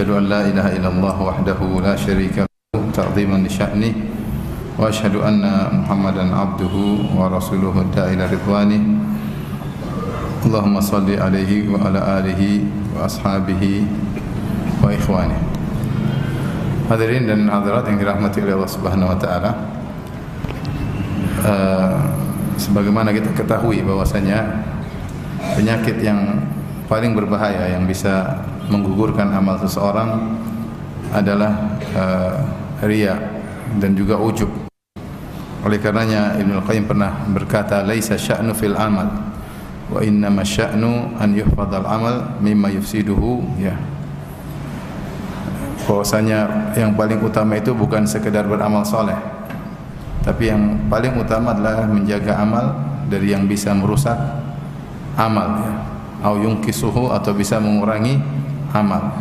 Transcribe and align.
وأشهد 0.00 0.16
أن 0.16 0.28
لا 0.32 0.40
إله 0.48 0.66
إلا 0.80 0.88
الله 0.96 1.16
وحده 1.22 1.60
لا 1.84 1.92
شريك 1.92 2.48
له 2.72 2.80
تعظيما 2.96 3.36
لشأنه 3.44 3.92
وأشهد 4.80 5.20
أن 5.20 5.44
محمدا 5.84 6.24
عبده 6.36 6.74
ورسوله 7.12 7.74
الداعي 7.84 8.16
إلى 8.16 8.24
رضوانه 8.32 8.82
اللهم 10.48 10.80
صل 10.80 11.04
عليه 11.04 11.68
وعلى 11.68 12.00
آله 12.00 12.42
وأصحابه 12.96 13.62
وإخوانه 14.80 15.38
Hadirin 16.88 17.28
dan 17.28 17.44
hadirat 17.52 17.84
yang 17.84 18.00
dirahmati 18.00 18.40
oleh 18.40 18.56
Allah 18.56 18.72
Subhanahu 18.72 19.12
wa 19.12 19.18
taala. 19.20 19.52
Eh, 21.44 21.96
sebagaimana 22.56 23.12
kita 23.12 23.36
ketahui 23.36 23.84
bahwasanya 23.84 24.64
penyakit 25.60 26.00
yang 26.00 26.40
paling 26.88 27.12
berbahaya 27.12 27.76
yang 27.76 27.84
bisa 27.84 28.42
menggugurkan 28.70 29.34
amal 29.34 29.58
seseorang 29.58 30.38
adalah 31.10 31.76
uh, 31.92 32.38
riya 32.86 33.18
dan 33.82 33.98
juga 33.98 34.16
ujub. 34.16 34.48
Oleh 35.66 35.76
karenanya 35.76 36.40
Ibnu 36.40 36.64
Qayyim 36.64 36.88
pernah 36.88 37.26
berkata, 37.28 37.84
"Laisa 37.84 38.16
sya'nu 38.16 38.56
fil 38.56 38.78
amal, 38.78 39.10
wa 39.92 40.00
innama 40.00 40.40
sya'nu 40.40 41.20
an 41.20 41.36
yuhfadhal 41.36 41.84
amal 41.84 42.40
mimma 42.40 42.72
yufsiduhu." 42.72 43.60
Ya 43.60 43.76
bahwasanya 45.90 46.70
yang 46.78 46.94
paling 46.94 47.18
utama 47.18 47.58
itu 47.58 47.74
bukan 47.74 48.06
sekedar 48.06 48.46
beramal 48.46 48.86
soleh 48.86 49.16
tapi 50.22 50.46
yang 50.52 50.86
paling 50.86 51.18
utama 51.18 51.50
adalah 51.50 51.82
menjaga 51.88 52.38
amal 52.38 52.78
dari 53.10 53.34
yang 53.34 53.50
bisa 53.50 53.74
merusak 53.74 54.14
amal 55.18 55.58
ya 55.58 55.72
au 56.20 56.36
yungkisuhu 56.38 57.10
atau 57.10 57.32
bisa 57.32 57.56
mengurangi 57.56 58.20
amal 58.74 59.12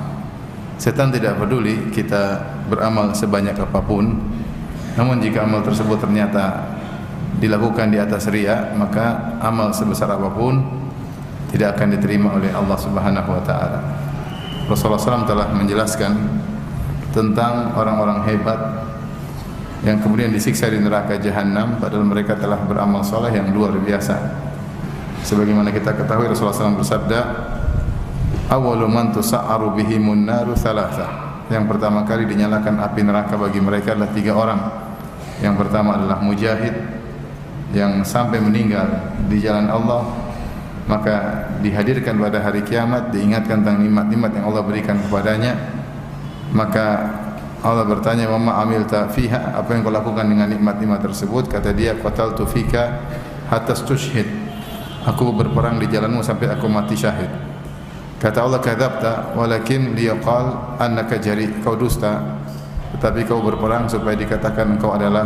setan 0.80 1.12
tidak 1.12 1.38
peduli 1.38 1.92
kita 1.92 2.40
beramal 2.70 3.12
sebanyak 3.12 3.58
apapun 3.60 4.16
namun 4.96 5.20
jika 5.20 5.46
amal 5.46 5.64
tersebut 5.64 6.00
ternyata 6.02 6.76
dilakukan 7.40 7.92
di 7.94 8.00
atas 8.02 8.28
ria 8.32 8.74
maka 8.76 9.38
amal 9.40 9.72
sebesar 9.72 10.12
apapun 10.12 10.60
tidak 11.50 11.78
akan 11.78 11.98
diterima 11.98 12.36
oleh 12.36 12.52
Allah 12.54 12.78
Subhanahu 12.78 13.30
wa 13.30 13.44
taala 13.44 13.80
Rasulullah 14.70 15.02
SAW 15.02 15.26
telah 15.26 15.50
menjelaskan 15.50 16.14
tentang 17.10 17.74
orang-orang 17.74 18.22
hebat 18.30 18.86
yang 19.82 19.98
kemudian 20.04 20.30
disiksa 20.30 20.70
di 20.70 20.78
neraka 20.78 21.18
jahanam 21.18 21.82
padahal 21.82 22.06
mereka 22.06 22.38
telah 22.38 22.60
beramal 22.68 23.02
soleh 23.02 23.32
yang 23.32 23.50
luar 23.50 23.74
biasa. 23.80 24.16
Sebagaimana 25.24 25.72
kita 25.72 25.96
ketahui 25.96 26.28
Rasulullah 26.28 26.56
SAW 26.56 26.80
bersabda, 26.80 27.20
"Awwalu 28.50 28.86
man 28.90 29.14
tusa'aru 29.14 29.78
bihimun 29.78 30.26
naru 30.26 30.58
thalatha." 30.58 31.30
Yang 31.50 31.66
pertama 31.66 32.06
kali 32.06 32.30
dinyalakan 32.30 32.78
api 32.78 33.02
neraka 33.02 33.34
bagi 33.38 33.58
mereka 33.62 33.98
adalah 33.98 34.12
tiga 34.14 34.38
orang. 34.38 34.62
Yang 35.42 35.56
pertama 35.66 35.98
adalah 35.98 36.22
mujahid 36.22 36.76
yang 37.74 38.02
sampai 38.06 38.42
meninggal 38.42 38.86
di 39.30 39.42
jalan 39.42 39.70
Allah 39.70 40.30
maka 40.90 41.46
dihadirkan 41.62 42.18
pada 42.18 42.42
hari 42.42 42.66
kiamat 42.66 43.14
diingatkan 43.14 43.62
tentang 43.62 43.78
nikmat-nikmat 43.78 44.34
yang 44.34 44.46
Allah 44.50 44.66
berikan 44.66 44.98
kepadanya. 44.98 45.54
Maka 46.50 46.86
Allah 47.62 47.86
bertanya 47.86 48.26
mama 48.26 48.58
amilta 48.58 49.06
fiha? 49.14 49.54
Apa 49.54 49.78
yang 49.78 49.86
kau 49.86 49.94
lakukan 49.94 50.26
dengan 50.26 50.50
nikmat-nikmat 50.50 51.06
tersebut? 51.06 51.46
Kata 51.46 51.78
dia 51.78 51.94
qataltu 51.94 52.50
fika 52.50 53.06
hatta 53.50 53.74
tushhid 53.74 54.30
aku 55.04 55.34
berperang 55.34 55.82
di 55.82 55.90
jalanmu 55.90 56.22
sampai 56.22 56.54
aku 56.54 56.70
mati 56.70 56.94
syahid 56.94 57.49
kata 58.20 58.40
Allah 58.46 58.60
kadzabta 58.60 59.34
walakin 59.34 59.96
liyaqal 59.96 60.78
annaka 60.78 61.18
jari 61.18 61.50
kau 61.64 61.74
dusta 61.74 62.40
tetapi 63.00 63.24
kau 63.26 63.40
berperang 63.40 63.88
supaya 63.88 64.20
dikatakan 64.20 64.76
kau 64.78 64.94
adalah 64.94 65.26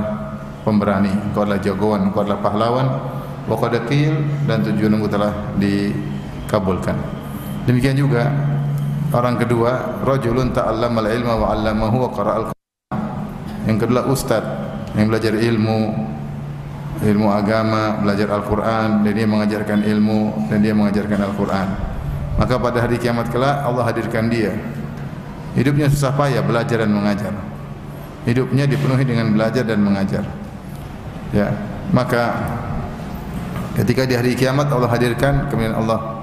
pemberani 0.61 1.11
kau 1.33 1.43
adalah 1.43 1.59
jagoan 1.59 2.13
kau 2.13 2.21
adalah 2.21 2.39
pahlawan 2.39 2.87
wa 3.49 3.55
qad 3.59 3.81
dan 4.47 4.59
tujuanmu 4.63 5.09
telah 5.09 5.33
dikabulkan 5.59 6.95
demikian 7.67 7.97
juga 7.99 8.53
Orang 9.13 9.37
kedua, 9.37 10.01
rajulun 10.01 10.57
ta'allama 10.57 11.05
al-ilma 11.05 11.37
wa 11.37 11.53
'allamahu 11.53 11.97
wa 12.01 12.09
qara'al 12.17 12.45
Qur'an. 12.49 12.97
Yang 13.69 13.77
kedua 13.85 14.09
ustaz 14.09 14.41
yang 14.97 15.05
belajar 15.05 15.37
ilmu 15.37 15.79
ilmu 17.05 17.27
agama, 17.29 18.01
belajar 18.01 18.33
Al-Qur'an 18.33 19.05
dan 19.05 19.13
dia 19.13 19.29
mengajarkan 19.29 19.85
ilmu 19.85 20.49
dan 20.49 20.65
dia 20.65 20.73
mengajarkan 20.73 21.29
Al-Qur'an. 21.29 21.92
Maka 22.37 22.57
pada 22.57 22.81
hari 22.81 22.97
kiamat 22.97 23.29
kelak 23.29 23.61
Allah 23.61 23.83
hadirkan 23.85 24.27
dia. 24.27 24.57
Hidupnya 25.53 25.85
susah 25.89 26.13
payah 26.17 26.41
belajar 26.41 26.81
dan 26.81 26.89
mengajar. 26.89 27.33
Hidupnya 28.25 28.65
dipenuhi 28.65 29.05
dengan 29.05 29.29
belajar 29.35 29.63
dan 29.67 29.79
mengajar. 29.83 30.23
Ya, 31.29 31.53
maka 31.93 32.33
ketika 33.77 34.05
di 34.05 34.13
hari 34.17 34.33
kiamat 34.37 34.69
Allah 34.69 34.89
hadirkan 34.89 35.49
kemudian 35.49 35.73
Allah 35.73 36.13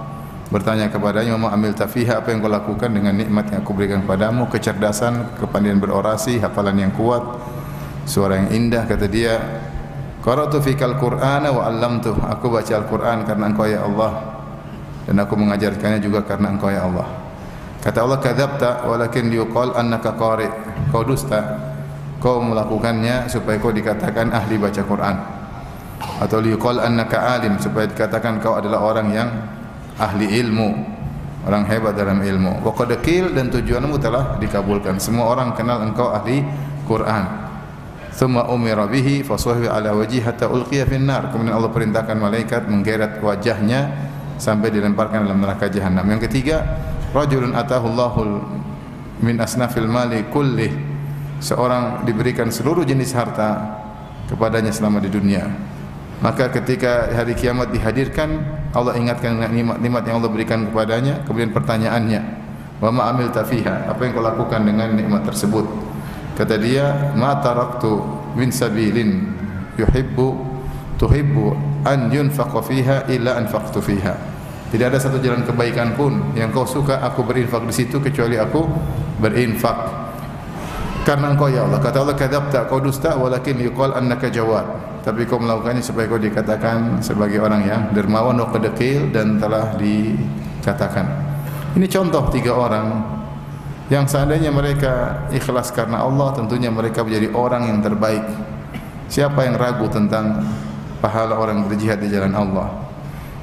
bertanya 0.50 0.90
kepadanya 0.90 1.38
Mama 1.38 1.54
amil 1.54 1.74
tafiha 1.74 2.22
apa 2.22 2.34
yang 2.34 2.42
kau 2.42 2.50
lakukan 2.50 2.90
dengan 2.90 3.14
nikmat 3.14 3.54
yang 3.54 3.62
aku 3.62 3.70
berikan 3.74 4.02
padamu 4.02 4.50
kecerdasan 4.50 5.38
kepandaian 5.38 5.78
berorasi 5.78 6.42
hafalan 6.42 6.78
yang 6.78 6.92
kuat 6.94 7.22
suara 8.06 8.38
yang 8.38 8.50
indah 8.50 8.82
kata 8.86 9.06
dia 9.06 9.38
qara'tu 10.26 10.58
fikal 10.62 10.98
qur'ana 10.98 11.54
wa 11.54 11.70
'allamtuh 11.70 12.18
aku 12.26 12.50
baca 12.50 12.72
Al-Qur'an 12.82 13.22
karena 13.26 13.44
engkau 13.46 13.66
ya 13.66 13.86
Allah 13.86 14.39
dan 15.10 15.26
aku 15.26 15.34
mengajarkannya 15.34 15.98
juga 15.98 16.22
karena 16.22 16.54
engkau 16.54 16.70
ya 16.70 16.86
Allah. 16.86 17.10
Kata 17.82 18.06
Allah 18.06 18.22
kadzabta 18.22 18.86
walakin 18.86 19.26
yuqal 19.34 19.74
annaka 19.74 20.14
qari. 20.14 20.46
Kau 20.94 21.02
dusta. 21.02 21.58
Kau 22.22 22.38
melakukannya 22.38 23.26
supaya 23.26 23.58
kau 23.58 23.74
dikatakan 23.74 24.30
ahli 24.30 24.54
baca 24.54 24.78
Quran. 24.86 25.16
Atau 26.22 26.38
liqal 26.38 26.78
annaka 26.78 27.26
alim 27.26 27.58
supaya 27.58 27.90
dikatakan 27.90 28.38
kau 28.38 28.54
adalah 28.54 28.86
orang 28.86 29.10
yang 29.10 29.28
ahli 29.98 30.30
ilmu. 30.30 30.78
Orang 31.42 31.66
hebat 31.66 31.98
dalam 31.98 32.22
ilmu. 32.22 32.62
Wa 32.62 32.70
qad 32.70 32.94
dan 33.34 33.50
tujuanmu 33.50 33.98
telah 33.98 34.38
dikabulkan. 34.38 35.02
Semua 35.02 35.26
orang 35.34 35.58
kenal 35.58 35.82
engkau 35.82 36.14
ahli 36.14 36.46
Quran. 36.86 37.50
Thumma 38.14 38.46
umira 38.46 38.86
bihi 38.86 39.26
fasawhi 39.26 39.66
ala 39.66 39.90
wajhi 39.90 40.22
hatta 40.22 40.46
ulqiya 40.46 40.86
fin 40.86 41.02
nar. 41.02 41.34
Kemudian 41.34 41.58
Allah 41.58 41.72
perintahkan 41.74 42.14
malaikat 42.14 42.70
menggeret 42.70 43.18
wajahnya 43.18 44.09
sampai 44.40 44.72
dilemparkan 44.72 45.28
dalam 45.28 45.44
neraka 45.44 45.68
jahanam 45.68 46.02
yang 46.08 46.18
ketiga 46.18 46.64
rajulun 47.12 47.52
atahu 47.52 47.84
Allahul 47.92 48.40
min 49.20 49.36
asnafil 49.38 49.86
mali 49.86 50.24
kulli. 50.32 50.88
Seorang 51.40 52.04
diberikan 52.04 52.52
seluruh 52.52 52.84
jenis 52.84 53.16
harta 53.16 53.80
kepadanya 54.28 54.68
selama 54.72 55.00
di 55.00 55.08
dunia. 55.08 55.48
Maka 56.20 56.52
ketika 56.52 57.08
hari 57.16 57.32
kiamat 57.32 57.72
dihadirkan 57.72 58.44
Allah 58.76 58.92
ingatkan 59.00 59.40
nikmat-nikmat 59.40 60.04
yang 60.04 60.20
Allah 60.20 60.28
berikan 60.28 60.68
kepadanya 60.68 61.24
kemudian 61.24 61.48
pertanyaannya 61.48 62.20
wa 62.76 62.92
ma 62.92 63.08
amil 63.08 63.32
tafiha 63.32 63.88
apa 63.88 64.04
yang 64.04 64.12
kau 64.12 64.24
lakukan 64.24 64.60
dengan 64.60 64.92
nikmat 64.92 65.24
tersebut? 65.24 65.64
Kata 66.36 66.60
dia 66.60 67.16
ma 67.16 67.40
taraktu 67.40 68.04
min 68.36 68.52
sabilin 68.52 69.32
yuhibbu 69.80 70.28
tuhibbu 71.00 71.69
an 71.86 72.10
yunfaqa 72.12 72.60
fiha 72.64 72.96
illa 73.12 73.38
anfaqtu 73.40 73.80
fiha 73.80 74.14
tidak 74.70 74.94
ada 74.94 74.98
satu 75.02 75.18
jalan 75.18 75.42
kebaikan 75.42 75.98
pun 75.98 76.34
yang 76.38 76.54
kau 76.54 76.64
suka 76.64 77.02
aku 77.02 77.26
berinfak 77.26 77.64
di 77.66 77.74
situ 77.74 77.98
kecuali 77.98 78.38
aku 78.38 78.64
berinfak 79.18 79.76
karena 81.02 81.32
engkau 81.32 81.48
ya 81.48 81.64
Allah 81.64 81.80
kata 81.80 82.04
Allah 82.04 82.16
kadzabta 82.16 82.68
kau 82.68 82.78
dusta 82.78 83.16
walakin 83.16 83.58
yuqal 83.58 83.96
annaka 83.96 84.30
jawad 84.30 84.90
tapi 85.00 85.24
kau 85.24 85.40
melakukannya 85.40 85.80
supaya 85.80 86.04
kau 86.04 86.20
dikatakan 86.20 87.00
sebagai 87.00 87.40
orang 87.40 87.64
yang 87.64 87.82
dermawan 87.96 88.36
dan 88.36 88.48
kedekil 88.52 89.08
dan 89.08 89.40
telah 89.40 89.72
dikatakan. 89.80 91.06
Ini 91.72 91.86
contoh 91.88 92.28
tiga 92.28 92.52
orang 92.52 93.00
yang 93.88 94.04
seandainya 94.04 94.52
mereka 94.52 95.24
ikhlas 95.32 95.72
karena 95.72 96.04
Allah, 96.04 96.36
tentunya 96.36 96.68
mereka 96.68 97.00
menjadi 97.00 97.32
orang 97.32 97.72
yang 97.72 97.78
terbaik. 97.80 98.22
Siapa 99.10 99.48
yang 99.48 99.56
ragu 99.58 99.88
tentang 99.90 100.44
pahala 101.00 101.40
orang 101.40 101.64
yang 101.64 101.68
berjihad 101.68 101.98
di 101.98 102.08
jalan 102.12 102.36
Allah? 102.36 102.68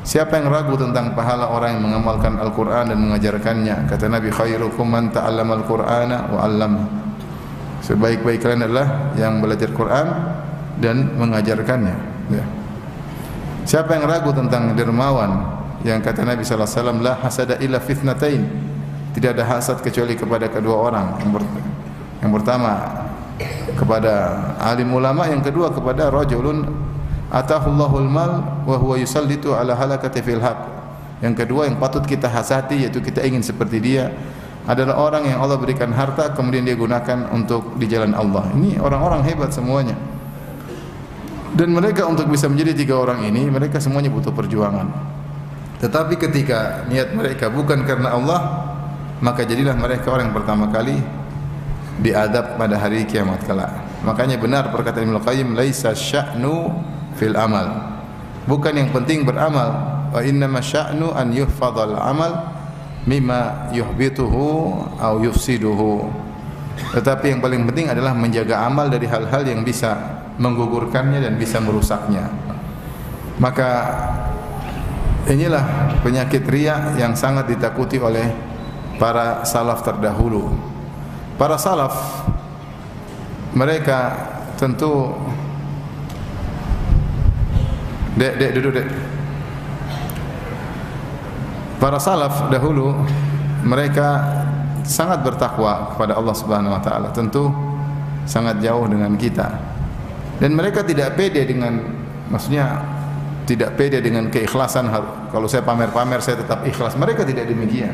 Siapa 0.07 0.39
yang 0.39 0.47
ragu 0.47 0.79
tentang 0.79 1.11
pahala 1.11 1.51
orang 1.51 1.75
yang 1.75 1.83
mengamalkan 1.83 2.39
Al-Quran 2.39 2.95
dan 2.95 2.97
mengajarkannya? 3.01 3.91
Kata 3.91 4.07
Nabi 4.07 4.31
khairukum 4.31 4.87
man 4.87 5.11
ta'allama 5.11 5.59
Al-Qur'ana 5.59 6.31
wa 6.31 6.39
'allam. 6.47 6.73
Sebaik-baik 7.83 8.39
kalian 8.39 8.63
adalah 8.71 9.11
yang 9.19 9.43
belajar 9.43 9.67
Quran 9.75 10.07
dan 10.79 11.11
mengajarkannya. 11.19 11.95
Ya. 12.31 12.45
Siapa 13.67 13.99
yang 13.99 14.07
ragu 14.07 14.31
tentang 14.31 14.79
dermawan 14.79 15.59
yang 15.83 15.99
kata 15.99 16.23
Nabi 16.23 16.47
sallallahu 16.47 16.71
alaihi 16.71 16.79
wasallam 16.79 16.99
la 17.03 17.13
hasada 17.19 17.55
illa 17.59 17.83
fitnatain. 17.83 18.47
Tidak 19.11 19.35
ada 19.35 19.43
hasad 19.43 19.83
kecuali 19.83 20.15
kepada 20.15 20.47
kedua 20.47 20.87
orang. 20.87 21.19
Yang, 21.19 21.43
yang 22.23 22.31
pertama 22.31 22.71
kepada 23.75 24.13
alim 24.63 24.87
ulama, 24.95 25.27
yang 25.27 25.43
kedua 25.43 25.67
kepada 25.67 26.07
rajulun 26.07 26.86
atahullahul 27.31 28.07
mal 28.07 28.63
wa 28.63 28.75
huwa 28.79 28.95
yusallitu 28.95 29.55
ala 29.55 29.75
halakati 29.75 30.23
fil 30.23 30.39
haq. 30.39 30.59
Yang 31.19 31.45
kedua 31.45 31.65
yang 31.65 31.81
patut 31.81 32.05
kita 32.05 32.29
hasati 32.29 32.85
yaitu 32.85 33.01
kita 33.01 33.25
ingin 33.25 33.41
seperti 33.41 33.81
dia 33.81 34.13
adalah 34.67 34.99
orang 34.99 35.23
yang 35.31 35.39
Allah 35.39 35.55
berikan 35.55 35.89
harta 35.95 36.35
kemudian 36.35 36.67
dia 36.67 36.75
gunakan 36.75 37.31
untuk 37.31 37.79
di 37.79 37.87
jalan 37.87 38.11
Allah. 38.13 38.51
Ini 38.53 38.83
orang-orang 38.83 39.23
hebat 39.23 39.55
semuanya. 39.55 39.95
Dan 41.55 41.73
mereka 41.73 42.05
untuk 42.05 42.27
bisa 42.27 42.45
menjadi 42.51 42.75
tiga 42.75 42.99
orang 42.99 43.23
ini, 43.23 43.47
mereka 43.47 43.79
semuanya 43.79 44.11
butuh 44.11 44.35
perjuangan. 44.35 44.91
Tetapi 45.79 46.19
ketika 46.19 46.85
niat 46.91 47.15
mereka 47.15 47.47
bukan 47.47 47.87
karena 47.87 48.13
Allah, 48.13 48.39
maka 49.23 49.47
jadilah 49.47 49.73
mereka 49.73 50.11
orang 50.13 50.29
yang 50.29 50.37
pertama 50.37 50.69
kali 50.69 50.99
diadab 52.03 52.59
pada 52.61 52.77
hari 52.77 53.07
kiamat 53.09 53.41
kelak. 53.47 53.73
Makanya 54.05 54.37
benar 54.37 54.69
perkataan 54.69 55.09
Ibnu 55.09 55.21
Qayyim, 55.23 55.57
"Laisa 55.57 55.95
sya'nu 55.95 56.75
fil 57.17 57.35
amal." 57.35 57.97
Bukan 58.47 58.79
yang 58.79 58.89
penting 58.95 59.27
beramal, 59.27 59.69
wa 60.13 60.21
innama 60.23 60.63
sya'nu 60.63 61.11
an 61.11 61.35
yuhfadzal 61.35 61.99
amal 61.99 62.55
mimma 63.03 63.71
yuhbituhu 63.75 64.45
au 64.95 65.15
yufsiduhu. 65.19 66.07
Tetapi 66.95 67.35
yang 67.35 67.41
paling 67.43 67.67
penting 67.67 67.91
adalah 67.91 68.13
menjaga 68.13 68.63
amal 68.63 68.87
dari 68.87 69.09
hal-hal 69.09 69.43
yang 69.43 69.65
bisa 69.65 69.97
menggugurkannya 70.37 71.19
dan 71.19 71.33
bisa 71.35 71.57
merusaknya. 71.57 72.29
Maka 73.41 73.69
inilah 75.27 75.99
penyakit 76.05 76.45
riya 76.47 76.95
yang 76.95 77.17
sangat 77.17 77.51
ditakuti 77.51 77.99
oleh 77.99 78.31
para 79.01 79.43
salaf 79.43 79.83
terdahulu. 79.83 80.53
Para 81.37 81.57
salaf 81.59 82.25
mereka 83.53 84.13
tentu 84.57 85.13
Dek, 88.17 88.33
dek, 88.41 88.51
duduk, 88.57 88.71
dek. 88.73 88.87
Para 91.77 92.01
salaf 92.01 92.49
dahulu 92.49 93.05
mereka 93.61 94.25
sangat 94.81 95.21
bertakwa 95.21 95.93
kepada 95.93 96.17
Allah 96.17 96.33
Subhanahu 96.33 96.73
wa 96.73 96.81
taala. 96.81 97.13
Tentu 97.13 97.53
sangat 98.25 98.57
jauh 98.57 98.89
dengan 98.89 99.13
kita. 99.13 99.53
Dan 100.41 100.57
mereka 100.57 100.81
tidak 100.81 101.13
pede 101.13 101.45
dengan 101.45 101.77
maksudnya 102.33 102.81
tidak 103.45 103.79
pede 103.79 104.03
dengan 104.03 104.27
keikhlasan 104.27 104.91
kalau 105.31 105.47
saya 105.47 105.61
pamer-pamer 105.61 106.17
saya 106.19 106.41
tetap 106.41 106.65
ikhlas. 106.65 106.97
Mereka 106.97 107.21
tidak 107.23 107.45
demikian. 107.45 107.93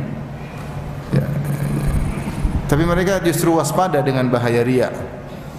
Ya. 1.12 1.28
Tapi 2.72 2.84
mereka 2.88 3.20
justru 3.22 3.54
waspada 3.54 4.00
dengan 4.00 4.32
bahaya 4.32 4.64
riya. 4.64 4.90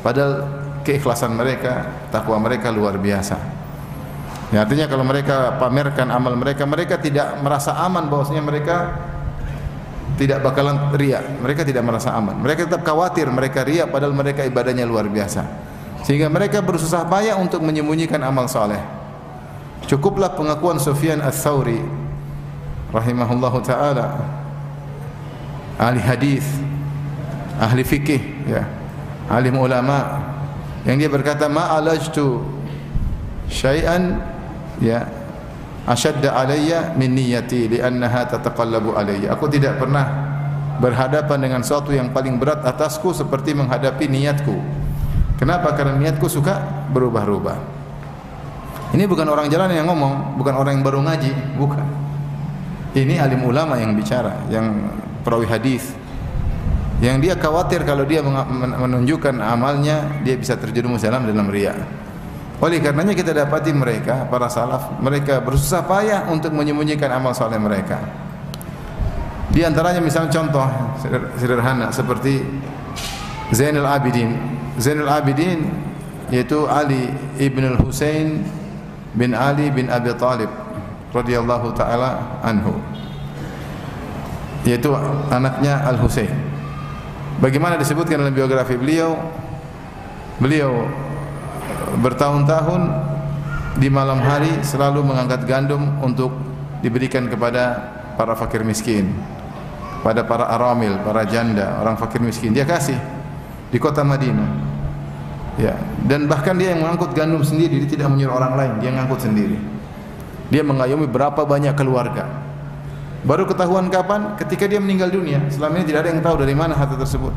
Padahal 0.01 0.49
keikhlasan 0.83 1.37
mereka, 1.37 1.87
takwa 2.11 2.41
mereka 2.43 2.75
luar 2.75 2.99
biasa. 2.99 3.54
Ya, 4.55 4.63
artinya 4.63 4.87
kalau 4.87 5.03
mereka 5.03 5.59
pamerkan 5.59 6.15
amal 6.15 6.39
mereka, 6.39 6.63
mereka 6.63 6.95
tidak 6.95 7.43
merasa 7.43 7.75
aman 7.75 8.07
bahwasanya 8.07 8.39
mereka 8.39 8.95
tidak 10.15 10.47
bakalan 10.47 10.95
ria. 10.95 11.19
Mereka 11.43 11.67
tidak 11.67 11.83
merasa 11.83 12.15
aman. 12.15 12.39
Mereka 12.39 12.71
tetap 12.71 12.87
khawatir 12.87 13.27
mereka 13.35 13.67
ria 13.67 13.91
padahal 13.91 14.15
mereka 14.15 14.47
ibadahnya 14.47 14.87
luar 14.87 15.11
biasa. 15.11 15.43
Sehingga 16.07 16.31
mereka 16.31 16.63
bersusah 16.63 17.03
payah 17.11 17.35
untuk 17.35 17.67
menyembunyikan 17.67 18.23
amal 18.23 18.47
soleh. 18.47 18.79
Cukuplah 19.91 20.39
pengakuan 20.39 20.79
Sufyan 20.79 21.19
Ats-Tsauri 21.19 21.83
rahimahullahu 22.95 23.59
taala 23.67 24.23
ahli 25.83 25.99
hadis, 25.99 26.47
ahli 27.59 27.83
fikih 27.83 28.23
ya, 28.47 28.63
alim 29.27 29.59
ulama 29.59 30.23
yang 30.87 30.95
dia 30.95 31.11
berkata 31.11 31.51
ma 31.51 31.75
alajtu 31.75 32.39
syai'an 33.51 34.34
ya. 34.83 35.07
Asyadda 35.85 36.33
alayya 36.33 36.97
min 36.97 37.13
niyyati 37.13 37.69
li'annaha 37.69 38.25
tataqallabu 38.25 38.97
alayya. 38.97 39.37
Aku 39.37 39.53
tidak 39.53 39.77
pernah 39.77 40.33
berhadapan 40.81 41.39
dengan 41.45 41.61
sesuatu 41.61 41.93
yang 41.93 42.09
paling 42.09 42.41
berat 42.41 42.65
atasku 42.65 43.13
seperti 43.13 43.53
menghadapi 43.53 44.09
niatku. 44.09 44.57
Kenapa? 45.37 45.77
Karena 45.77 46.01
niatku 46.01 46.25
suka 46.25 46.89
berubah-ubah. 46.89 47.59
Ini 48.97 49.05
bukan 49.05 49.29
orang 49.29 49.53
jalan 49.53 49.77
yang 49.77 49.91
ngomong 49.91 50.41
bukan 50.41 50.55
orang 50.57 50.81
yang 50.81 50.85
baru 50.87 51.05
ngaji 51.05 51.33
bukan. 51.61 51.85
Ini 52.95 53.21
alim 53.21 53.45
ulama 53.45 53.77
yang 53.77 53.93
bicara 53.93 54.41
yang 54.49 54.89
perawi 55.21 55.45
hadis. 55.51 55.93
Yang 57.03 57.29
dia 57.29 57.35
khawatir 57.37 57.85
kalau 57.85 58.09
dia 58.09 58.25
menunjukkan 58.25 59.37
amalnya 59.43 60.25
dia 60.25 60.39
bisa 60.39 60.57
terjerumus 60.57 61.05
dalam 61.05 61.27
dalam 61.29 61.51
riya 61.51 62.04
oleh 62.63 62.79
karenanya 62.79 63.15
kita 63.19 63.35
dapati 63.35 63.75
mereka 63.75 64.31
para 64.31 64.47
salaf 64.47 64.95
mereka 65.03 65.43
bersusah 65.43 65.83
payah 65.83 66.31
untuk 66.31 66.55
menyembunyikan 66.55 67.11
amal 67.11 67.35
soleh 67.35 67.59
mereka. 67.59 67.99
Di 69.51 69.63
antaranya 69.63 70.03
misalnya 70.03 70.35
contoh 70.35 70.67
sederhana 71.39 71.91
seperti 71.95 72.43
Zainal 73.55 73.87
Abidin. 73.87 74.35
Zainal 74.79 75.11
Abidin 75.11 75.71
yaitu 76.31 76.67
Ali 76.67 77.11
ibn 77.39 77.63
al 77.63 77.79
Husain 77.79 78.43
bin 79.15 79.31
Ali 79.31 79.71
bin 79.71 79.87
Abi 79.91 80.11
Talib 80.19 80.51
radhiyallahu 81.15 81.71
taala 81.79 82.39
anhu. 82.43 82.75
Yaitu 84.67 84.91
anaknya 85.31 85.87
Al 85.87 86.01
Husain. 86.03 86.33
Bagaimana 87.39 87.79
disebutkan 87.79 88.19
dalam 88.19 88.35
biografi 88.35 88.75
beliau? 88.75 89.15
Beliau 90.43 90.91
bertahun-tahun 92.01 92.83
di 93.79 93.89
malam 93.91 94.23
hari 94.23 94.63
selalu 94.63 95.03
mengangkat 95.03 95.47
gandum 95.47 95.99
untuk 96.03 96.31
diberikan 96.85 97.27
kepada 97.27 97.91
para 98.15 98.39
fakir 98.39 98.63
miskin, 98.63 99.11
pada 100.05 100.23
para 100.23 100.47
aramil, 100.53 101.01
para 101.03 101.27
janda, 101.27 101.81
orang 101.83 101.99
fakir 101.99 102.23
miskin. 102.23 102.55
Dia 102.55 102.63
kasih 102.69 102.97
di 103.73 103.79
kota 103.83 104.07
Madinah. 104.07 104.77
Ya, 105.55 105.79
dan 106.03 106.27
bahkan 106.27 106.59
dia 106.59 106.75
yang 106.75 106.83
mengangkut 106.83 107.15
gandum 107.15 107.47
sendiri, 107.47 107.79
dia 107.87 107.91
tidak 107.95 108.11
menyuruh 108.11 108.35
orang 108.35 108.59
lain, 108.59 108.73
dia 108.83 108.91
mengangkut 108.91 109.23
sendiri. 109.23 109.55
Dia 110.51 110.67
mengayomi 110.67 111.07
berapa 111.07 111.47
banyak 111.47 111.79
keluarga. 111.79 112.27
Baru 113.25 113.49
ketahuan 113.49 113.89
kapan? 113.89 114.37
Ketika 114.37 114.69
dia 114.69 114.77
meninggal 114.83 115.09
dunia. 115.09 115.41
Selama 115.49 115.81
ini 115.81 115.89
tidak 115.89 116.05
ada 116.05 116.11
yang 116.13 116.21
tahu 116.21 116.37
dari 116.45 116.53
mana 116.53 116.77
harta 116.77 117.01
tersebut. 117.01 117.33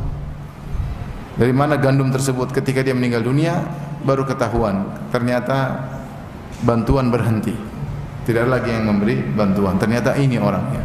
Dari 1.38 1.54
mana 1.54 1.78
gandum 1.78 2.10
tersebut 2.10 2.52
ketika 2.52 2.82
dia 2.82 2.98
meninggal 2.98 3.22
dunia 3.22 3.64
baru 4.08 4.24
ketahuan 4.24 4.88
ternyata 5.12 5.84
bantuan 6.64 7.12
berhenti. 7.12 7.52
Tidak 8.24 8.44
ada 8.44 8.60
lagi 8.60 8.72
yang 8.72 8.88
memberi 8.88 9.20
bantuan. 9.24 9.76
Ternyata 9.76 10.16
ini 10.16 10.40
orangnya. 10.40 10.84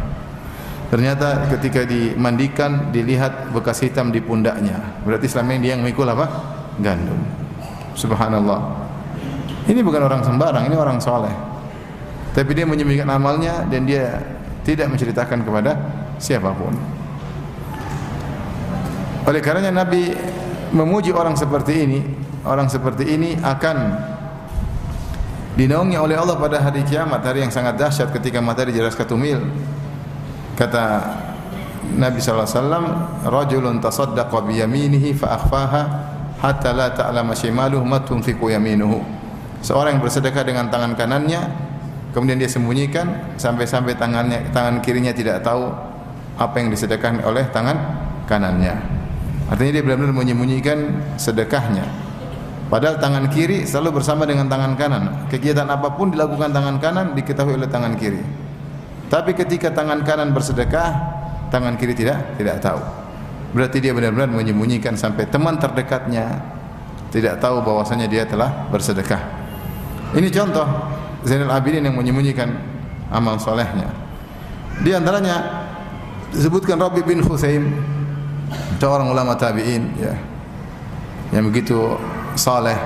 Ternyata 0.91 1.49
ketika 1.49 1.83
dimandikan 1.83 2.91
dilihat 2.93 3.51
bekas 3.51 3.83
hitam 3.83 4.13
di 4.13 4.21
pundaknya. 4.21 4.77
Berarti 5.03 5.27
selama 5.27 5.55
ini 5.55 5.59
dia 5.67 5.71
yang 5.75 5.81
memikul 5.83 6.07
apa? 6.07 6.27
Gandum. 6.79 7.19
Subhanallah. 7.97 8.61
Ini 9.67 9.79
bukan 9.79 10.05
orang 10.07 10.21
sembarang, 10.21 10.67
ini 10.67 10.75
orang 10.75 10.99
soleh. 10.99 11.31
Tapi 12.35 12.51
dia 12.53 12.67
menyembunyikan 12.67 13.09
amalnya 13.09 13.63
dan 13.67 13.87
dia 13.87 14.21
tidak 14.63 14.91
menceritakan 14.91 15.43
kepada 15.43 15.71
siapa 16.19 16.51
pun. 16.55 16.73
Oleh 19.23 19.39
karenanya 19.39 19.83
Nabi 19.83 20.11
memuji 20.75 21.15
orang 21.15 21.35
seperti 21.39 21.73
ini, 21.87 21.99
orang 22.43 22.67
seperti 22.67 23.15
ini 23.15 23.39
akan 23.39 23.77
dinaungi 25.53 25.97
oleh 25.99 26.17
Allah 26.17 26.35
pada 26.35 26.59
hari 26.59 26.81
kiamat, 26.83 27.21
hari 27.23 27.45
yang 27.45 27.53
sangat 27.53 27.77
dahsyat 27.77 28.09
ketika 28.11 28.41
matahari 28.41 28.73
jelas 28.73 28.97
ketumil. 28.97 29.39
Kata 30.53 31.13
Nabi 31.93 32.19
wasallam, 32.21 32.83
"Rajulun 33.27 33.77
tasaddaqa 33.83 34.37
bi 34.45 34.61
yaminihi 34.61 35.13
fa 35.13 35.37
akhfaha 35.37 35.81
hatta 36.41 36.71
la 36.73 36.89
ta'lama 36.93 37.37
shimaluhu 37.37 37.85
ma 37.85 38.01
yaminuhu." 38.01 39.03
Seorang 39.63 39.97
yang 39.97 40.03
bersedekah 40.03 40.43
dengan 40.43 40.67
tangan 40.67 40.97
kanannya, 40.97 41.41
kemudian 42.11 42.35
dia 42.35 42.51
sembunyikan 42.51 43.37
sampai-sampai 43.39 43.95
tangannya 43.95 44.51
tangan 44.51 44.83
kirinya 44.83 45.15
tidak 45.15 45.39
tahu 45.45 45.71
apa 46.35 46.55
yang 46.59 46.73
disedekahkan 46.73 47.23
oleh 47.23 47.47
tangan 47.53 47.77
kanannya. 48.25 48.75
Artinya 49.47 49.71
dia 49.75 49.83
benar-benar 49.85 50.15
menyembunyikan 50.17 50.77
sedekahnya. 51.15 51.85
Padahal 52.73 52.97
tangan 52.97 53.29
kiri 53.29 53.69
selalu 53.69 54.01
bersama 54.01 54.25
dengan 54.25 54.49
tangan 54.49 54.73
kanan. 54.73 55.29
Kegiatan 55.29 55.69
apa 55.69 55.93
pun 55.93 56.09
dilakukan 56.09 56.49
tangan 56.49 56.81
kanan 56.81 57.13
diketahui 57.13 57.53
oleh 57.53 57.69
tangan 57.69 57.93
kiri. 57.93 58.17
Tapi 59.13 59.37
ketika 59.37 59.69
tangan 59.69 60.01
kanan 60.01 60.33
bersedekah, 60.33 60.89
tangan 61.53 61.77
kiri 61.77 61.93
tidak 61.93 62.33
tidak 62.33 62.57
tahu. 62.65 62.81
Berarti 63.53 63.77
dia 63.77 63.93
benar-benar 63.93 64.25
menyembunyikan 64.25 64.97
sampai 64.97 65.29
teman 65.29 65.61
terdekatnya 65.61 66.41
tidak 67.13 67.37
tahu 67.37 67.61
bahwasanya 67.61 68.09
dia 68.09 68.25
telah 68.25 68.49
bersedekah. 68.73 69.21
Ini 70.17 70.33
contoh 70.33 70.65
Zainal 71.29 71.53
Abidin 71.53 71.85
yang 71.85 71.93
menyembunyikan 71.93 72.57
amal 73.13 73.37
solehnya. 73.37 73.93
Di 74.81 74.97
antaranya 74.97 75.61
disebutkan 76.33 76.81
Rabi 76.81 77.05
bin 77.05 77.21
Husaim 77.21 77.69
seorang 78.81 79.13
ulama 79.13 79.37
tabi'in 79.37 79.93
ya 80.01 80.17
yang 81.29 81.53
begitu 81.53 81.97
saleh 82.35 82.77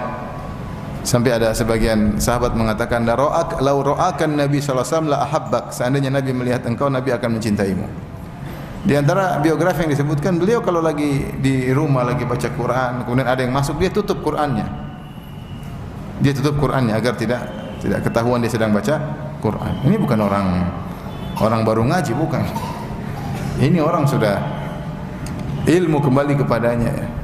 sampai 1.08 1.40
ada 1.40 1.56
sebagian 1.56 2.20
sahabat 2.20 2.52
mengatakan 2.52 3.08
la 3.08 3.16
ra'ak 3.16 3.64
law 3.64 3.80
ra'akan 3.80 4.36
nabi 4.36 4.60
sallallahu 4.60 4.84
alaihi 4.84 4.92
wasallam 4.92 5.10
la 5.10 5.20
ahabbak 5.24 5.66
seandainya 5.72 6.12
nabi 6.12 6.36
melihat 6.36 6.68
engkau 6.68 6.92
nabi 6.92 7.16
akan 7.16 7.40
mencintaimu 7.40 7.88
Di 8.88 8.96
antara 8.96 9.36
biografi 9.44 9.84
yang 9.84 9.92
disebutkan 9.92 10.40
beliau 10.40 10.64
kalau 10.64 10.80
lagi 10.80 11.36
di 11.44 11.76
rumah 11.76 12.08
lagi 12.08 12.24
baca 12.24 12.48
Quran, 12.48 13.04
kemudian 13.04 13.28
ada 13.28 13.44
yang 13.44 13.52
masuk 13.52 13.76
dia 13.84 13.92
tutup 13.92 14.24
Qurannya. 14.24 14.64
Dia 16.24 16.32
tutup 16.32 16.56
Qurannya 16.56 16.96
agar 16.96 17.20
tidak 17.20 17.52
tidak 17.84 18.08
ketahuan 18.08 18.40
dia 18.40 18.48
sedang 18.48 18.72
baca 18.72 18.96
Quran. 19.44 19.84
Ini 19.92 19.96
bukan 20.00 20.20
orang 20.24 20.48
orang 21.44 21.62
baru 21.68 21.84
ngaji 21.84 22.16
bukan. 22.16 22.44
Ini 23.60 23.82
orang 23.84 24.08
sudah 24.08 24.40
ilmu 25.68 26.00
kembali 26.00 26.40
kepadanya 26.40 26.88
ya. 26.88 27.04
ya. 27.04 27.17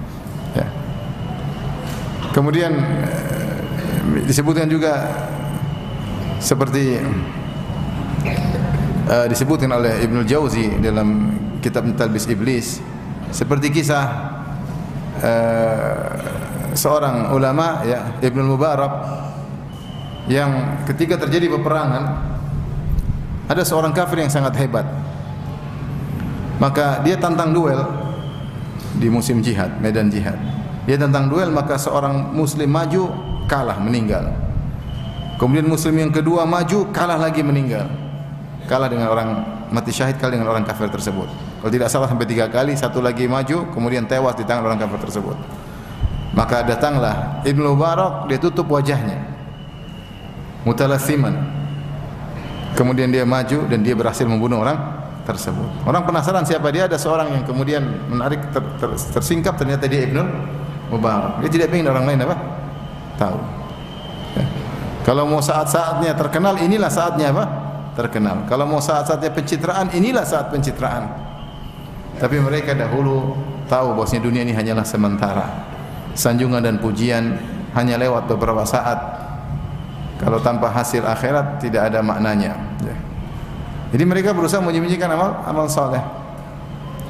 Kemudian 2.33 2.73
eh, 2.73 4.25
disebutkan 4.25 4.65
juga 4.65 5.05
seperti 6.41 6.99
uh, 9.07 9.25
disebutkan 9.31 9.71
oleh 9.71 10.03
Ibnu 10.03 10.27
Jauzi 10.27 10.75
dalam 10.83 11.39
kitab 11.63 11.87
Talbis 11.95 12.27
Iblis 12.27 12.83
seperti 13.31 13.71
kisah 13.71 14.05
uh, 15.23 16.09
seorang 16.75 17.31
ulama 17.31 17.85
ya 17.87 18.19
Ibnu 18.19 18.43
Mubarak 18.43 18.93
yang 20.27 20.83
ketika 20.83 21.21
terjadi 21.23 21.47
peperangan 21.53 22.03
ada 23.47 23.63
seorang 23.63 23.95
kafir 23.95 24.23
yang 24.23 24.31
sangat 24.31 24.55
hebat. 24.59 24.87
Maka 26.59 27.03
dia 27.03 27.19
tantang 27.19 27.51
duel 27.51 27.81
di 28.99 29.07
musim 29.11 29.39
jihad 29.43 29.79
medan 29.83 30.07
jihad 30.07 30.62
dia 30.83 30.99
tantang 30.99 31.31
duel 31.31 31.49
maka 31.49 31.79
seorang 31.79 32.31
muslim 32.35 32.69
maju 32.69 33.11
kalah 33.47 33.79
meninggal 33.79 34.33
kemudian 35.39 35.67
muslim 35.67 35.95
yang 35.97 36.11
kedua 36.11 36.43
maju 36.43 36.91
kalah 36.91 37.19
lagi 37.19 37.43
meninggal 37.43 37.87
kalah 38.67 38.87
dengan 38.87 39.11
orang 39.11 39.29
mati 39.73 39.89
syahid 39.89 40.21
kalah 40.21 40.37
dengan 40.37 40.53
orang 40.53 40.63
kafir 40.63 40.87
tersebut. 40.87 41.27
Kalau 41.27 41.71
tidak 41.71 41.89
salah 41.89 42.07
sampai 42.07 42.29
tiga 42.29 42.45
kali, 42.47 42.77
satu 42.77 43.01
lagi 43.01 43.25
maju, 43.25 43.73
kemudian 43.73 44.05
tewas 44.05 44.37
di 44.37 44.45
tangan 44.45 44.69
orang 44.69 44.79
kafir 44.79 44.99
tersebut. 45.09 45.37
Maka 46.33 46.65
datanglah 46.65 47.41
Ibnu 47.45 47.73
Mubarak, 47.73 48.29
dia 48.29 48.37
tutup 48.37 48.69
wajahnya. 48.69 49.17
Mutalassiman. 50.63 51.33
Kemudian 52.73 53.13
dia 53.13 53.21
maju 53.21 53.69
dan 53.69 53.85
dia 53.85 53.93
berhasil 53.93 54.25
membunuh 54.25 54.65
orang 54.65 54.77
tersebut. 55.29 55.85
Orang 55.85 56.09
penasaran 56.09 56.41
siapa 56.41 56.73
dia, 56.73 56.89
ada 56.89 56.97
seorang 56.97 57.37
yang 57.37 57.43
kemudian 57.45 57.85
menarik 58.09 58.49
ter, 58.49 58.63
ter, 58.81 58.89
tersingkap 58.97 59.53
ternyata 59.55 59.85
dia 59.85 60.09
Ibnu 60.09 60.23
Mubarak. 60.91 61.43
Dia 61.45 61.49
tidak 61.51 61.71
ingin 61.71 61.87
orang 61.91 62.05
lain 62.09 62.19
apa? 62.25 62.35
Tahu. 63.19 63.37
Ya. 64.35 64.45
Kalau 65.03 65.23
mau 65.27 65.39
saat-saatnya 65.43 66.15
terkenal, 66.15 66.59
inilah 66.59 66.91
saatnya 66.91 67.31
apa? 67.31 67.45
terkenal. 67.93 68.45
Kalau 68.49 68.65
mau 68.65 68.81
saat-saatnya 68.81 69.31
pencitraan, 69.31 69.93
inilah 69.93 70.25
saat 70.25 70.49
pencitraan. 70.49 71.13
Tapi 72.17 72.37
mereka 72.41 72.73
dahulu 72.73 73.37
tahu 73.69 73.97
bahwasanya 73.97 74.23
dunia 74.25 74.41
ini 74.45 74.53
hanyalah 74.53 74.85
sementara. 74.85 75.45
Sanjungan 76.13 76.61
dan 76.61 76.77
pujian 76.77 77.37
hanya 77.73 77.97
lewat 77.97 78.29
beberapa 78.29 78.65
saat. 78.65 78.97
Kalau 80.21 80.37
tanpa 80.41 80.69
hasil 80.69 81.01
akhirat 81.05 81.57
tidak 81.61 81.89
ada 81.89 82.05
maknanya. 82.05 82.53
Ya. 82.85 82.97
Jadi 83.97 84.03
mereka 84.05 84.29
berusaha 84.33 84.61
menyembunyikan 84.61 85.09
amal 85.09 85.41
amal 85.45 85.65
saleh. 85.65 86.01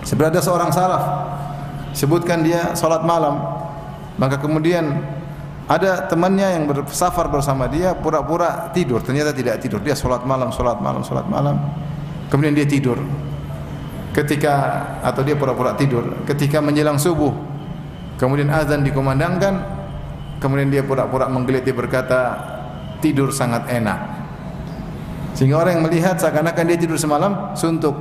Sebenarnya 0.03 0.39
ada 0.39 0.44
seorang 0.44 0.72
salaf 0.72 1.03
sebutkan 1.94 2.42
dia 2.42 2.74
salat 2.76 3.06
malam, 3.06 3.40
maka 4.18 4.38
kemudian 4.38 5.02
ada 5.64 6.06
temannya 6.12 6.60
yang 6.60 6.64
bersafar 6.68 7.32
bersama 7.32 7.72
dia 7.72 7.96
pura-pura 7.96 8.68
tidur, 8.76 9.00
ternyata 9.00 9.32
tidak 9.32 9.64
tidur. 9.64 9.80
Dia 9.80 9.96
sholat 9.96 10.28
malam, 10.28 10.52
sholat 10.52 10.84
malam, 10.84 11.02
sholat 11.08 11.24
malam. 11.32 11.56
Kemudian 12.28 12.52
dia 12.52 12.68
tidur. 12.68 13.00
Ketika 14.14 14.54
atau 15.02 15.26
dia 15.26 15.34
pura-pura 15.34 15.74
tidur, 15.74 16.22
ketika 16.30 16.62
menjelang 16.62 17.00
subuh, 17.02 17.34
kemudian 18.20 18.52
azan 18.52 18.86
dikumandangkan, 18.86 19.64
kemudian 20.38 20.70
dia 20.70 20.84
pura-pura 20.86 21.26
menggeliat 21.32 21.66
dia 21.66 21.74
berkata 21.74 22.20
tidur 23.02 23.34
sangat 23.34 23.66
enak. 23.72 24.00
Sehingga 25.34 25.58
orang 25.58 25.82
yang 25.82 25.84
melihat 25.90 26.16
seakan-akan 26.22 26.66
dia 26.70 26.78
tidur 26.78 27.00
semalam 27.00 27.58
suntuk. 27.58 27.98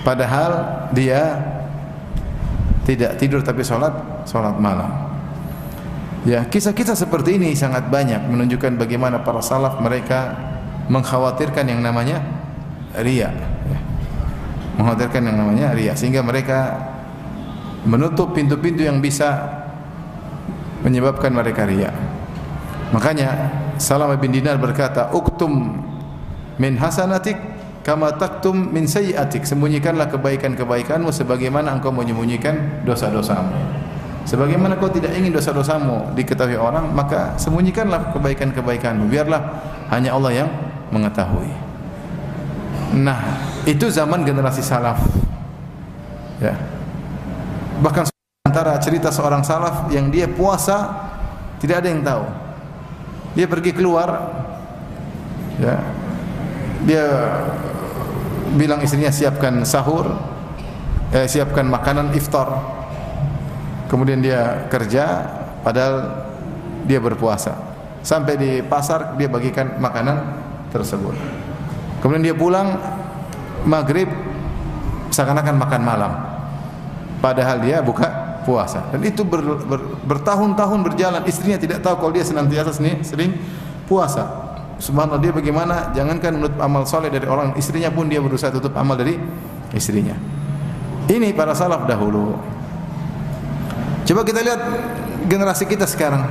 Padahal 0.00 0.86
dia 0.94 1.36
tidak 2.86 3.18
tidur 3.18 3.42
tapi 3.42 3.66
sholat 3.66 4.24
sholat 4.30 4.54
malam. 4.62 4.88
Ya, 6.26 6.42
kisah-kisah 6.42 6.98
seperti 6.98 7.38
ini 7.38 7.54
sangat 7.54 7.86
banyak 7.86 8.18
menunjukkan 8.26 8.78
bagaimana 8.78 9.22
para 9.22 9.38
salaf 9.42 9.78
mereka 9.78 10.34
mengkhawatirkan 10.90 11.66
yang 11.66 11.82
namanya 11.82 12.22
ria. 12.98 13.30
Ya. 13.66 13.78
Mengkhawatirkan 14.78 15.22
yang 15.22 15.36
namanya 15.38 15.66
ria 15.74 15.94
sehingga 15.94 16.26
mereka 16.26 16.90
menutup 17.86 18.34
pintu-pintu 18.34 18.82
yang 18.82 18.98
bisa 18.98 19.50
menyebabkan 20.82 21.30
mereka 21.30 21.62
ria. 21.66 21.94
Makanya 22.90 23.50
Salam 23.78 24.10
bin 24.18 24.34
Dinar 24.34 24.58
berkata, 24.58 25.10
"Uktum 25.14 25.82
min 26.58 26.74
hasanatik 26.78 27.38
kama 27.86 28.18
taktum 28.18 28.74
min 28.74 28.90
sayyiatik." 28.90 29.46
Sembunyikanlah 29.46 30.10
kebaikan-kebaikanmu 30.10 31.14
sebagaimana 31.14 31.70
engkau 31.78 31.94
menyembunyikan 31.94 32.82
dosa-dosamu. 32.82 33.54
Sebagaimana 34.26 34.74
kau 34.74 34.90
tidak 34.90 35.14
ingin 35.14 35.30
dosa-dosamu 35.30 36.10
diketahui 36.18 36.58
orang, 36.58 36.90
maka 36.90 37.38
sembunyikanlah 37.38 38.10
kebaikan-kebaikanmu. 38.10 39.06
Biarlah 39.06 39.62
hanya 39.94 40.18
Allah 40.18 40.42
yang 40.42 40.50
mengetahui. 40.90 41.46
Nah, 42.98 43.38
itu 43.62 43.86
zaman 43.86 44.26
generasi 44.26 44.66
salaf. 44.66 44.98
Ya. 46.42 46.58
Bahkan 47.78 48.10
antara 48.50 48.74
cerita 48.82 49.14
seorang 49.14 49.46
salaf 49.46 49.86
yang 49.94 50.10
dia 50.10 50.26
puasa 50.26 51.06
tidak 51.62 51.86
ada 51.86 51.88
yang 51.94 52.02
tahu. 52.02 52.24
Dia 53.38 53.46
pergi 53.46 53.70
keluar 53.76 54.08
ya. 55.62 55.76
Dia 56.86 57.04
bilang 58.56 58.80
istrinya 58.82 59.12
siapkan 59.12 59.62
sahur, 59.62 60.10
eh, 61.12 61.28
siapkan 61.28 61.68
makanan 61.68 62.12
iftar. 62.16 62.48
Kemudian 63.86 64.18
dia 64.18 64.66
kerja 64.66 65.22
padahal 65.62 66.26
dia 66.88 66.98
berpuasa. 66.98 67.54
Sampai 68.02 68.38
di 68.38 68.50
pasar 68.66 69.14
dia 69.14 69.30
bagikan 69.30 69.78
makanan 69.78 70.16
tersebut. 70.74 71.14
Kemudian 72.02 72.32
dia 72.32 72.36
pulang 72.36 72.74
maghrib 73.66 74.10
seakan-akan 75.10 75.56
makan 75.58 75.82
malam. 75.82 76.12
Padahal 77.22 77.62
dia 77.62 77.82
buka 77.82 78.40
puasa. 78.46 78.86
Dan 78.94 79.02
itu 79.02 79.26
ber, 79.26 79.42
ber, 79.42 79.80
bertahun-tahun 80.06 80.80
berjalan. 80.86 81.22
Istrinya 81.26 81.58
tidak 81.58 81.82
tahu 81.82 81.98
kalau 81.98 82.12
dia 82.14 82.22
senantiasa 82.22 82.70
sering, 82.70 83.02
sering 83.02 83.30
puasa 83.90 84.45
subhanallah 84.76 85.22
dia 85.22 85.32
bagaimana 85.32 85.90
jangankan 85.96 86.32
menutup 86.36 86.60
amal 86.60 86.82
soleh 86.84 87.08
dari 87.08 87.24
orang 87.24 87.56
istrinya 87.56 87.88
pun 87.88 88.08
dia 88.08 88.20
berusaha 88.20 88.52
tutup 88.52 88.76
amal 88.76 88.94
dari 88.94 89.16
istrinya 89.72 90.16
ini 91.06 91.32
para 91.32 91.54
salaf 91.54 91.86
dahulu 91.86 92.56
Coba 94.06 94.22
kita 94.22 94.38
lihat 94.38 94.60
generasi 95.26 95.66
kita 95.66 95.82
sekarang. 95.82 96.22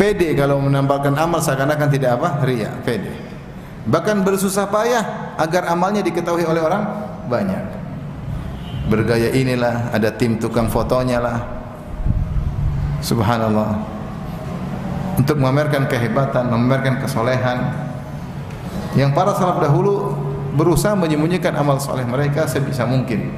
PD 0.00 0.32
kalau 0.32 0.56
menampakkan 0.64 1.12
amal 1.12 1.44
seakan-akan 1.44 1.88
tidak 1.92 2.16
apa? 2.16 2.40
Ria, 2.48 2.72
PD. 2.88 3.12
Bahkan 3.84 4.24
bersusah 4.24 4.64
payah 4.72 5.36
agar 5.36 5.68
amalnya 5.68 6.00
diketahui 6.00 6.48
oleh 6.48 6.64
orang 6.64 6.88
banyak. 7.28 7.64
Bergaya 8.88 9.28
inilah, 9.36 9.92
ada 9.92 10.08
tim 10.08 10.40
tukang 10.40 10.72
fotonya 10.72 11.20
lah. 11.20 11.38
Subhanallah. 13.04 13.99
Untuk 15.20 15.36
memamerkan 15.36 15.84
kehebatan, 15.84 16.48
memamerkan 16.48 16.96
kesolehan. 17.04 17.76
Yang 18.96 19.12
para 19.12 19.36
salaf 19.36 19.60
dahulu 19.60 20.16
berusaha 20.56 20.96
menyembunyikan 20.96 21.52
amal 21.60 21.76
soleh 21.76 22.08
mereka 22.08 22.48
sebisa 22.48 22.88
mungkin. 22.88 23.28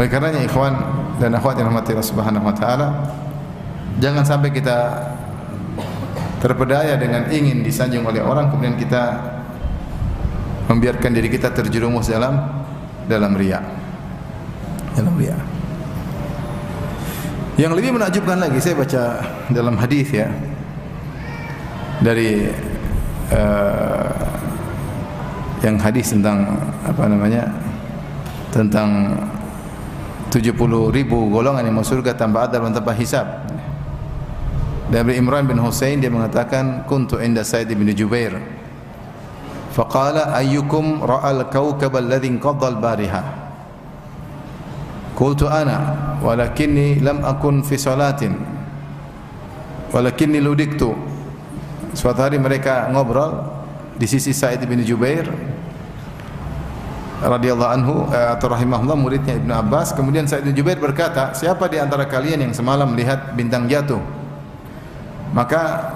Oleh 0.00 0.08
karenanya 0.08 0.40
ikhwan 0.40 0.74
dan 1.20 1.36
akhwat 1.36 1.60
yang 1.60 1.68
rahmati 1.68 1.92
Allah 1.92 2.08
Subhanahu 2.08 2.48
wa 2.48 2.56
taala, 2.56 2.88
jangan 4.00 4.24
sampai 4.24 4.48
kita 4.48 5.12
terpedaya 6.40 6.96
dengan 6.96 7.28
ingin 7.28 7.60
disanjung 7.60 8.08
oleh 8.08 8.24
orang 8.24 8.48
kemudian 8.48 8.80
kita 8.80 9.20
membiarkan 10.72 11.10
diri 11.12 11.28
kita 11.28 11.52
terjerumus 11.52 12.08
dalam 12.08 12.64
dalam 13.06 13.36
riya. 13.36 13.60
Dalam 14.96 15.14
riya. 15.20 15.53
Yang 17.54 17.72
lebih 17.78 17.94
menakjubkan 17.94 18.42
lagi 18.42 18.58
saya 18.58 18.74
baca 18.74 19.02
dalam 19.54 19.78
hadis 19.78 20.10
ya 20.10 20.26
dari 22.02 22.50
uh, 23.30 24.10
yang 25.62 25.78
hadis 25.78 26.10
tentang 26.10 26.50
apa 26.82 27.06
namanya 27.06 27.46
tentang 28.50 29.14
70 30.34 30.50
ribu 30.90 31.30
golongan 31.30 31.62
yang 31.62 31.78
masuk 31.78 32.02
surga 32.02 32.18
tanpa 32.18 32.50
adab 32.50 32.66
dan 32.66 32.74
tanpa 32.74 32.90
hisab. 32.90 33.26
Dari 34.90 35.14
Imran 35.14 35.46
bin 35.46 35.62
Hussein 35.62 36.02
dia 36.02 36.10
mengatakan 36.10 36.82
kuntu 36.90 37.22
inda 37.22 37.46
Said 37.46 37.70
bin 37.70 37.86
Jubair 37.94 38.34
faqala 39.70 40.34
ayyukum 40.34 41.06
ra'al 41.06 41.46
kawkab 41.54 41.94
alladhi 42.02 42.34
inqadha 42.34 42.66
al-bariha 42.74 43.43
qultu 45.14 45.46
ana 45.46 46.18
walakinni 46.20 47.00
lam 47.00 47.22
akun 47.22 47.62
fi 47.62 47.78
salatin. 47.78 48.34
Walakinni 49.94 50.42
ludiktu. 50.42 50.90
Suatu 51.94 52.26
hari 52.26 52.42
mereka 52.42 52.90
ngobrol 52.90 53.46
di 53.94 54.10
sisi 54.10 54.34
Sa'id 54.34 54.58
bin 54.66 54.82
Jubair 54.82 55.30
radhiyallahu 57.22 57.70
anhu 57.70 57.94
eh, 58.10 58.34
atau 58.34 58.50
rahimahullah 58.50 58.98
muridnya 58.98 59.38
Ibnu 59.38 59.54
Abbas. 59.54 59.94
Kemudian 59.94 60.26
Sa'id 60.26 60.42
bin 60.42 60.58
Jubair 60.58 60.82
berkata 60.82 61.30
siapa 61.38 61.70
di 61.70 61.78
antara 61.78 62.10
kalian 62.10 62.50
yang 62.50 62.52
semalam 62.52 62.90
melihat 62.90 63.32
bintang 63.38 63.70
jatuh? 63.70 64.02
Maka 65.30 65.90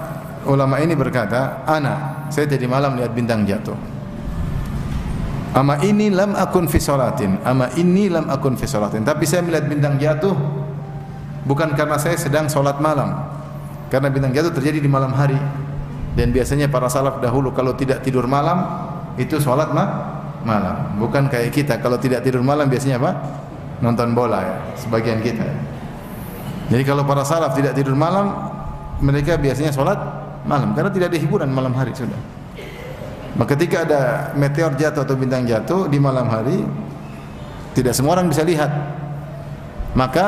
ulama 0.47 0.79
ini 0.79 0.95
berkata 0.95 1.67
ana 1.67 2.27
saya 2.31 2.47
tadi 2.47 2.63
malam 2.63 2.95
lihat 2.95 3.11
bintang 3.11 3.43
jatuh 3.43 3.98
ama 5.55 5.81
ini 5.81 6.13
lam 6.13 6.37
akun 6.37 6.69
fi 6.69 6.77
salatin 6.77 7.41
ama 7.45 7.71
ini 7.77 8.09
lam 8.11 8.29
akun 8.29 8.53
fi 8.59 8.69
salatin 8.69 9.01
tapi 9.01 9.25
saya 9.25 9.41
melihat 9.41 9.65
bintang 9.65 9.97
jatuh 9.97 10.35
bukan 11.45 11.73
karena 11.73 11.97
saya 11.97 12.17
sedang 12.17 12.45
salat 12.51 12.77
malam 12.77 13.15
karena 13.89 14.07
bintang 14.13 14.33
jatuh 14.33 14.53
terjadi 14.53 14.83
di 14.83 14.89
malam 14.89 15.09
hari 15.13 15.37
dan 16.13 16.29
biasanya 16.29 16.69
para 16.69 16.89
salaf 16.89 17.17
dahulu 17.23 17.53
kalau 17.53 17.73
tidak 17.73 18.05
tidur 18.05 18.29
malam 18.29 18.61
itu 19.17 19.41
salat 19.41 19.73
mah 19.73 20.19
malam. 20.43 20.99
Bukan 20.99 21.27
kayak 21.27 21.51
kita 21.51 21.79
kalau 21.79 21.99
tidak 21.99 22.23
tidur 22.23 22.43
malam 22.43 22.67
biasanya 22.67 22.99
apa? 22.99 23.11
Nonton 23.79 24.11
bola 24.11 24.39
ya, 24.43 24.57
sebagian 24.75 25.23
kita. 25.23 25.47
Jadi 26.69 26.83
kalau 26.83 27.07
para 27.07 27.23
salaf 27.23 27.55
tidak 27.55 27.73
tidur 27.73 27.95
malam, 27.95 28.35
mereka 28.99 29.39
biasanya 29.39 29.73
sholat 29.73 29.97
malam 30.45 30.75
karena 30.75 30.91
tidak 30.91 31.15
ada 31.15 31.19
hiburan 31.19 31.49
malam 31.49 31.73
hari 31.73 31.95
sudah. 31.95 32.38
Maka 33.37 33.53
ketika 33.53 33.85
ada 33.85 34.01
meteor 34.33 34.73
jatuh 34.73 35.05
atau 35.05 35.15
bintang 35.17 35.45
jatuh 35.45 35.85
di 35.85 36.01
malam 36.01 36.25
hari, 36.29 36.65
tidak 37.77 37.93
semua 37.93 38.17
orang 38.17 38.31
bisa 38.31 38.41
lihat. 38.41 38.71
Maka 39.93 40.25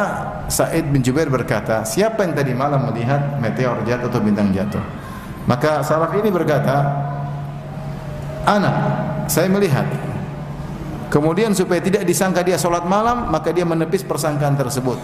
Said 0.49 0.89
bin 0.89 1.05
Jubair 1.05 1.29
berkata, 1.29 1.85
siapa 1.85 2.25
yang 2.25 2.33
tadi 2.33 2.51
malam 2.51 2.91
melihat 2.91 3.37
meteor 3.41 3.81
jatuh 3.85 4.09
atau 4.09 4.21
bintang 4.21 4.49
jatuh? 4.53 4.81
Maka 5.49 5.81
salaf 5.81 6.13
ini 6.17 6.29
berkata, 6.29 6.85
anak 8.45 8.75
saya 9.29 9.47
melihat 9.49 9.85
kemudian 11.13 11.53
supaya 11.53 11.83
tidak 11.83 12.07
disangka 12.07 12.41
dia 12.41 12.57
solat 12.57 12.87
malam 12.87 13.29
maka 13.29 13.53
dia 13.53 13.67
menepis 13.67 14.01
persangkaan 14.01 14.57
tersebut 14.57 14.97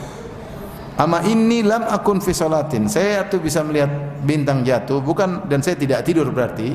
ama 0.98 1.22
ini 1.28 1.62
lam 1.62 1.86
akun 1.86 2.18
fi 2.18 2.34
solatin 2.34 2.90
saya 2.90 3.30
tuh 3.30 3.44
bisa 3.44 3.62
melihat 3.62 3.90
bintang 4.26 4.66
jatuh 4.66 5.04
bukan 5.04 5.46
dan 5.46 5.62
saya 5.62 5.78
tidak 5.78 6.02
tidur 6.08 6.34
berarti 6.34 6.74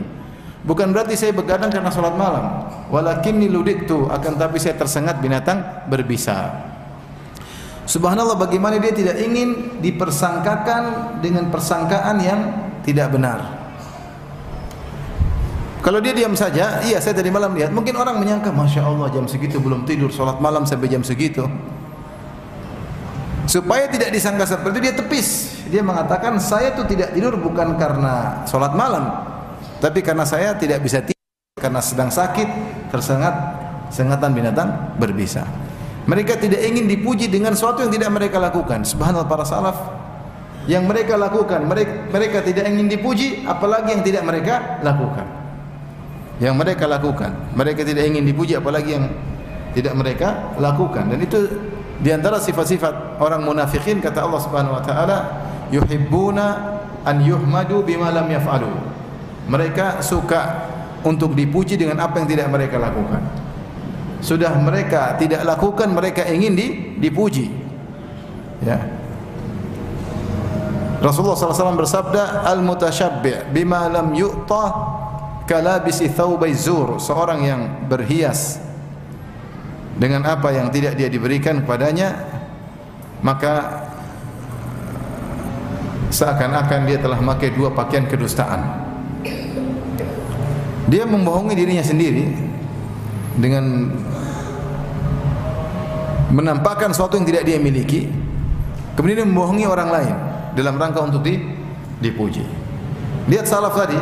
bukan 0.62 0.94
berarti 0.94 1.18
saya 1.18 1.34
begadang 1.34 1.70
karena 1.70 1.90
solat 1.90 2.14
malam 2.14 2.70
walakinni 2.88 3.50
ludiktu 3.50 4.06
akan 4.06 4.32
tapi 4.38 4.62
saya 4.62 4.78
tersengat 4.78 5.18
binatang 5.18 5.86
berbisa 5.90 6.70
Subhanallah 7.82 8.38
bagaimana 8.38 8.78
dia 8.78 8.94
tidak 8.94 9.18
ingin 9.18 9.82
dipersangkakan 9.82 11.18
dengan 11.18 11.50
persangkaan 11.50 12.16
yang 12.22 12.40
tidak 12.86 13.10
benar. 13.10 13.62
Kalau 15.82 15.98
dia 15.98 16.14
diam 16.14 16.30
saja, 16.38 16.78
iya 16.86 17.02
saya 17.02 17.18
tadi 17.18 17.26
malam 17.34 17.58
lihat. 17.58 17.74
Mungkin 17.74 17.98
orang 17.98 18.22
menyangka, 18.22 18.54
masya 18.54 18.86
Allah 18.86 19.10
jam 19.10 19.26
segitu 19.26 19.58
belum 19.58 19.82
tidur, 19.82 20.14
sholat 20.14 20.38
malam 20.38 20.62
sampai 20.62 20.86
jam 20.86 21.02
segitu. 21.02 21.42
Supaya 23.50 23.90
tidak 23.90 24.14
disangka 24.14 24.46
seperti 24.46 24.78
itu 24.78 24.82
dia 24.86 24.94
tepis. 24.94 25.28
Dia 25.66 25.82
mengatakan 25.82 26.38
saya 26.38 26.78
itu 26.78 26.86
tidak 26.86 27.10
tidur 27.18 27.34
bukan 27.34 27.74
karena 27.74 28.46
sholat 28.46 28.78
malam, 28.78 29.10
tapi 29.82 29.98
karena 30.06 30.22
saya 30.22 30.54
tidak 30.54 30.78
bisa 30.86 31.02
tidur 31.02 31.58
karena 31.58 31.82
sedang 31.82 32.14
sakit, 32.14 32.48
tersengat 32.94 33.34
sengatan 33.90 34.30
binatang 34.30 34.94
berbisa. 35.02 35.42
Mereka 36.06 36.38
tidak 36.38 36.62
ingin 36.62 36.86
dipuji 36.86 37.26
dengan 37.26 37.58
sesuatu 37.58 37.82
yang 37.82 37.90
tidak 37.90 38.10
mereka 38.14 38.38
lakukan. 38.38 38.86
Subhanallah 38.86 39.26
para 39.26 39.42
salaf 39.42 39.78
yang 40.70 40.86
mereka 40.86 41.18
lakukan, 41.18 41.66
mereka, 41.66 42.06
mereka 42.14 42.38
tidak 42.46 42.70
ingin 42.70 42.86
dipuji, 42.86 43.42
apalagi 43.42 43.98
yang 43.98 44.02
tidak 44.06 44.22
mereka 44.22 44.78
lakukan 44.86 45.42
yang 46.42 46.58
mereka 46.58 46.90
lakukan. 46.90 47.30
Mereka 47.54 47.86
tidak 47.86 48.02
ingin 48.10 48.26
dipuji 48.26 48.58
apalagi 48.58 48.98
yang 48.98 49.06
tidak 49.78 49.94
mereka 49.94 50.28
lakukan. 50.58 51.06
Dan 51.06 51.22
itu 51.22 51.38
di 52.02 52.10
antara 52.10 52.42
sifat-sifat 52.42 53.22
orang 53.22 53.46
munafikin 53.46 54.02
kata 54.02 54.26
Allah 54.26 54.40
Subhanahu 54.42 54.74
wa 54.74 54.82
taala, 54.82 55.18
yuhibbuna 55.70 56.46
an 57.06 57.22
yuhmadu 57.22 57.86
bima 57.86 58.10
lam 58.10 58.26
yaf'alu. 58.26 58.74
Mereka 59.50 60.02
suka 60.02 60.70
untuk 61.02 61.34
dipuji 61.34 61.74
dengan 61.74 62.02
apa 62.02 62.22
yang 62.22 62.28
tidak 62.30 62.48
mereka 62.50 62.78
lakukan. 62.78 63.22
Sudah 64.22 64.54
mereka 64.54 65.18
tidak 65.18 65.42
lakukan, 65.42 65.90
mereka 65.90 66.22
ingin 66.30 66.54
di, 66.54 66.66
dipuji. 67.02 67.50
Ya. 68.62 68.78
Rasulullah 71.02 71.34
SAW 71.34 71.74
bersabda, 71.74 72.46
Al-mutashabbi' 72.46 73.50
bima 73.50 73.90
lam 73.90 74.14
yu'ta 74.14 74.64
kalabisi 75.50 76.06
thawbai 76.06 76.54
zur 76.54 77.02
seorang 77.02 77.42
yang 77.42 77.62
berhias 77.90 78.62
dengan 79.98 80.22
apa 80.24 80.54
yang 80.54 80.70
tidak 80.70 80.94
dia 80.94 81.10
diberikan 81.10 81.66
kepadanya 81.66 82.14
maka 83.20 83.84
seakan-akan 86.14 86.80
dia 86.88 86.98
telah 87.02 87.18
memakai 87.18 87.52
dua 87.52 87.74
pakaian 87.74 88.06
kedustaan 88.06 88.81
dia 90.92 91.08
membohongi 91.08 91.56
dirinya 91.56 91.80
sendiri 91.80 92.28
dengan 93.40 93.88
menampakkan 96.28 96.92
sesuatu 96.92 97.16
yang 97.16 97.24
tidak 97.24 97.48
dia 97.48 97.56
miliki 97.56 98.12
kemudian 98.92 99.24
dia 99.24 99.28
membohongi 99.28 99.64
orang 99.64 99.88
lain 99.88 100.14
dalam 100.52 100.76
rangka 100.76 101.00
untuk 101.00 101.24
dipuji 102.04 102.44
lihat 103.32 103.48
salaf 103.48 103.72
tadi 103.72 103.96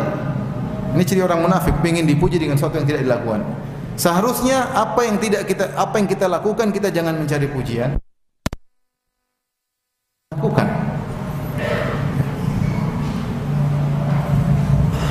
ini 0.91 1.07
ciri 1.07 1.23
orang 1.23 1.47
munafik, 1.47 1.79
ingin 1.87 2.03
dipuji 2.07 2.43
dengan 2.43 2.59
sesuatu 2.59 2.83
yang 2.83 2.89
tidak 2.89 3.07
dilakukan. 3.07 3.47
Seharusnya 3.95 4.75
apa 4.75 5.07
yang 5.07 5.23
tidak 5.23 5.47
kita 5.47 5.77
apa 5.77 5.95
yang 6.03 6.09
kita 6.11 6.27
lakukan 6.27 6.73
kita 6.75 6.89
jangan 6.91 7.15
mencari 7.21 7.47
pujian. 7.47 8.01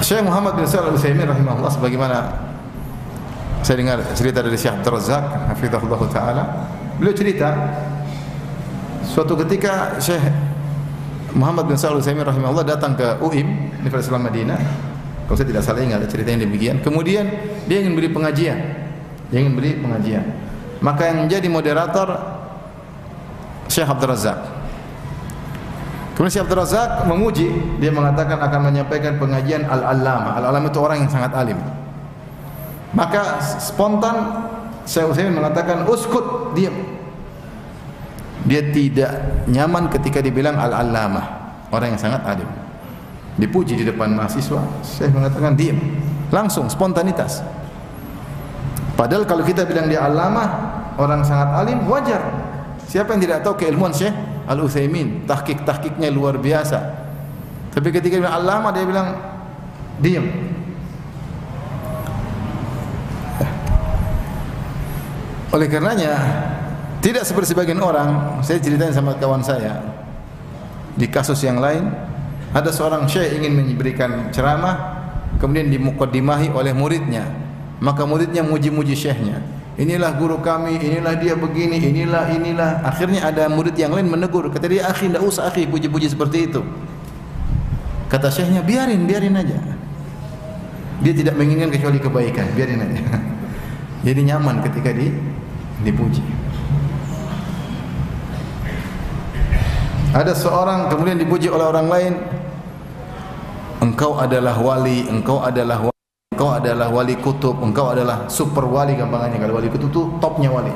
Syekh 0.10 0.26
Muhammad 0.26 0.58
bin 0.58 0.66
Shalih 0.66 0.90
Al-Utsaimin 0.90 1.22
rahimahullah 1.22 1.70
sebagaimana 1.70 2.18
saya 3.62 3.78
dengar 3.78 4.02
cerita 4.18 4.42
dari 4.42 4.58
Syekh 4.58 4.82
Abdul 4.82 4.98
Razak 4.98 5.54
hafizahullah 5.54 6.02
taala 6.10 6.44
beliau 6.98 7.14
cerita 7.14 7.54
suatu 9.06 9.38
ketika 9.38 10.02
Syekh 10.02 10.34
Muhammad 11.38 11.70
bin 11.70 11.78
Shalih 11.78 12.02
Al-Utsaimin 12.02 12.26
rahimahullah 12.26 12.66
datang 12.66 12.98
ke 12.98 13.22
UIM 13.22 13.70
Universitas 13.86 14.10
Islam 14.10 14.26
Madinah 14.26 14.58
kalau 15.30 15.38
saya 15.38 15.46
tidak 15.54 15.62
salah 15.62 15.86
ingat 15.86 16.02
cerita 16.10 16.34
yang 16.34 16.42
demikian. 16.42 16.82
Kemudian 16.82 17.30
dia 17.70 17.78
ingin 17.78 17.94
beri 17.94 18.10
pengajian. 18.10 18.58
Dia 19.30 19.38
ingin 19.46 19.54
beri 19.54 19.78
pengajian. 19.78 20.26
Maka 20.82 21.06
yang 21.06 21.30
menjadi 21.30 21.46
moderator 21.54 22.18
Syekh 23.70 23.86
Abdul 23.86 24.10
Razak. 24.10 24.59
Kemudian 26.20 26.36
Syekh 26.36 26.52
Abdul 26.52 26.60
Razak 26.60 27.08
memuji, 27.08 27.48
dia 27.80 27.96
mengatakan 27.96 28.36
akan 28.44 28.60
menyampaikan 28.68 29.16
pengajian 29.16 29.64
al-allama. 29.64 30.36
Al-allama 30.36 30.68
itu 30.68 30.80
orang 30.84 31.08
yang 31.08 31.08
sangat 31.08 31.32
alim. 31.32 31.56
Maka 32.92 33.40
spontan 33.40 34.44
Syekh 34.84 35.16
Utsaimin 35.16 35.40
mengatakan 35.40 35.88
uskut, 35.88 36.52
diam. 36.60 36.76
Dia 38.44 38.68
tidak 38.68 39.16
nyaman 39.48 39.88
ketika 39.88 40.20
dibilang 40.20 40.60
al-allama, 40.60 41.24
orang 41.72 41.96
yang 41.96 42.02
sangat 42.04 42.20
alim. 42.28 42.52
Dipuji 43.40 43.80
di 43.80 43.88
depan 43.88 44.12
mahasiswa. 44.12 44.60
Saya 44.84 45.16
mengatakan 45.16 45.56
diam. 45.56 45.80
Langsung 46.36 46.68
spontanitas. 46.68 47.40
Padahal 49.00 49.24
kalau 49.24 49.48
kita 49.48 49.64
bilang 49.64 49.88
dia 49.88 50.04
alama 50.04 50.44
orang 51.00 51.24
sangat 51.24 51.64
alim 51.64 51.88
wajar. 51.88 52.20
Siapa 52.92 53.16
yang 53.16 53.24
tidak 53.24 53.40
tahu 53.48 53.56
keilmuan 53.56 53.96
Syekh 53.96 54.12
Al 54.50 54.58
Utsaimin 54.66 55.30
tahqiq 55.30 55.62
tahqiqnya 55.62 56.10
luar 56.10 56.42
biasa. 56.42 57.06
Tapi 57.70 57.94
ketika 57.94 58.18
dia 58.18 58.34
alama 58.34 58.74
dia 58.74 58.82
bilang 58.82 59.14
diam 60.02 60.26
oleh 65.50 65.68
karenanya 65.68 66.14
tidak 67.04 67.28
seperti 67.28 67.54
sebagian 67.54 67.84
orang 67.84 68.42
saya 68.42 68.58
ceritain 68.64 68.96
sama 68.96 69.18
kawan 69.20 69.44
saya 69.44 69.82
di 70.96 71.06
kasus 71.12 71.42
yang 71.44 71.60
lain 71.62 71.90
ada 72.56 72.74
seorang 72.74 73.06
syekh 73.06 73.38
ingin 73.38 73.54
memberikan 73.54 74.34
ceramah 74.34 74.98
kemudian 75.38 75.70
dimukadimahi 75.70 76.50
oleh 76.50 76.74
muridnya. 76.74 77.26
Maka 77.80 78.04
muridnya 78.04 78.44
muji-muji 78.44 78.92
syekhnya 78.92 79.40
inilah 79.80 80.12
guru 80.20 80.44
kami 80.44 80.76
inilah 80.76 81.16
dia 81.16 81.40
begini 81.40 81.80
inilah 81.80 82.28
inilah 82.36 82.84
akhirnya 82.84 83.24
ada 83.24 83.48
murid 83.48 83.80
yang 83.80 83.96
lain 83.96 84.12
menegur 84.12 84.52
kata 84.52 84.68
dia 84.68 84.92
akhi 84.92 85.08
tidak 85.08 85.24
usah 85.24 85.48
akhi 85.48 85.64
puji-puji 85.66 86.12
seperti 86.12 86.52
itu 86.52 86.62
kata 88.12 88.28
syekhnya 88.28 88.60
biarin 88.60 89.08
biarin 89.08 89.40
aja 89.40 89.80
Dia 91.00 91.14
tidak 91.16 91.40
menginginkan 91.40 91.72
kecuali 91.72 92.00
kebaikan. 92.00 92.46
Biarin 92.56 92.84
aja. 92.84 93.00
Jadi 94.08 94.20
nyaman 94.28 94.60
ketika 94.68 94.92
di 94.92 95.12
dipuji. 95.84 96.24
Ada 100.12 100.34
seorang 100.36 100.92
kemudian 100.92 101.16
dipuji 101.22 101.48
oleh 101.48 101.66
orang 101.68 101.88
lain. 101.88 102.14
Engkau 103.80 104.20
adalah 104.20 104.60
wali, 104.60 105.08
engkau 105.08 105.40
adalah 105.40 105.88
wali, 105.88 105.99
engkau 106.40 106.56
adalah 106.56 106.88
wali 106.88 107.20
kutub, 107.20 107.60
engkau 107.60 107.92
adalah 107.92 108.24
super 108.32 108.64
wali 108.64 108.96
gampangannya. 108.96 109.44
Kalau 109.44 109.60
wali 109.60 109.68
kutub 109.68 109.92
itu 109.92 110.02
topnya 110.24 110.48
wali. 110.48 110.72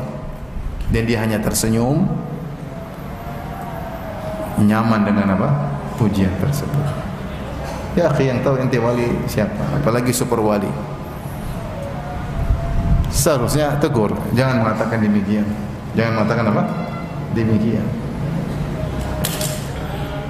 Dan 0.92 1.08
dia 1.08 1.24
hanya 1.24 1.40
tersenyum, 1.40 2.04
nyaman 4.60 5.08
dengan 5.08 5.40
apa? 5.40 5.50
Pujian 5.96 6.36
tersebut. 6.36 6.84
Ya, 7.96 8.12
akhi 8.12 8.28
yang 8.28 8.44
tahu 8.44 8.60
ente 8.60 8.76
wali 8.76 9.08
siapa? 9.24 9.80
Apalagi 9.80 10.12
super 10.12 10.44
wali. 10.44 10.68
Seharusnya 13.08 13.80
tegur, 13.80 14.12
jangan 14.36 14.68
mengatakan 14.68 15.00
demikian. 15.00 15.48
Jangan 15.96 16.12
mengatakan 16.20 16.46
apa? 16.52 16.64
Demikian. 17.32 17.88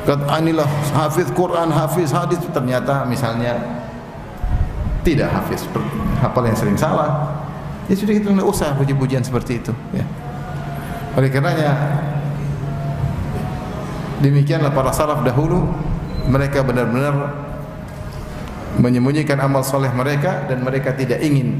Kata 0.05 0.29
anilah 0.29 0.69
hafiz 0.93 1.33
Quran, 1.33 1.73
hafiz 1.73 2.13
hadis 2.13 2.37
ternyata 2.53 3.01
misalnya 3.09 3.81
tidak 5.03 5.29
hafiz, 5.29 5.67
hafal 6.23 6.43
yang 6.47 6.57
sering 6.57 6.79
salah. 6.79 7.39
Ya 7.91 7.95
sudah 7.99 8.15
kita 8.15 8.31
tidak 8.31 8.47
usah 8.47 8.71
puji-pujian 8.79 9.21
seperti 9.21 9.59
itu. 9.59 9.75
Ya. 9.91 10.07
Oleh 11.19 11.29
karenanya 11.29 11.71
demikianlah 14.23 14.71
para 14.71 14.95
salaf 14.95 15.21
dahulu 15.21 15.67
mereka 16.31 16.63
benar-benar 16.63 17.43
menyembunyikan 18.79 19.37
amal 19.43 19.61
soleh 19.61 19.91
mereka 19.91 20.47
dan 20.47 20.63
mereka 20.63 20.95
tidak 20.95 21.21
ingin 21.21 21.59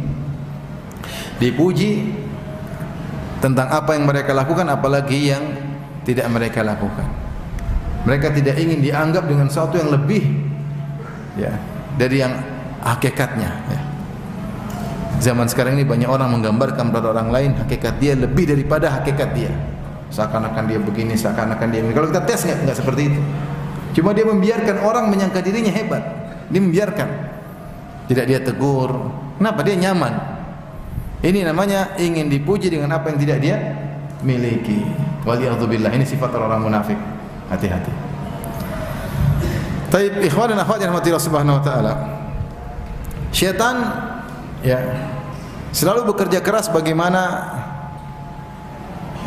dipuji 1.38 2.15
tentang 3.43 3.67
apa 3.67 3.99
yang 3.99 4.08
mereka 4.08 4.32
lakukan 4.32 4.65
apalagi 4.71 5.36
yang 5.36 5.43
tidak 6.08 6.32
mereka 6.32 6.63
lakukan. 6.63 7.06
Mereka 8.08 8.32
tidak 8.36 8.56
ingin 8.60 8.79
dianggap 8.79 9.27
dengan 9.27 9.51
sesuatu 9.51 9.75
yang 9.79 9.91
lebih 9.91 10.23
ya 11.36 11.51
dari 11.99 12.23
yang 12.23 12.52
hakikatnya 12.83 13.51
ya. 13.71 13.81
Zaman 15.23 15.47
sekarang 15.47 15.79
ini 15.79 15.87
banyak 15.87 16.09
orang 16.09 16.35
menggambarkan 16.35 16.91
pada 16.91 17.15
orang 17.15 17.31
lain 17.31 17.55
hakikat 17.55 17.95
dia 17.95 18.11
lebih 18.11 18.43
daripada 18.43 18.91
hakikat 18.91 19.31
dia. 19.31 19.51
Seakan-akan 20.11 20.67
dia 20.67 20.77
begini, 20.83 21.15
seakan-akan 21.15 21.67
dia 21.71 21.79
begini. 21.79 21.95
Kalau 21.95 22.07
kita 22.11 22.21
tes 22.27 22.43
enggak, 22.43 22.59
enggak 22.67 22.77
seperti 22.83 23.01
itu. 23.07 23.21
Cuma 23.97 24.11
dia 24.11 24.27
membiarkan 24.27 24.83
orang 24.83 25.07
menyangka 25.07 25.39
dirinya 25.39 25.71
hebat. 25.71 26.03
Dia 26.51 26.59
membiarkan. 26.59 27.09
Tidak 28.11 28.25
dia 28.27 28.39
tegur. 28.43 28.91
Kenapa? 29.39 29.63
Dia 29.63 29.79
nyaman. 29.79 30.13
Ini 31.23 31.47
namanya 31.47 31.95
ingin 31.95 32.27
dipuji 32.27 32.67
dengan 32.67 32.91
apa 32.99 33.15
yang 33.15 33.17
tidak 33.23 33.37
dia 33.39 33.55
miliki. 34.27 34.83
Waliyadzubillah. 35.23 35.87
Ini 35.87 36.03
sifat 36.03 36.35
orang 36.35 36.61
munafik. 36.67 36.99
Hati-hati. 37.47 37.93
Taib 39.87 40.19
ikhwan 40.25 40.51
dan 40.51 40.59
akhwat 40.65 40.81
yang 40.83 40.91
rahmati 40.91 41.09
Allah 41.13 41.25
Subhanahu 41.25 41.57
wa 41.61 41.63
taala. 41.63 42.22
Syaitan 43.33 43.81
ya 44.61 44.77
selalu 45.73 46.13
bekerja 46.13 46.37
keras 46.39 46.69
bagaimana 46.69 47.49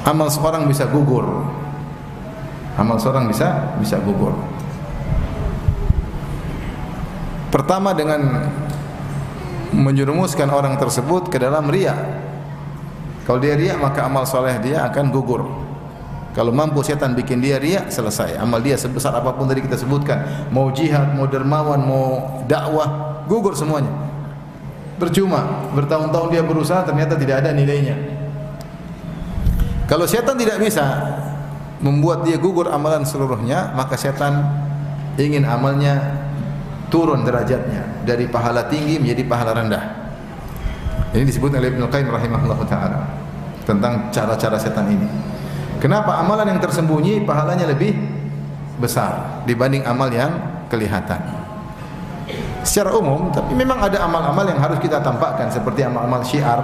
amal 0.07 0.31
seorang 0.31 0.71
bisa 0.71 0.87
gugur. 0.87 1.27
Amal 2.79 3.03
seorang 3.03 3.27
bisa 3.27 3.75
bisa 3.83 3.99
gugur. 3.99 4.33
Pertama 7.51 7.91
dengan 7.97 8.47
menjerumuskan 9.75 10.55
orang 10.55 10.79
tersebut 10.79 11.27
ke 11.27 11.43
dalam 11.43 11.67
ria. 11.67 11.99
Kalau 13.27 13.43
dia 13.43 13.59
ria 13.59 13.75
maka 13.75 14.07
amal 14.07 14.23
soleh 14.23 14.55
dia 14.63 14.87
akan 14.87 15.11
gugur. 15.11 15.67
Kalau 16.37 16.53
mampu 16.53 16.85
setan 16.85 17.17
bikin 17.17 17.41
dia 17.41 17.57
riak, 17.57 17.89
selesai. 17.89 18.37
Amal 18.37 18.61
dia 18.61 18.77
sebesar 18.77 19.17
apa 19.17 19.33
pun 19.33 19.49
tadi 19.49 19.65
kita 19.65 19.81
sebutkan, 19.81 20.53
mau 20.53 20.69
jihad, 20.69 21.17
mau 21.17 21.25
dermawan, 21.25 21.81
mau 21.81 22.45
dakwah, 22.45 23.16
gugur 23.27 23.53
semuanya. 23.53 23.91
Percuma, 24.97 25.69
bertahun-tahun 25.77 26.29
dia 26.33 26.43
berusaha 26.43 26.81
ternyata 26.89 27.21
tidak 27.21 27.45
ada 27.45 27.53
nilainya. 27.53 27.95
Kalau 29.87 30.09
setan 30.09 30.35
tidak 30.41 30.59
bisa 30.59 30.83
membuat 31.85 32.25
dia 32.25 32.41
gugur 32.41 32.73
amalan 32.73 33.05
seluruhnya, 33.05 33.77
maka 33.77 33.95
setan 33.95 34.41
ingin 35.21 35.45
amalnya 35.45 36.01
turun 36.89 37.23
derajatnya 37.29 38.03
dari 38.09 38.27
pahala 38.27 38.67
tinggi 38.73 38.97
menjadi 38.97 39.23
pahala 39.29 39.53
rendah. 39.53 39.85
Ini 41.13 41.25
disebut 41.29 41.55
oleh 41.55 41.71
Ibnu 41.71 41.87
Qayyim 41.87 42.09
rahimahullah 42.09 42.61
taala 42.67 43.01
tentang 43.69 44.09
cara-cara 44.11 44.57
setan 44.57 44.91
ini. 44.91 45.09
Kenapa 45.77 46.19
amalan 46.19 46.57
yang 46.57 46.61
tersembunyi 46.61 47.23
pahalanya 47.29 47.69
lebih 47.69 47.95
besar 48.81 49.45
dibanding 49.45 49.85
amal 49.85 50.09
yang 50.09 50.33
kelihatan? 50.73 51.46
Secara 52.67 52.91
umum, 52.99 53.31
tapi 53.31 53.55
memang 53.55 53.79
ada 53.79 54.03
amal-amal 54.03 54.43
yang 54.51 54.59
harus 54.59 54.83
kita 54.83 54.99
tampakkan 54.99 55.47
seperti 55.49 55.87
amal-amal 55.87 56.21
syiar, 56.27 56.59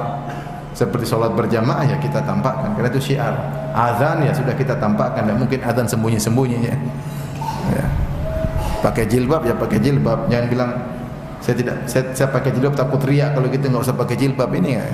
seperti 0.74 1.06
sholat 1.06 1.30
berjamaah 1.32 1.86
ya 1.86 1.96
kita 2.02 2.26
tampakkan 2.26 2.74
karena 2.74 2.90
itu 2.90 3.14
syiar. 3.14 3.34
Azan 3.72 4.26
ya 4.26 4.34
sudah 4.34 4.52
kita 4.58 4.76
tampakkan, 4.82 5.30
dan 5.30 5.38
mungkin 5.38 5.62
azan 5.62 5.86
sembunyi-sembunyi 5.86 6.58
ya. 6.58 6.76
ya. 7.70 7.86
Pakai 8.82 9.06
jilbab 9.06 9.46
ya 9.46 9.54
pakai 9.54 9.78
jilbab, 9.78 10.26
jangan 10.26 10.46
bilang 10.50 10.70
saya 11.42 11.54
tidak 11.58 11.76
saya, 11.90 12.10
saya 12.14 12.28
pakai 12.30 12.50
jilbab 12.54 12.74
takut 12.78 13.02
riak 13.02 13.34
kalau 13.34 13.46
gitu 13.50 13.66
nggak 13.66 13.82
usah 13.82 13.96
pakai 13.98 14.14
jilbab 14.14 14.50
ini 14.54 14.78
ya 14.78 14.86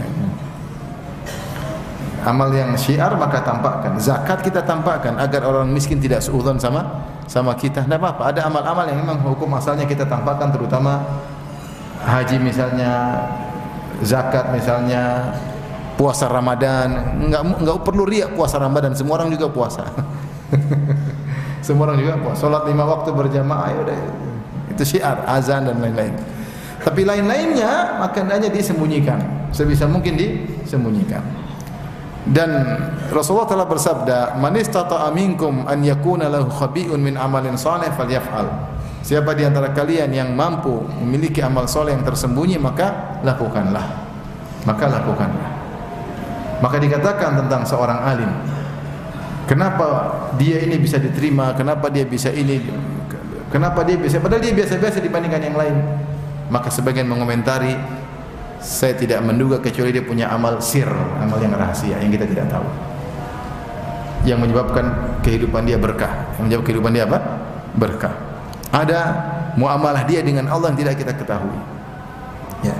amal 2.25 2.51
yang 2.51 2.73
syiar 2.75 3.15
maka 3.21 3.45
tampakkan 3.45 4.01
zakat 4.01 4.41
kita 4.43 4.65
tampakkan 4.65 5.21
agar 5.21 5.45
orang 5.45 5.69
miskin 5.71 6.01
tidak 6.01 6.25
seudon 6.25 6.57
sama 6.57 7.05
sama 7.29 7.53
kita. 7.55 7.85
Tidak 7.85 8.01
apa-apa 8.01 8.33
ada 8.33 8.49
amal-amal 8.49 8.89
yang 8.89 9.05
memang 9.05 9.21
hukum 9.23 9.53
asalnya 9.55 9.85
kita 9.85 10.09
tampakkan 10.09 10.49
terutama 10.49 11.05
haji 12.03 12.41
misalnya 12.41 13.23
zakat 14.01 14.49
misalnya 14.51 15.37
puasa 16.01 16.27
Ramadan. 16.27 17.21
Enggak 17.21 17.43
enggak 17.61 17.77
perlu 17.85 18.09
riak 18.09 18.33
puasa 18.33 18.57
Ramadan 18.57 18.97
semua 18.97 19.21
orang 19.21 19.31
juga 19.31 19.47
puasa. 19.53 19.85
Semua 21.59 21.91
orang 21.91 22.01
juga 22.01 22.17
puasa. 22.17 22.49
Salat 22.49 22.65
lima 22.65 22.89
waktu 22.89 23.13
berjamaah 23.13 23.69
ya 23.69 23.79
udah. 23.85 23.99
Itu 24.73 24.89
syiar 24.89 25.21
azan 25.29 25.69
dan 25.69 25.77
lain-lain. 25.85 26.17
Tapi 26.81 27.05
lain-lainnya 27.05 28.01
maka 28.01 28.25
hendaknya 28.25 28.49
disembunyikan. 28.49 29.21
Sebisa 29.53 29.85
mungkin 29.85 30.17
disembunyikan 30.17 31.21
dan 32.29 32.51
Rasulullah 33.09 33.49
telah 33.49 33.65
bersabda, 33.65 34.37
"Man 34.37 34.53
istata'a 34.61 35.09
minkum 35.17 35.65
an 35.65 35.81
yakuna 35.81 36.29
lahu 36.29 36.53
khabi'un 36.53 37.01
min 37.01 37.17
amalin 37.17 37.57
salih 37.57 37.89
falyaf'al." 37.97 38.77
Siapa 39.01 39.33
di 39.33 39.49
antara 39.49 39.73
kalian 39.73 40.13
yang 40.13 40.37
mampu 40.37 40.85
memiliki 41.01 41.41
amal 41.41 41.65
soleh 41.65 41.97
yang 41.97 42.05
tersembunyi 42.05 42.61
maka 42.61 43.17
lakukanlah. 43.25 43.87
Maka 44.69 44.85
lakukanlah. 44.93 45.49
Maka 46.61 46.77
dikatakan 46.77 47.41
tentang 47.41 47.65
seorang 47.65 48.05
alim. 48.05 48.29
Kenapa 49.49 50.13
dia 50.37 50.61
ini 50.61 50.77
bisa 50.77 51.01
diterima? 51.01 51.57
Kenapa 51.57 51.89
dia 51.89 52.05
bisa 52.05 52.29
ini? 52.29 52.61
Kenapa 53.49 53.81
dia 53.89 53.97
bisa? 53.97 54.21
Padahal 54.21 54.45
dia 54.45 54.53
biasa-biasa 54.53 55.01
dibandingkan 55.01 55.41
yang 55.41 55.57
lain. 55.57 55.77
Maka 56.53 56.69
sebagian 56.69 57.09
mengomentari 57.09 57.73
saya 58.59 58.95
tidak 58.99 59.23
menduga 59.23 59.63
kecuali 59.63 59.95
dia 59.95 60.03
punya 60.03 60.27
amal 60.35 60.59
sir, 60.59 60.87
amal 61.23 61.39
yang 61.39 61.55
rahasia 61.55 61.99
yang 62.03 62.11
kita 62.11 62.27
tidak 62.27 62.47
tahu. 62.51 62.67
Yang 64.27 64.39
menyebabkan 64.45 64.85
kehidupan 65.23 65.63
dia 65.65 65.79
berkah. 65.79 66.27
Yang 66.37 66.43
menyebabkan 66.43 66.67
kehidupan 66.67 66.91
dia 66.91 67.05
apa? 67.07 67.19
Berkah. 67.79 68.15
Ada 68.75 69.01
muamalah 69.55 70.05
dia 70.05 70.21
dengan 70.21 70.51
Allah 70.51 70.75
yang 70.75 70.79
tidak 70.83 70.95
kita 71.01 71.13
ketahui. 71.15 71.59
Ya. 72.67 72.75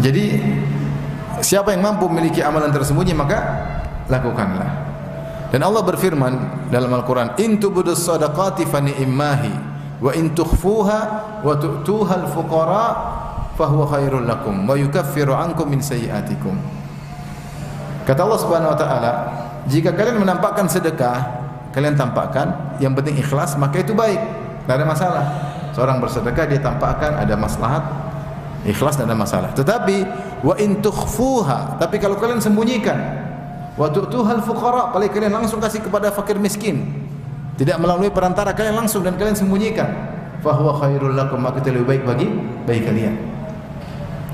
Jadi 0.00 0.40
siapa 1.44 1.72
yang 1.76 1.84
mampu 1.84 2.08
memiliki 2.08 2.40
amalan 2.40 2.72
tersembunyi 2.72 3.12
maka 3.12 3.38
lakukanlah. 4.08 4.88
Dan 5.52 5.62
Allah 5.62 5.84
berfirman 5.86 6.32
dalam 6.74 6.90
Al-Qur'an, 6.90 7.38
"In 7.38 7.62
tubudus 7.62 8.02
sadaqati 8.02 8.66
fa 8.66 8.82
ni'mahi 8.82 9.52
wa 10.02 10.10
in 10.12 10.34
tukhfuha 10.34 11.00
wa 11.40 11.52
tu'tuha 11.56 12.14
al-fuqara 12.26 12.84
fahuwa 13.56 13.88
khairul 13.88 14.28
lakum 14.28 14.68
wa 14.68 14.76
yukaffiru 14.76 15.32
ankum 15.32 15.66
min 15.72 15.80
sayyi'atikum. 15.80 16.54
Kata 18.06 18.22
Allah 18.22 18.38
Subhanahu 18.38 18.70
wa 18.70 18.78
taala, 18.78 19.12
jika 19.66 19.90
kalian 19.90 20.22
menampakkan 20.22 20.70
sedekah, 20.70 21.26
kalian 21.74 21.98
tampakkan, 21.98 22.78
yang 22.78 22.94
penting 22.94 23.18
ikhlas, 23.18 23.58
maka 23.58 23.82
itu 23.82 23.96
baik. 23.96 24.20
Tidak 24.62 24.74
ada 24.76 24.86
masalah. 24.86 25.24
Seorang 25.74 25.98
bersedekah 25.98 26.46
dia 26.46 26.62
tampakkan 26.62 27.18
ada 27.18 27.34
maslahat, 27.34 27.82
ikhlas 28.62 28.94
tidak 28.94 29.10
ada 29.10 29.18
masalah. 29.18 29.50
Tetapi 29.58 29.96
wa 30.46 30.54
in 30.62 30.78
tukhfuha, 30.78 31.82
tapi 31.82 31.98
kalau 31.98 32.14
kalian 32.14 32.38
sembunyikan, 32.38 32.94
wa 33.74 33.90
tu'tuhal 33.90 34.44
fuqara, 34.44 34.94
paling 34.94 35.10
kalian 35.10 35.34
langsung 35.42 35.58
kasih 35.58 35.82
kepada 35.82 36.14
fakir 36.14 36.38
miskin. 36.38 36.86
Tidak 37.56 37.80
melalui 37.80 38.12
perantara 38.12 38.52
kalian 38.52 38.84
langsung 38.84 39.02
dan 39.02 39.16
kalian 39.16 39.34
sembunyikan. 39.34 40.14
fahuwa 40.46 40.78
khairul 40.78 41.16
lakum 41.16 41.42
maka 41.42 41.58
itu 41.58 41.74
lebih 41.74 41.88
baik 41.90 42.02
bagi 42.06 42.26
bagi 42.68 42.82
kalian. 42.86 43.35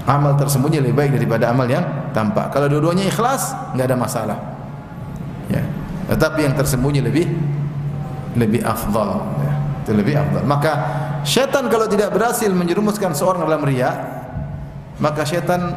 Amal 0.02 0.34
tersembunyi 0.34 0.82
lebih 0.82 0.98
baik 0.98 1.10
daripada 1.14 1.54
amal 1.54 1.66
yang 1.70 2.10
tampak. 2.10 2.50
Kalau 2.50 2.66
dua-duanya 2.66 3.06
ikhlas, 3.06 3.54
enggak 3.70 3.86
ada 3.86 3.98
masalah. 3.98 4.38
Ya. 5.46 5.62
Tetapi 6.10 6.42
yang 6.42 6.54
tersembunyi 6.58 7.00
lebih 7.06 7.30
lebih 8.34 8.66
afdal. 8.66 9.22
Ya. 9.46 9.52
Itu 9.86 9.90
lebih 9.94 10.14
afdal. 10.18 10.42
Maka 10.42 10.72
syaitan 11.22 11.70
kalau 11.70 11.86
tidak 11.86 12.10
berhasil 12.10 12.50
menjerumuskan 12.50 13.14
seorang 13.14 13.46
dalam 13.46 13.62
riya, 13.62 13.94
maka 14.98 15.22
syaitan 15.22 15.70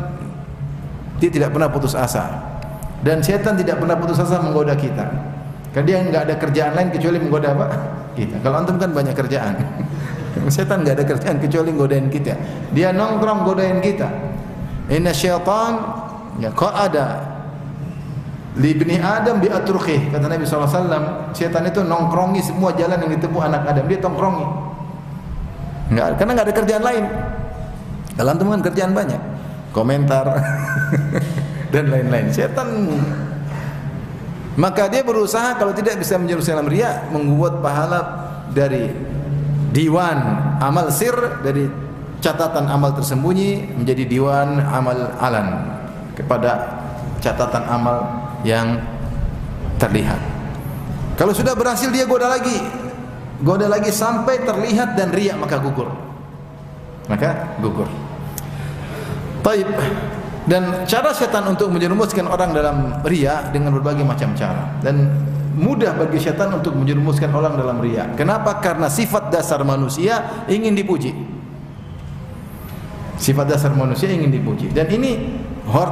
dia 1.22 1.30
tidak 1.30 1.54
pernah 1.54 1.70
putus 1.70 1.94
asa. 1.94 2.26
Dan 3.06 3.22
syaitan 3.22 3.54
tidak 3.54 3.78
pernah 3.78 3.94
putus 3.94 4.18
asa 4.18 4.42
menggoda 4.42 4.74
kita. 4.74 5.06
Karena 5.70 5.86
dia 5.86 5.98
enggak 6.02 6.22
ada 6.26 6.36
kerjaan 6.42 6.74
lain 6.74 6.90
kecuali 6.90 7.18
menggoda 7.22 7.54
apa? 7.54 7.66
Kita. 8.18 8.42
Kalau 8.42 8.58
antum 8.64 8.82
kan 8.82 8.90
banyak 8.90 9.14
kerjaan. 9.14 9.54
Setan 10.52 10.84
enggak 10.84 11.00
ada 11.00 11.06
kerjaan 11.08 11.38
kecuali 11.40 11.72
godain 11.72 12.08
kita. 12.12 12.36
Dia 12.76 12.92
nongkrong 12.92 13.48
godain 13.48 13.80
kita. 13.80 14.08
Inna 14.92 15.16
syaitan 15.16 15.80
ya 16.38 16.52
ada? 16.52 17.08
Li 18.56 18.72
ibni 18.72 18.96
Adam 18.96 19.44
bi 19.44 19.52
atrukhi 19.52 20.16
kata 20.16 20.32
Nabi 20.32 20.48
SAW 20.48 21.36
setan 21.36 21.68
itu 21.68 21.84
nongkrongi 21.84 22.40
semua 22.40 22.72
jalan 22.72 23.04
yang 23.04 23.12
ditempuh 23.20 23.42
anak 23.44 23.68
Adam. 23.68 23.86
Dia 23.88 24.00
tongkrongi. 24.00 24.48
Enggak 25.92 26.20
karena 26.20 26.32
enggak 26.36 26.48
ada 26.48 26.56
kerjaan 26.56 26.84
lain. 26.84 27.06
Kalau 28.16 28.30
antum 28.32 28.52
kerjaan 28.64 28.92
banyak. 28.96 29.22
Komentar 29.76 30.40
dan 31.76 31.92
lain-lain. 31.92 32.32
Setan. 32.32 32.68
Maka 34.56 34.88
dia 34.88 35.04
berusaha 35.04 35.60
kalau 35.60 35.76
tidak 35.76 36.00
bisa 36.00 36.16
menjerumuskan 36.16 36.56
dalam 36.56 36.72
riya 36.72 37.12
membuat 37.12 37.60
pahala 37.60 38.00
dari 38.56 38.88
diwan 39.76 40.18
amal 40.64 40.88
sir 40.88 41.12
dari 41.44 41.68
catatan 42.24 42.72
amal 42.72 42.96
tersembunyi 42.96 43.76
menjadi 43.76 44.08
diwan 44.08 44.64
amal 44.72 45.12
alan 45.20 45.78
kepada 46.16 46.80
catatan 47.20 47.68
amal 47.68 48.08
yang 48.48 48.80
terlihat. 49.76 50.18
Kalau 51.20 51.36
sudah 51.36 51.52
berhasil 51.54 51.92
dia 51.92 52.08
goda 52.08 52.32
lagi, 52.32 52.56
goda 53.44 53.68
lagi 53.68 53.92
sampai 53.92 54.48
terlihat 54.48 54.96
dan 54.96 55.12
riak 55.12 55.36
maka 55.36 55.60
gugur. 55.60 55.92
Maka 57.12 57.60
gugur. 57.60 57.88
Taib. 59.44 59.70
Dan 60.46 60.86
cara 60.86 61.10
setan 61.10 61.42
untuk 61.50 61.74
menjerumuskan 61.74 62.30
orang 62.30 62.54
dalam 62.54 62.78
riya 63.02 63.50
dengan 63.50 63.74
berbagai 63.74 64.06
macam 64.06 64.30
cara. 64.38 64.78
Dan 64.78 65.10
mudah 65.56 65.96
bagi 65.96 66.20
syaitan 66.20 66.52
untuk 66.52 66.76
menjerumuskan 66.76 67.32
orang 67.32 67.56
dalam 67.56 67.80
riya. 67.80 68.12
Kenapa? 68.14 68.60
Karena 68.60 68.92
sifat 68.92 69.32
dasar 69.32 69.64
manusia 69.64 70.46
ingin 70.52 70.76
dipuji. 70.76 71.16
Sifat 73.16 73.48
dasar 73.48 73.72
manusia 73.72 74.12
ingin 74.12 74.30
dipuji. 74.30 74.70
Dan 74.76 74.92
ini 74.92 75.40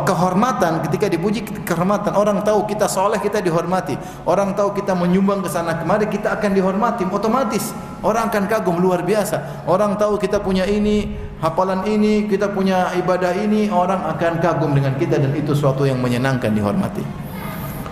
kehormatan 0.05 0.85
ketika 0.85 1.09
dipuji 1.09 1.41
kehormatan 1.65 2.13
orang 2.13 2.45
tahu 2.45 2.69
kita 2.69 2.85
soleh 2.85 3.17
kita 3.17 3.41
dihormati 3.41 3.97
orang 4.29 4.53
tahu 4.53 4.69
kita 4.77 4.93
menyumbang 4.93 5.41
ke 5.41 5.49
sana 5.49 5.81
kemari 5.81 6.05
kita 6.05 6.29
akan 6.29 6.53
dihormati 6.53 7.09
otomatis 7.09 7.73
orang 8.05 8.29
akan 8.29 8.45
kagum 8.45 8.77
luar 8.77 9.01
biasa 9.01 9.65
orang 9.65 9.97
tahu 9.97 10.21
kita 10.21 10.45
punya 10.45 10.69
ini 10.69 11.17
hafalan 11.41 11.89
ini 11.89 12.29
kita 12.29 12.53
punya 12.53 12.93
ibadah 13.01 13.33
ini 13.33 13.73
orang 13.73 14.13
akan 14.13 14.37
kagum 14.37 14.77
dengan 14.77 14.93
kita 14.93 15.17
dan 15.17 15.33
itu 15.33 15.57
suatu 15.57 15.89
yang 15.89 15.97
menyenangkan 15.97 16.53
dihormati 16.53 17.22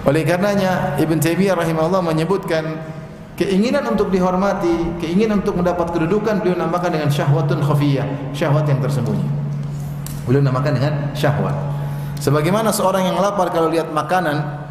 oleh 0.02 0.26
karenanya 0.26 0.98
Ibn 0.98 1.18
Taimiyah 1.22 1.54
rahimahullah 1.54 2.02
menyebutkan 2.02 2.64
keinginan 3.38 3.86
untuk 3.90 4.10
dihormati, 4.10 4.98
keinginan 4.98 5.46
untuk 5.46 5.62
mendapat 5.62 5.94
kedudukan 5.94 6.42
beliau 6.42 6.58
namakan 6.58 6.98
dengan 6.98 7.10
syahwatun 7.10 7.62
khafiyah, 7.62 8.34
syahwat 8.34 8.66
yang 8.70 8.82
tersembunyi. 8.82 9.26
Beliau 10.26 10.42
namakan 10.42 10.74
dengan 10.78 10.94
syahwat. 11.14 11.54
Sebagaimana 12.22 12.70
seorang 12.70 13.10
yang 13.10 13.18
lapar 13.18 13.50
kalau 13.50 13.74
lihat 13.74 13.90
makanan 13.90 14.62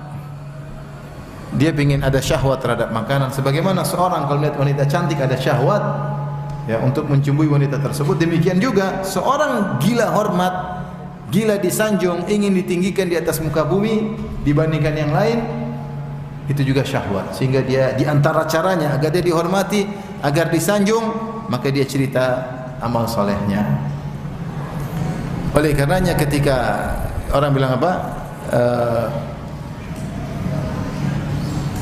dia 1.59 1.75
ingin 1.75 2.07
ada 2.07 2.23
syahwat 2.23 2.63
terhadap 2.63 2.95
makanan. 2.95 3.35
Sebagaimana 3.35 3.83
seorang 3.83 4.31
kalau 4.31 4.39
lihat 4.39 4.55
wanita 4.55 4.87
cantik 4.87 5.19
ada 5.19 5.35
syahwat 5.35 5.83
ya 6.71 6.79
untuk 6.79 7.11
mencumbui 7.11 7.51
wanita 7.51 7.83
tersebut. 7.83 8.23
Demikian 8.23 8.63
juga 8.63 9.03
seorang 9.03 9.83
gila 9.83 10.15
hormat 10.15 10.55
gila 11.31 11.59
disanjung, 11.63 12.27
ingin 12.27 12.55
ditinggikan 12.55 13.07
di 13.07 13.19
atas 13.19 13.39
muka 13.39 13.63
bumi 13.63 14.19
dibandingkan 14.45 14.95
yang 14.97 15.13
lain, 15.13 15.39
itu 16.51 16.67
juga 16.67 16.83
syahwat. 16.83 17.37
Sehingga 17.37 17.63
dia 17.63 17.95
di 17.95 18.03
antara 18.09 18.45
caranya 18.51 18.97
agar 18.99 19.15
dia 19.15 19.23
dihormati, 19.23 19.87
agar 20.21 20.51
disanjung, 20.51 21.05
maka 21.47 21.71
dia 21.71 21.87
cerita 21.87 22.25
amal 22.83 23.07
solehnya. 23.07 23.63
Oleh 25.51 25.75
karenanya 25.75 26.15
ketika 26.15 26.57
orang 27.35 27.51
bilang 27.55 27.73
apa? 27.79 27.93
Uh, 28.51 29.07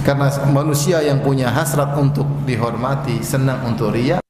karena 0.09 0.33
manusia 0.49 1.05
yang 1.05 1.21
punya 1.21 1.53
hasrat 1.53 1.92
untuk 2.01 2.25
dihormati, 2.49 3.21
senang 3.21 3.61
untuk 3.68 3.92
riya, 3.92 4.25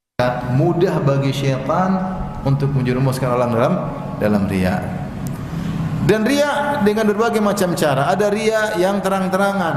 mudah 0.51 0.99
bagi 0.99 1.31
syaitan 1.31 2.19
untuk 2.43 2.75
menjerumuskan 2.75 3.31
orang 3.31 3.51
dalam 3.55 3.73
dalam 4.19 4.43
riya. 4.51 4.98
Dan 6.07 6.23
ria 6.23 6.79
dengan 6.83 7.11
berbagai 7.11 7.43
macam 7.43 7.75
cara. 7.75 8.07
Ada 8.07 8.31
ria 8.31 8.79
yang 8.79 9.03
terang-terangan, 9.03 9.75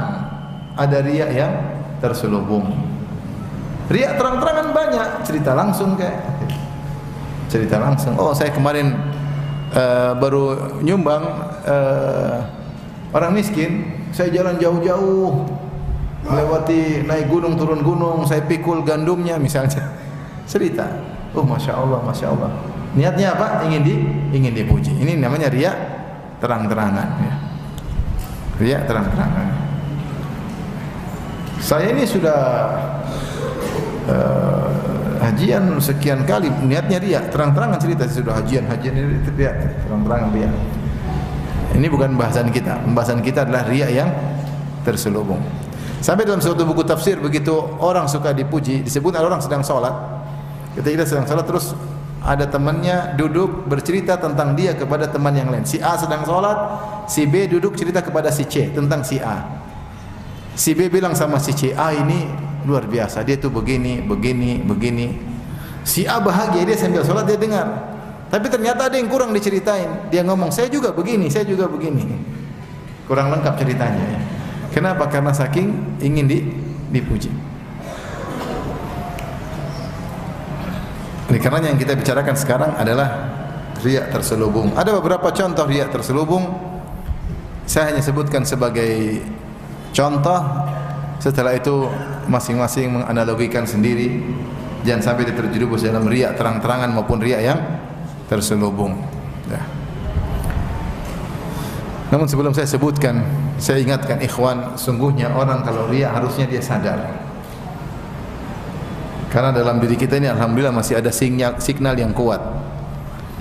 ada 0.79 0.97
ria 1.03 1.27
yang 1.27 1.53
terselubung. 1.99 2.71
Ria 3.91 4.15
terang-terangan 4.15 4.67
banyak, 4.71 5.07
cerita 5.27 5.51
langsung 5.51 5.99
kayak 5.99 6.23
cerita 7.51 7.77
langsung. 7.77 8.15
Oh, 8.15 8.31
saya 8.31 8.49
kemarin 8.49 8.95
uh, 9.75 10.15
baru 10.17 10.79
nyumbang 10.79 11.23
uh, 11.67 12.37
orang 13.11 13.31
miskin, 13.35 14.01
saya 14.15 14.31
jalan 14.31 14.57
jauh-jauh 14.57 15.45
melewati 16.23 17.03
naik 17.03 17.27
gunung 17.27 17.59
turun 17.59 17.83
gunung, 17.83 18.23
saya 18.23 18.41
pikul 18.47 18.81
gandumnya 18.87 19.35
misalnya. 19.35 19.83
Cerita. 20.51 20.87
Oh, 21.35 21.43
masya 21.43 21.75
Allah, 21.75 21.99
masya 22.01 22.31
Allah. 22.31 22.51
Niatnya 22.93 23.37
apa? 23.37 23.65
Ingin 23.67 23.81
di 23.85 23.95
ingin 24.33 24.53
dipuji. 24.53 24.93
Ini 24.93 25.17
namanya 25.17 25.49
ria 25.49 25.92
terang-terangan 26.43 27.09
ya. 27.23 27.33
Terang-terangan. 28.83 29.47
Saya 31.63 31.95
ini 31.95 32.03
sudah 32.03 32.39
uh, 34.11 34.67
hajian 35.23 35.79
sekian 35.79 36.27
kali 36.27 36.51
niatnya 36.67 36.99
dia 36.99 37.19
terang-terangan 37.31 37.79
cerita 37.79 38.03
sudah 38.11 38.35
hajian 38.43 38.67
hajian 38.67 38.91
ini 38.99 39.23
dia 39.39 39.55
terang-terangan 39.87 40.29
dia. 40.35 40.51
Ini 41.73 41.87
bukan 41.87 42.19
bahasan 42.19 42.51
kita. 42.51 42.83
Pembahasan 42.83 43.23
kita 43.23 43.47
adalah 43.47 43.63
riya 43.65 43.87
yang 43.87 44.11
terselubung. 44.83 45.39
Sampai 46.03 46.27
dalam 46.27 46.43
suatu 46.43 46.67
buku 46.67 46.83
tafsir 46.83 47.15
begitu 47.15 47.55
orang 47.79 48.11
suka 48.11 48.35
dipuji, 48.35 48.83
disebut 48.83 49.15
orang 49.15 49.39
sedang 49.39 49.63
sholat. 49.63 49.95
Ketika 50.75 50.91
kita 50.99 51.05
sedang 51.07 51.25
sholat 51.25 51.45
terus 51.47 51.71
ada 52.23 52.47
temannya 52.47 53.19
duduk 53.19 53.67
bercerita 53.67 54.15
tentang 54.15 54.55
dia 54.55 54.71
kepada 54.71 55.11
teman 55.11 55.35
yang 55.35 55.51
lain. 55.51 55.67
Si 55.67 55.83
A 55.83 55.99
sedang 55.99 56.23
sholat, 56.23 56.55
si 57.11 57.27
B 57.27 57.51
duduk 57.51 57.75
cerita 57.75 57.99
kepada 57.99 58.31
si 58.31 58.47
C 58.47 58.71
tentang 58.71 59.03
si 59.03 59.19
A. 59.19 59.43
Si 60.55 60.71
B 60.71 60.87
bilang 60.87 61.11
sama 61.19 61.35
si 61.43 61.51
C, 61.51 61.75
A 61.75 61.91
ini 61.91 62.23
luar 62.63 62.87
biasa, 62.87 63.27
dia 63.27 63.35
tuh 63.35 63.51
begini, 63.51 63.99
begini, 63.99 64.63
begini. 64.63 65.07
Si 65.83 66.07
A 66.07 66.23
bahagia, 66.23 66.63
dia 66.63 66.79
sambil 66.79 67.03
sholat 67.03 67.27
dia 67.27 67.35
dengar. 67.35 67.67
Tapi 68.31 68.47
ternyata 68.47 68.87
ada 68.87 68.95
yang 68.95 69.11
kurang 69.11 69.35
diceritain. 69.35 70.07
Dia 70.07 70.23
ngomong, 70.23 70.49
saya 70.49 70.71
juga 70.71 70.95
begini, 70.95 71.27
saya 71.27 71.43
juga 71.43 71.67
begini. 71.67 72.07
Kurang 73.03 73.35
lengkap 73.35 73.59
ceritanya. 73.59 74.07
Kenapa? 74.71 75.11
Karena 75.11 75.35
saking 75.35 75.99
ingin 75.99 76.25
di, 76.25 76.39
dipuji. 76.89 77.52
Ini 81.31 81.39
karena 81.39 81.71
yang 81.71 81.79
kita 81.79 81.95
bicarakan 81.95 82.35
sekarang 82.35 82.71
adalah 82.75 83.09
riak 83.79 84.11
terselubung. 84.11 84.75
Ada 84.75 84.91
beberapa 84.99 85.31
contoh 85.31 85.63
riak 85.67 85.91
terselubung. 85.91 86.43
Saya 87.63 87.95
hanya 87.95 88.03
sebutkan 88.03 88.43
sebagai 88.43 89.23
contoh. 89.95 90.39
Setelah 91.23 91.55
itu 91.55 91.87
masing-masing 92.27 92.99
menganalogikan 92.99 93.63
sendiri. 93.63 94.19
Jangan 94.83 95.15
sampai 95.15 95.31
terjerumus 95.31 95.87
dalam 95.87 96.03
riak 96.03 96.35
terang-terangan 96.35 96.91
maupun 96.91 97.23
riak 97.23 97.39
yang 97.39 97.59
terselubung. 98.27 98.99
Ya. 99.47 99.63
Namun 102.11 102.27
sebelum 102.27 102.51
saya 102.51 102.67
sebutkan, 102.67 103.23
saya 103.55 103.79
ingatkan 103.79 104.19
ikhwan, 104.19 104.75
sungguhnya 104.75 105.31
orang 105.31 105.63
kalau 105.63 105.87
riak 105.87 106.11
harusnya 106.11 106.51
dia 106.51 106.59
sadar. 106.59 107.22
Karena 109.33 109.49
dalam 109.49 109.81
diri 109.81 109.97
kita 109.97 110.21
ini 110.21 110.29
alhamdulillah 110.29 110.69
masih 110.69 111.01
ada 111.01 111.09
sinyal, 111.09 111.57
signal 111.57 111.97
yang 111.97 112.13
kuat. 112.13 112.37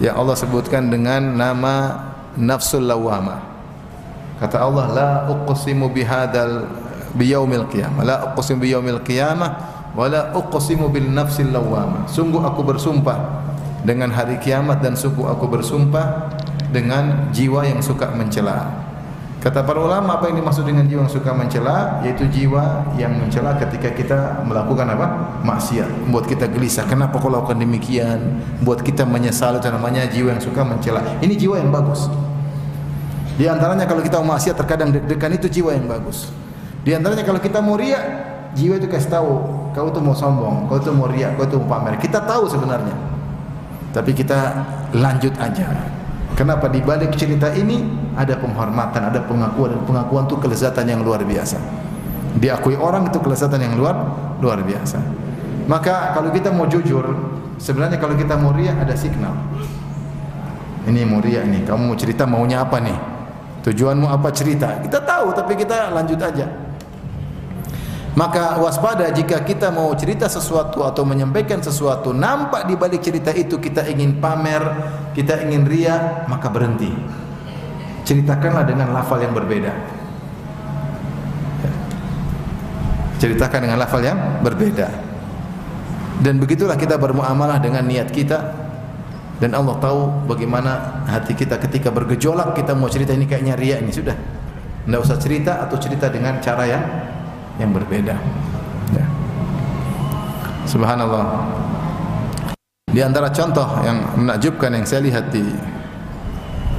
Yang 0.00 0.16
Allah 0.16 0.36
sebutkan 0.40 0.88
dengan 0.88 1.36
nama 1.36 2.00
nafsul 2.40 2.88
lawamah. 2.88 3.44
Kata 4.40 4.56
Allah 4.56 4.86
la 4.88 5.10
uqsimu 5.28 5.92
bihadzal 5.92 6.64
biyaumil 7.12 7.68
qiyamah. 7.68 8.02
La 8.08 8.16
uqsimu 8.32 8.64
biyaumil 8.64 9.04
qiyamah 9.04 9.50
wala 9.92 10.32
uqsimu 10.32 10.88
bil 10.88 11.12
nafsil 11.12 11.52
lawwamah. 11.52 12.08
Sungguh 12.08 12.40
aku 12.40 12.64
bersumpah 12.64 13.44
dengan 13.84 14.08
hari 14.16 14.40
kiamat 14.40 14.80
dan 14.80 14.96
sungguh 14.96 15.28
aku 15.28 15.44
bersumpah 15.44 16.32
dengan 16.72 17.28
jiwa 17.36 17.68
yang 17.68 17.84
suka 17.84 18.08
mencela. 18.16 18.91
Kata 19.42 19.66
para 19.66 19.82
ulama 19.82 20.22
apa 20.22 20.30
yang 20.30 20.38
dimaksud 20.38 20.62
dengan 20.62 20.86
jiwa 20.86 21.02
yang 21.02 21.10
suka 21.10 21.34
mencela 21.34 21.98
yaitu 22.06 22.30
jiwa 22.30 22.94
yang 22.94 23.10
mencela 23.10 23.58
ketika 23.58 23.90
kita 23.90 24.18
melakukan 24.46 24.86
apa? 24.86 25.34
maksiat, 25.42 26.06
membuat 26.06 26.30
kita 26.30 26.46
gelisah. 26.46 26.86
Kenapa 26.86 27.18
kau 27.18 27.26
lakukan 27.26 27.58
demikian? 27.58 28.38
Buat 28.62 28.86
kita 28.86 29.02
menyesal 29.02 29.58
itu 29.58 29.66
namanya 29.66 30.06
jiwa 30.06 30.38
yang 30.38 30.38
suka 30.38 30.62
mencela. 30.62 31.02
Ini 31.18 31.34
jiwa 31.34 31.58
yang 31.58 31.74
bagus. 31.74 32.06
Di 33.34 33.50
antaranya 33.50 33.82
kalau 33.90 34.06
kita 34.06 34.22
mau 34.22 34.38
maksiat 34.38 34.54
terkadang 34.54 34.94
deg-degan 34.94 35.34
itu 35.34 35.50
jiwa 35.50 35.74
yang 35.74 35.90
bagus. 35.90 36.30
Di 36.86 36.94
antaranya 36.94 37.26
kalau 37.26 37.42
kita 37.42 37.58
mau 37.58 37.74
riak, 37.74 38.04
jiwa 38.54 38.78
itu 38.78 38.86
kasih 38.86 39.10
tahu, 39.10 39.32
kau 39.74 39.90
itu 39.90 39.98
mau 39.98 40.14
sombong, 40.14 40.70
kau 40.70 40.78
itu 40.78 40.94
mau 40.94 41.10
riak, 41.10 41.34
kau 41.34 41.50
itu 41.50 41.58
mau 41.58 41.82
pamer. 41.82 41.98
Kita 41.98 42.22
tahu 42.22 42.46
sebenarnya. 42.46 42.94
Tapi 43.90 44.14
kita 44.14 44.38
lanjut 44.94 45.34
aja. 45.42 45.66
Kenapa 46.32 46.66
di 46.72 46.80
balik 46.80 47.12
cerita 47.12 47.52
ini 47.52 47.84
ada 48.16 48.40
penghormatan, 48.40 49.12
ada 49.12 49.20
pengakuan 49.28 49.76
dan 49.76 49.80
pengakuan 49.84 50.24
itu 50.24 50.36
kelezatan 50.40 50.88
yang 50.88 51.00
luar 51.04 51.20
biasa. 51.20 51.60
Diakui 52.40 52.72
orang 52.80 53.12
itu 53.12 53.20
kelezatan 53.20 53.60
yang 53.60 53.76
luar 53.76 53.94
luar 54.40 54.64
biasa. 54.64 54.96
Maka 55.68 56.16
kalau 56.16 56.32
kita 56.32 56.48
mau 56.48 56.64
jujur, 56.64 57.04
sebenarnya 57.60 58.00
kalau 58.00 58.16
kita 58.16 58.34
mau 58.40 58.56
riak 58.56 58.80
ada 58.80 58.96
signal. 58.96 59.36
Ini 60.88 61.06
mau 61.06 61.22
riak 61.22 61.46
nih, 61.46 61.62
kamu 61.68 61.82
mau 61.92 61.96
cerita 62.00 62.24
maunya 62.26 62.64
apa 62.64 62.80
nih? 62.80 62.98
Tujuanmu 63.62 64.10
apa 64.10 64.34
cerita? 64.34 64.82
Kita 64.82 64.98
tahu 65.04 65.30
tapi 65.36 65.54
kita 65.54 65.94
lanjut 65.94 66.18
aja. 66.18 66.48
Maka 68.12 68.60
waspada 68.60 69.08
jika 69.08 69.40
kita 69.40 69.72
mau 69.72 69.88
cerita 69.96 70.28
sesuatu 70.28 70.84
atau 70.84 71.00
menyampaikan 71.00 71.64
sesuatu 71.64 72.12
nampak 72.12 72.68
di 72.68 72.76
balik 72.76 73.00
cerita 73.00 73.32
itu 73.32 73.56
kita 73.56 73.88
ingin 73.88 74.20
pamer, 74.20 74.60
kita 75.16 75.48
ingin 75.48 75.64
ria, 75.64 76.28
maka 76.28 76.52
berhenti. 76.52 76.92
Ceritakanlah 78.04 78.68
dengan 78.68 78.92
lafal 78.92 79.16
yang 79.16 79.32
berbeda. 79.32 79.72
Ceritakan 83.16 83.60
dengan 83.64 83.78
lafal 83.80 84.04
yang 84.04 84.18
berbeda. 84.44 84.92
Dan 86.20 86.36
begitulah 86.36 86.76
kita 86.76 87.00
bermuamalah 87.00 87.64
dengan 87.64 87.88
niat 87.88 88.12
kita 88.12 88.62
dan 89.40 89.58
Allah 89.58 89.74
tahu 89.82 90.28
bagaimana 90.30 91.02
hati 91.08 91.34
kita 91.34 91.58
ketika 91.58 91.90
bergejolak 91.90 92.54
kita 92.54 92.78
mau 92.78 92.86
cerita 92.86 93.10
ini 93.10 93.26
kayaknya 93.26 93.58
ria 93.58 93.80
ini 93.80 93.90
sudah. 93.90 94.14
Tidak 94.84 95.00
usah 95.00 95.18
cerita 95.18 95.64
atau 95.64 95.80
cerita 95.80 96.06
dengan 96.12 96.38
cara 96.38 96.62
yang 96.62 96.82
yang 97.60 97.72
berbeda. 97.72 98.16
Ya. 98.94 99.06
Subhanallah. 100.64 101.24
Di 102.92 103.00
antara 103.00 103.32
contoh 103.32 103.64
yang 103.84 104.20
menakjubkan 104.20 104.76
yang 104.76 104.84
saya 104.84 105.00
lihat 105.00 105.32
di 105.32 105.40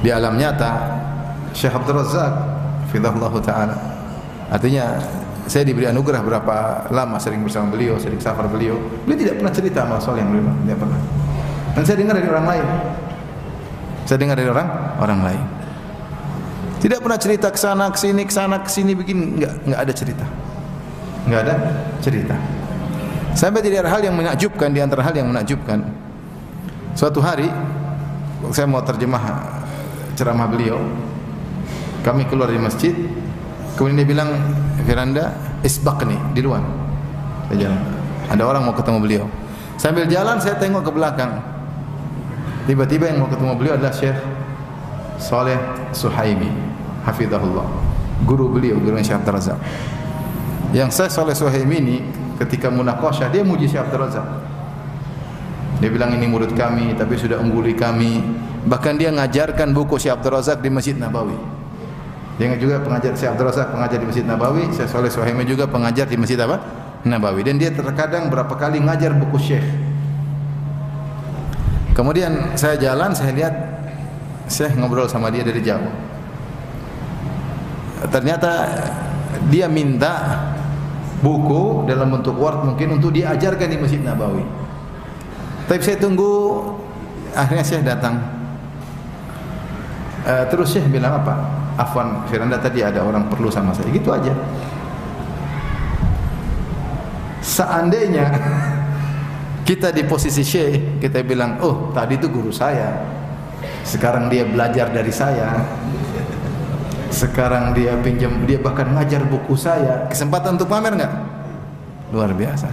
di 0.04 0.08
alam 0.14 0.38
nyata 0.38 0.94
Syekh 1.50 1.74
Abdul 1.74 1.98
Razak 1.98 2.32
fidahullah 2.94 3.34
taala. 3.42 3.76
Artinya 4.50 4.94
saya 5.50 5.66
diberi 5.66 5.90
anugerah 5.90 6.22
berapa 6.22 6.86
lama 6.94 7.18
sering 7.18 7.42
bersama 7.42 7.74
beliau, 7.74 7.98
sering 7.98 8.22
safar 8.22 8.46
beliau. 8.46 8.78
Beliau 9.04 9.18
tidak 9.26 9.34
pernah 9.42 9.54
cerita 9.54 9.80
masalah 9.86 10.22
yang 10.22 10.30
beliau 10.30 10.54
tidak 10.62 10.78
pernah. 10.78 11.00
Dan 11.74 11.82
saya 11.82 11.96
dengar 11.98 12.14
dari 12.14 12.28
orang 12.30 12.46
lain. 12.46 12.66
Saya 14.06 14.18
dengar 14.20 14.36
dari 14.38 14.50
orang 14.52 14.68
orang 15.02 15.20
lain. 15.26 15.44
Tidak 16.78 17.00
pernah 17.00 17.18
cerita 17.18 17.48
ke 17.48 17.58
sana 17.58 17.88
ke 17.88 17.98
sini 17.98 18.22
ke 18.28 18.32
sana 18.34 18.60
ke 18.60 18.68
sini 18.68 18.92
begini 18.92 19.40
enggak 19.40 19.52
enggak 19.64 19.80
ada 19.80 19.92
cerita 19.96 20.26
nggak 21.28 21.40
ada 21.44 21.54
cerita. 22.00 22.36
Sampai 23.34 23.64
tidak 23.66 23.84
ada 23.86 23.90
hal 23.90 24.02
yang 24.04 24.14
menakjubkan 24.14 24.70
di 24.70 24.80
antara 24.80 25.02
hal 25.02 25.14
yang 25.16 25.26
menakjubkan. 25.26 25.82
Suatu 26.94 27.18
hari 27.18 27.50
saya 28.54 28.70
mau 28.70 28.84
terjemah 28.84 29.22
ceramah 30.14 30.46
beliau. 30.46 30.78
Kami 32.06 32.28
keluar 32.28 32.52
di 32.52 32.60
masjid, 32.60 32.94
kemudian 33.74 34.04
dia 34.04 34.08
bilang, 34.08 34.30
"Firanda, 34.84 35.34
isbaqni 35.64 36.14
di 36.36 36.44
luar." 36.44 36.62
Saya 37.50 37.68
jalan. 37.68 37.80
Ada 38.30 38.42
orang 38.44 38.62
mau 38.64 38.74
ketemu 38.76 38.98
beliau. 39.00 39.24
Sambil 39.80 40.06
jalan 40.06 40.38
saya 40.38 40.56
tengok 40.56 40.86
ke 40.86 40.92
belakang. 40.94 41.42
Tiba-tiba 42.64 43.12
yang 43.12 43.24
mau 43.24 43.28
ketemu 43.28 43.52
beliau 43.58 43.74
adalah 43.76 43.92
Syekh 43.92 44.16
Saleh 45.20 45.58
Suhaimi, 45.92 46.48
hafizahullah. 47.04 47.66
Guru 48.24 48.56
beliau, 48.56 48.80
guru 48.80 48.96
Syekh 49.02 49.20
Abdul 49.20 49.34
Razak. 49.36 49.58
Yang 50.74 50.90
saya 50.90 51.06
Saleh 51.06 51.38
Suhaim 51.38 51.70
ini 51.70 52.02
ketika 52.34 52.66
munakashah 52.66 53.30
dia 53.30 53.46
muji 53.46 53.70
Syekh 53.70 53.86
Abdul 53.86 54.10
Razak. 54.10 54.26
Dia 55.78 55.86
bilang 55.86 56.10
ini 56.18 56.26
murid 56.26 56.50
kami 56.58 56.98
tapi 56.98 57.14
sudah 57.14 57.38
ungguli 57.38 57.78
kami. 57.78 58.18
Bahkan 58.66 58.98
dia 58.98 59.14
ngajarkan 59.14 59.70
buku 59.70 60.02
Syekh 60.02 60.18
Abdul 60.18 60.34
Razak 60.34 60.58
di 60.58 60.74
Masjid 60.74 60.98
Nabawi. 60.98 61.38
Dia 62.42 62.50
juga 62.58 62.82
pengajar 62.82 63.14
Syekh 63.14 63.38
Abdul 63.38 63.54
Razak 63.54 63.70
pengajar 63.70 63.98
di 64.02 64.06
Masjid 64.10 64.26
Nabawi, 64.26 64.66
Syekh 64.74 64.90
Saleh 64.90 65.14
Suhaim 65.14 65.38
juga 65.46 65.70
pengajar 65.70 66.10
di 66.10 66.18
Masjid 66.18 66.34
apa? 66.42 66.58
Nabawi. 67.06 67.46
Dan 67.46 67.62
dia 67.62 67.70
terkadang 67.70 68.26
berapa 68.26 68.50
kali 68.58 68.82
ngajar 68.82 69.14
buku 69.14 69.38
Syekh. 69.38 69.66
Kemudian 71.94 72.58
saya 72.58 72.74
jalan, 72.74 73.14
saya 73.14 73.30
lihat 73.30 73.54
Syekh 74.50 74.74
ngobrol 74.74 75.06
sama 75.06 75.30
dia 75.30 75.46
dari 75.46 75.62
jauh. 75.62 75.86
Ternyata 78.10 78.50
dia 79.46 79.70
minta 79.70 80.42
buku 81.24 81.88
dalam 81.88 82.12
bentuk 82.12 82.36
word 82.36 82.68
mungkin 82.68 83.00
untuk 83.00 83.16
diajarkan 83.16 83.64
di 83.64 83.80
Masjid 83.80 84.04
Nabawi. 84.04 84.44
Tapi 85.64 85.80
saya 85.80 85.96
tunggu 85.96 86.60
akhirnya 87.32 87.64
Syekh 87.64 87.82
datang. 87.88 88.20
Uh, 90.28 90.44
terus 90.52 90.76
Syekh 90.76 90.84
bilang 90.92 91.24
apa? 91.24 91.34
Afwan 91.80 92.28
Firanda 92.28 92.60
tadi 92.60 92.84
ada 92.84 93.00
orang 93.00 93.32
perlu 93.32 93.48
sama 93.48 93.72
saya. 93.72 93.88
Gitu 93.88 94.12
aja. 94.12 94.36
Seandainya 97.40 98.28
kita 99.68 99.88
di 99.88 100.04
posisi 100.04 100.44
Syekh, 100.44 101.00
kita 101.00 101.24
bilang, 101.24 101.56
"Oh, 101.64 101.88
tadi 101.96 102.20
itu 102.20 102.28
guru 102.28 102.52
saya. 102.52 103.00
Sekarang 103.80 104.28
dia 104.28 104.44
belajar 104.44 104.92
dari 104.92 105.12
saya." 105.12 105.64
Sekarang 107.14 107.70
dia 107.78 107.94
pinjam, 108.02 108.42
dia 108.42 108.58
bahkan 108.58 108.90
ngajar 108.90 109.22
buku 109.30 109.54
saya. 109.54 110.10
Kesempatan 110.10 110.58
untuk 110.58 110.66
pamer 110.66 110.98
nggak? 110.98 111.12
Luar 112.10 112.34
biasa. 112.34 112.66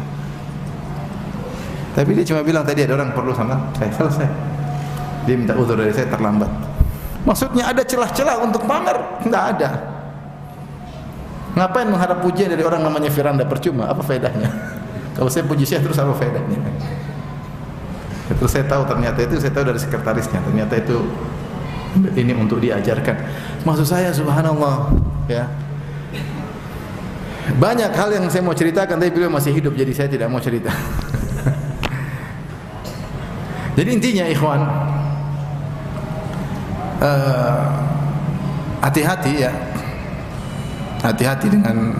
Tapi 1.93 2.09
dia 2.17 2.25
cuma 2.25 2.41
bilang 2.41 2.65
tadi 2.65 2.81
ada 2.81 2.97
orang 2.97 3.13
perlu 3.13 3.37
sama 3.37 3.69
saya 3.77 3.93
selesai. 3.93 4.29
Dia 5.29 5.35
minta 5.37 5.53
uzur 5.53 5.77
dari 5.77 5.93
saya 5.93 6.09
terlambat. 6.09 6.49
Maksudnya 7.21 7.69
ada 7.69 7.85
celah-celah 7.85 8.41
untuk 8.41 8.65
pamer? 8.65 8.97
Tidak 9.21 9.43
ada. 9.53 9.69
Ngapain 11.53 11.85
mengharap 11.85 12.25
pujian 12.25 12.49
dari 12.49 12.65
orang 12.65 12.81
namanya 12.81 13.13
Firanda 13.13 13.45
percuma? 13.45 13.93
Apa 13.93 14.01
faedahnya? 14.01 14.49
Kalau 15.19 15.29
saya 15.29 15.45
puji 15.45 15.69
saya 15.69 15.85
terus 15.85 16.01
apa 16.01 16.17
faedahnya? 16.17 16.57
Terus 18.31 18.49
saya 18.49 18.65
tahu 18.65 18.87
ternyata 18.89 19.21
itu 19.21 19.37
saya 19.37 19.53
tahu 19.53 19.69
dari 19.69 19.77
sekretarisnya 19.77 20.39
ternyata 20.41 20.73
itu 20.79 20.97
ini 22.15 22.33
untuk 22.35 22.63
diajarkan. 22.63 23.15
Maksud 23.67 23.87
saya 23.87 24.09
subhanallah 24.15 24.95
ya. 25.27 25.45
Banyak 27.51 27.91
hal 27.91 28.09
yang 28.15 28.25
saya 28.31 28.45
mau 28.45 28.55
ceritakan 28.55 28.95
tapi 28.95 29.11
beliau 29.11 29.27
masih 29.33 29.51
hidup 29.51 29.75
jadi 29.75 29.91
saya 29.91 30.07
tidak 30.07 30.31
mau 30.31 30.39
cerita. 30.39 30.71
jadi 33.77 33.89
intinya 33.91 34.25
ikhwan 34.31 34.61
eh, 37.03 37.63
hati-hati 38.79 39.33
uh, 39.35 39.41
ya. 39.49 39.51
Hati-hati 41.01 41.49
dengan 41.49 41.97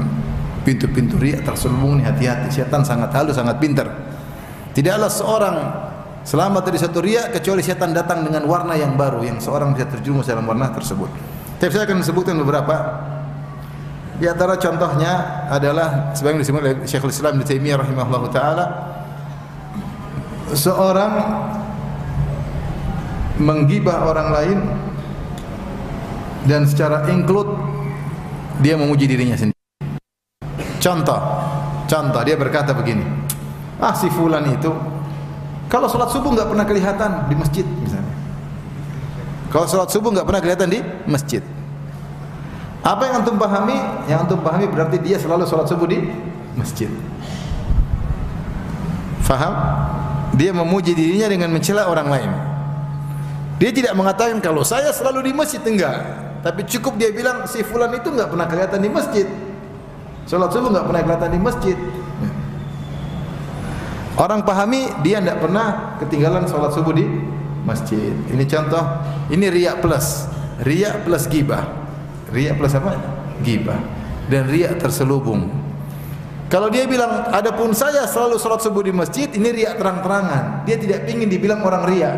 pintu-pintu 0.62 1.18
riak 1.18 1.42
terselubung 1.42 2.00
hati-hati. 2.00 2.54
Setan 2.54 2.86
sangat 2.86 3.10
halus, 3.18 3.36
sangat 3.36 3.58
pintar. 3.58 3.90
Tidaklah 4.72 5.12
seorang 5.12 5.58
Selamat 6.22 6.70
dari 6.70 6.78
satu 6.78 7.02
riak 7.02 7.34
kecuali 7.34 7.66
setan 7.66 7.98
datang 7.98 8.22
dengan 8.22 8.46
warna 8.46 8.78
yang 8.78 8.94
baru 8.94 9.26
yang 9.26 9.42
seorang 9.42 9.74
bisa 9.74 9.90
terjerumus 9.90 10.30
dalam 10.30 10.46
warna 10.46 10.70
tersebut. 10.70 11.10
Tapi 11.58 11.72
saya 11.74 11.90
akan 11.90 12.06
sebutkan 12.06 12.38
beberapa. 12.38 12.78
Di 14.22 14.30
antara 14.30 14.54
contohnya 14.54 15.46
adalah 15.50 16.14
sebagaimana 16.14 16.46
disebut 16.46 16.62
oleh 16.62 16.76
Syekhul 16.86 17.10
Islam 17.10 17.42
Ibnu 17.42 17.46
Taimiyah 17.50 17.78
rahimahullahu 17.82 18.30
taala 18.30 18.66
seorang 20.54 21.14
menggibah 23.42 24.06
orang 24.06 24.30
lain 24.30 24.58
dan 26.46 26.70
secara 26.70 27.10
include 27.10 27.50
dia 28.62 28.78
memuji 28.78 29.10
dirinya 29.10 29.34
sendiri. 29.34 29.58
Contoh, 30.78 31.18
contoh 31.90 32.22
dia 32.22 32.38
berkata 32.38 32.78
begini, 32.78 33.02
ah 33.82 33.98
si 33.98 34.06
fulan 34.14 34.46
itu 34.54 34.70
kalau 35.72 35.88
sholat 35.88 36.12
subuh 36.12 36.36
nggak 36.36 36.52
pernah 36.52 36.68
kelihatan 36.68 37.32
di 37.32 37.36
masjid 37.40 37.64
misalnya. 37.64 38.12
Kalau 39.48 39.66
sholat 39.72 39.88
subuh 39.88 40.12
nggak 40.12 40.28
pernah 40.28 40.42
kelihatan 40.44 40.68
di 40.68 40.84
masjid. 41.08 41.40
Apa 42.84 43.08
yang 43.08 43.24
antum 43.24 43.40
pahami? 43.40 43.80
Yang 44.12 44.20
antum 44.28 44.40
pahami 44.44 44.68
berarti 44.68 45.00
dia 45.00 45.16
selalu 45.16 45.48
sholat 45.48 45.72
subuh 45.72 45.88
di 45.88 46.04
masjid. 46.60 46.92
Faham? 49.24 49.56
Dia 50.36 50.52
memuji 50.52 50.92
dirinya 50.92 51.32
dengan 51.32 51.56
mencela 51.56 51.88
orang 51.88 52.08
lain. 52.12 52.32
Dia 53.64 53.72
tidak 53.72 53.96
mengatakan 53.96 54.44
kalau 54.44 54.68
saya 54.68 54.92
selalu 54.92 55.30
di 55.30 55.32
masjid 55.32 55.64
enggak, 55.64 55.96
tapi 56.44 56.68
cukup 56.68 57.00
dia 57.00 57.16
bilang 57.16 57.48
si 57.48 57.64
fulan 57.64 57.96
itu 57.96 58.12
enggak 58.12 58.28
pernah 58.28 58.48
kelihatan 58.50 58.80
di 58.84 58.90
masjid. 58.92 59.28
Salat 60.28 60.52
subuh 60.52 60.68
enggak 60.68 60.84
pernah 60.92 61.02
kelihatan 61.08 61.32
di 61.32 61.40
masjid. 61.40 61.78
Orang 64.22 64.46
pahami 64.46 64.86
dia 65.02 65.18
tidak 65.18 65.42
pernah 65.42 65.98
ketinggalan 65.98 66.46
salat 66.46 66.70
subuh 66.78 66.94
di 66.94 67.10
masjid. 67.66 68.14
Ini 68.30 68.46
contoh, 68.46 68.84
ini 69.34 69.50
riak 69.50 69.82
plus. 69.82 70.30
Riak 70.62 71.10
plus 71.10 71.26
gibah. 71.26 71.66
Riak 72.30 72.62
plus 72.62 72.78
apa? 72.78 73.02
Gibah. 73.42 73.82
Dan 74.30 74.46
riak 74.46 74.78
terselubung. 74.78 75.50
Kalau 76.54 76.70
dia 76.70 76.86
bilang, 76.86 77.34
adapun 77.34 77.74
saya 77.74 78.06
selalu 78.06 78.38
salat 78.38 78.62
subuh 78.62 78.86
di 78.86 78.94
masjid, 78.94 79.26
ini 79.34 79.50
riak 79.58 79.82
terang-terangan. 79.82 80.70
Dia 80.70 80.78
tidak 80.78 81.10
ingin 81.10 81.26
dibilang 81.26 81.66
orang 81.66 81.90
riak. 81.90 82.18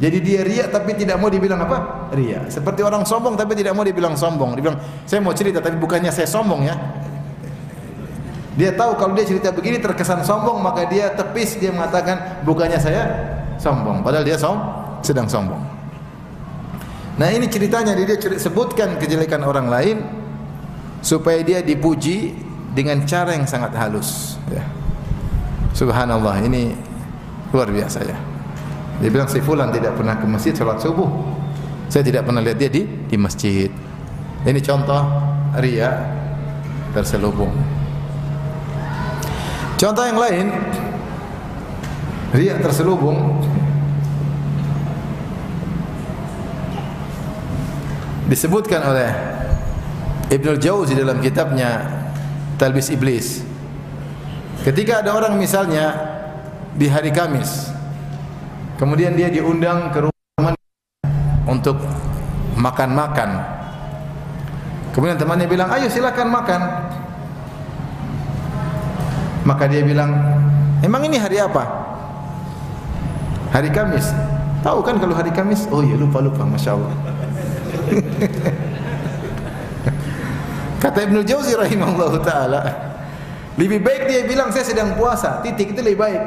Jadi 0.00 0.18
dia 0.24 0.40
riak 0.48 0.72
tapi 0.72 0.96
tidak 0.96 1.20
mau 1.20 1.28
dibilang 1.28 1.60
apa? 1.60 2.08
Riak. 2.16 2.48
Seperti 2.48 2.80
orang 2.80 3.04
sombong 3.04 3.36
tapi 3.36 3.52
tidak 3.52 3.76
mau 3.76 3.84
dibilang 3.84 4.16
sombong. 4.16 4.56
Dia 4.56 4.62
bilang, 4.64 4.80
saya 5.04 5.20
mau 5.20 5.36
cerita 5.36 5.60
tapi 5.60 5.76
bukannya 5.76 6.08
saya 6.08 6.24
sombong 6.24 6.64
ya. 6.64 6.74
Dia 8.54 8.70
tahu 8.70 8.94
kalau 8.94 9.18
dia 9.18 9.26
cerita 9.26 9.50
begini 9.50 9.82
terkesan 9.82 10.22
sombong 10.22 10.62
maka 10.62 10.86
dia 10.86 11.10
tepis 11.10 11.58
dia 11.58 11.74
mengatakan 11.74 12.46
bukannya 12.46 12.78
saya 12.78 13.02
sombong. 13.58 14.06
Padahal 14.06 14.22
dia 14.22 14.38
som 14.38 14.62
sedang 15.02 15.26
sombong. 15.26 15.58
Nah 17.18 17.28
ini 17.30 17.46
ceritanya 17.50 17.94
dia 17.98 18.14
sebutkan 18.38 18.98
kejelekan 18.98 19.42
orang 19.42 19.66
lain 19.70 19.96
supaya 21.02 21.42
dia 21.42 21.62
dipuji 21.62 22.34
dengan 22.74 23.02
cara 23.06 23.34
yang 23.34 23.46
sangat 23.46 23.74
halus. 23.74 24.38
Ya. 24.50 24.62
Subhanallah 25.74 26.38
ini 26.46 26.74
luar 27.50 27.70
biasa 27.70 28.06
ya. 28.06 28.18
Dia 29.02 29.10
bilang 29.10 29.26
si 29.26 29.42
fulan 29.42 29.74
tidak 29.74 29.98
pernah 29.98 30.14
ke 30.14 30.26
masjid 30.26 30.54
salat 30.54 30.78
subuh. 30.78 31.10
Saya 31.90 32.06
tidak 32.06 32.26
pernah 32.26 32.42
lihat 32.42 32.58
dia 32.58 32.70
di 32.70 32.86
di 32.86 33.16
masjid. 33.18 33.70
Ini 34.46 34.60
contoh 34.62 35.02
ria 35.58 35.90
terselubung. 36.94 37.73
Contoh 39.74 40.04
yang 40.06 40.18
lain 40.18 40.46
ria 42.34 42.54
terselubung 42.58 43.42
disebutkan 48.30 48.80
oleh 48.82 49.10
Ibnu 50.32 50.56
Jauzi 50.58 50.98
dalam 50.98 51.20
kitabnya 51.20 51.84
Talbis 52.58 52.90
Iblis. 52.90 53.42
Ketika 54.64 55.04
ada 55.04 55.12
orang 55.12 55.36
misalnya 55.36 55.92
di 56.74 56.88
hari 56.88 57.12
Kamis 57.12 57.74
Kemudian 58.74 59.14
dia 59.14 59.30
diundang 59.30 59.94
ke 59.94 60.02
rumah 60.02 60.54
untuk 61.46 61.78
makan-makan. 62.58 63.30
Kemudian 64.90 65.18
temannya 65.18 65.46
bilang, 65.46 65.70
"Ayo 65.70 65.86
silakan 65.86 66.28
makan." 66.30 66.60
Maka 69.44 69.68
dia 69.68 69.84
bilang, 69.84 70.10
"Emang 70.80 71.04
ini 71.04 71.20
hari 71.20 71.40
apa?" 71.40 71.84
Hari 73.54 73.70
Kamis. 73.70 74.10
Tahu 74.66 74.82
kan 74.82 74.98
kalau 74.98 75.14
hari 75.14 75.30
Kamis? 75.30 75.70
Oh 75.70 75.84
iya 75.84 75.94
lupa 75.94 76.18
lupa, 76.18 76.42
masya 76.42 76.74
Allah. 76.74 76.90
Kata 80.82 80.98
Ibnu 81.06 81.22
Jauzi 81.22 81.54
rahimahullah 81.54 82.12
taala, 82.20 82.60
lebih 83.54 83.80
baik 83.80 84.10
dia 84.10 84.20
bilang 84.26 84.50
saya 84.50 84.66
sedang 84.66 84.98
puasa. 84.98 85.38
Titik 85.44 85.76
itu 85.76 85.80
lebih 85.80 86.00
baik. 86.02 86.22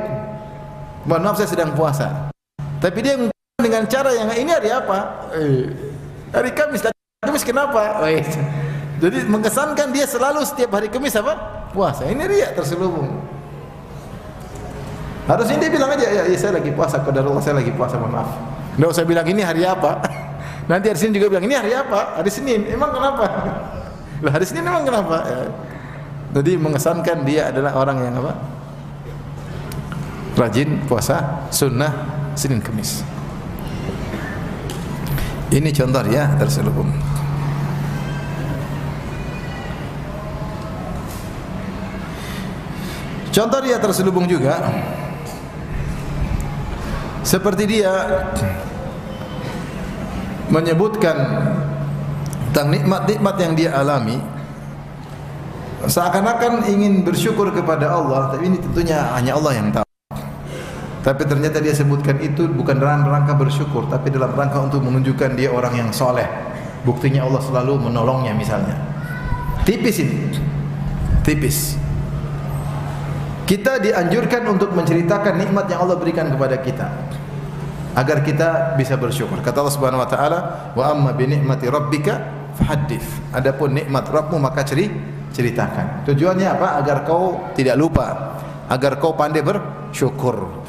Mohon 1.03 1.21
maaf 1.27 1.37
saya 1.37 1.49
sedang 1.51 1.75
puasa. 1.75 2.31
Tapi 2.79 2.99
dia 3.03 3.19
dengan 3.59 3.83
cara 3.91 4.15
yang 4.15 4.31
ini 4.31 4.51
hari 4.53 4.71
apa? 4.71 5.27
Eh, 5.35 5.67
hari 6.31 6.55
Kamis. 6.55 6.87
Kamis 7.21 7.43
kenapa? 7.43 7.99
Eh, 8.07 8.23
jadi 8.97 9.29
mengesankan 9.29 9.93
dia 9.93 10.09
selalu 10.09 10.41
setiap 10.41 10.73
hari 10.73 10.89
Kamis 10.89 11.13
apa? 11.13 11.37
Puasa. 11.69 12.09
Ini 12.09 12.23
riak 12.25 12.57
terselubung. 12.57 13.21
Harusnya 15.29 15.59
dia 15.59 15.69
bilang 15.69 15.91
aja, 15.91 16.07
ya, 16.07 16.23
ya 16.23 16.37
saya 16.39 16.55
lagi 16.57 16.71
puasa, 16.71 17.03
Allah 17.03 17.43
saya 17.43 17.59
lagi 17.59 17.69
puasa, 17.75 17.99
mohon 17.99 18.15
maaf. 18.15 18.31
Tidak 18.79 18.87
usah 18.89 19.03
bilang 19.03 19.27
ini 19.27 19.43
hari 19.43 19.67
apa. 19.67 19.99
Nanti 20.71 20.87
hari 20.89 20.97
Senin 20.97 21.19
juga 21.19 21.27
bilang 21.29 21.45
ini 21.45 21.53
hari 21.53 21.75
apa? 21.75 22.17
Hari 22.17 22.31
Senin. 22.31 22.63
Emang 22.71 22.89
kenapa? 22.95 23.25
Lah 24.23 24.31
hari 24.33 24.45
Senin 24.49 24.65
emang 24.65 24.87
kenapa? 24.87 25.17
Ya. 25.29 25.39
Jadi 26.41 26.51
mengesankan 26.57 27.17
dia 27.27 27.53
adalah 27.53 27.77
orang 27.77 27.97
yang 28.01 28.15
apa? 28.23 28.33
Rajin 30.37 30.85
puasa 30.85 31.47
sunnah 31.53 31.91
Senin 32.33 32.61
Kamis. 32.61 33.01
Ini 35.53 35.69
contoh 35.73 36.03
ya 36.07 36.33
terselubung. 36.37 37.16
Contoh 43.37 43.61
dia 43.61 43.77
terselubung 43.77 44.25
juga 44.25 44.57
seperti 47.21 47.69
dia 47.69 47.93
menyebutkan 50.49 51.13
tentang 52.49 52.73
nikmat-nikmat 52.73 53.35
yang 53.37 53.53
dia 53.53 53.69
alami 53.77 54.17
seakan-akan 55.85 56.65
ingin 56.65 57.05
bersyukur 57.05 57.53
kepada 57.53 57.93
Allah 57.93 58.33
tapi 58.33 58.49
ini 58.49 58.57
tentunya 58.57 59.05
hanya 59.13 59.37
Allah 59.37 59.53
yang 59.53 59.69
tahu 59.69 59.85
tapi 61.05 61.23
ternyata 61.29 61.61
dia 61.61 61.77
sebutkan 61.77 62.17
itu 62.17 62.49
bukan 62.51 62.83
dalam 62.83 63.07
rangka 63.07 63.31
bersyukur, 63.31 63.87
tapi 63.87 64.11
dalam 64.11 64.35
rangka 64.35 64.59
untuk 64.59 64.83
menunjukkan 64.83 65.39
dia 65.39 65.47
orang 65.55 65.71
yang 65.79 65.89
soleh. 65.95 66.27
Buktinya 66.83 67.23
Allah 67.23 67.39
selalu 67.39 67.79
menolongnya 67.79 68.35
misalnya. 68.35 68.75
Tipis 69.63 70.03
ini, 70.03 70.35
tipis. 71.23 71.86
Kita 73.47 73.79
dianjurkan 73.79 74.43
untuk 74.43 74.75
menceritakan 74.75 75.39
nikmat 75.39 75.71
yang 75.71 75.87
Allah 75.87 75.95
berikan 75.95 76.27
kepada 76.27 76.59
kita 76.59 76.87
agar 77.95 78.19
kita 78.19 78.75
bisa 78.75 78.99
bersyukur. 78.99 79.39
Kata 79.39 79.63
Allah 79.63 79.71
Subhanahu 79.71 80.03
wa 80.03 80.09
taala, 80.11 80.39
"Wa 80.75 80.91
amma 80.91 81.15
bi 81.15 81.31
ni'mati 81.31 81.71
rabbika 81.71 82.19
fahaddits." 82.59 83.07
Adapun 83.31 83.71
nikmat 83.71 84.03
Rabbmu 84.03 84.35
maka 84.35 84.67
ceri 84.67 84.91
ceritakan. 85.31 86.03
Tujuannya 86.03 86.59
apa? 86.59 86.75
Agar 86.83 87.07
kau 87.07 87.55
tidak 87.55 87.79
lupa, 87.79 88.35
agar 88.67 88.99
kau 88.99 89.15
pandai 89.15 89.39
bersyukur. 89.39 90.67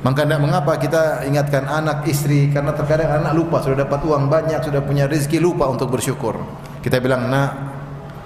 Maka 0.00 0.24
tidak 0.24 0.40
mengapa 0.40 0.80
kita 0.80 1.28
ingatkan 1.28 1.68
anak, 1.68 2.08
istri 2.08 2.48
karena 2.50 2.72
terkadang 2.72 3.22
anak 3.22 3.36
lupa 3.36 3.60
sudah 3.60 3.84
dapat 3.84 4.00
uang 4.02 4.32
banyak, 4.32 4.64
sudah 4.64 4.80
punya 4.80 5.04
rezeki 5.04 5.38
lupa 5.44 5.68
untuk 5.68 5.92
bersyukur. 5.92 6.40
Kita 6.80 6.98
bilang, 6.98 7.28
"Nak, 7.28 7.50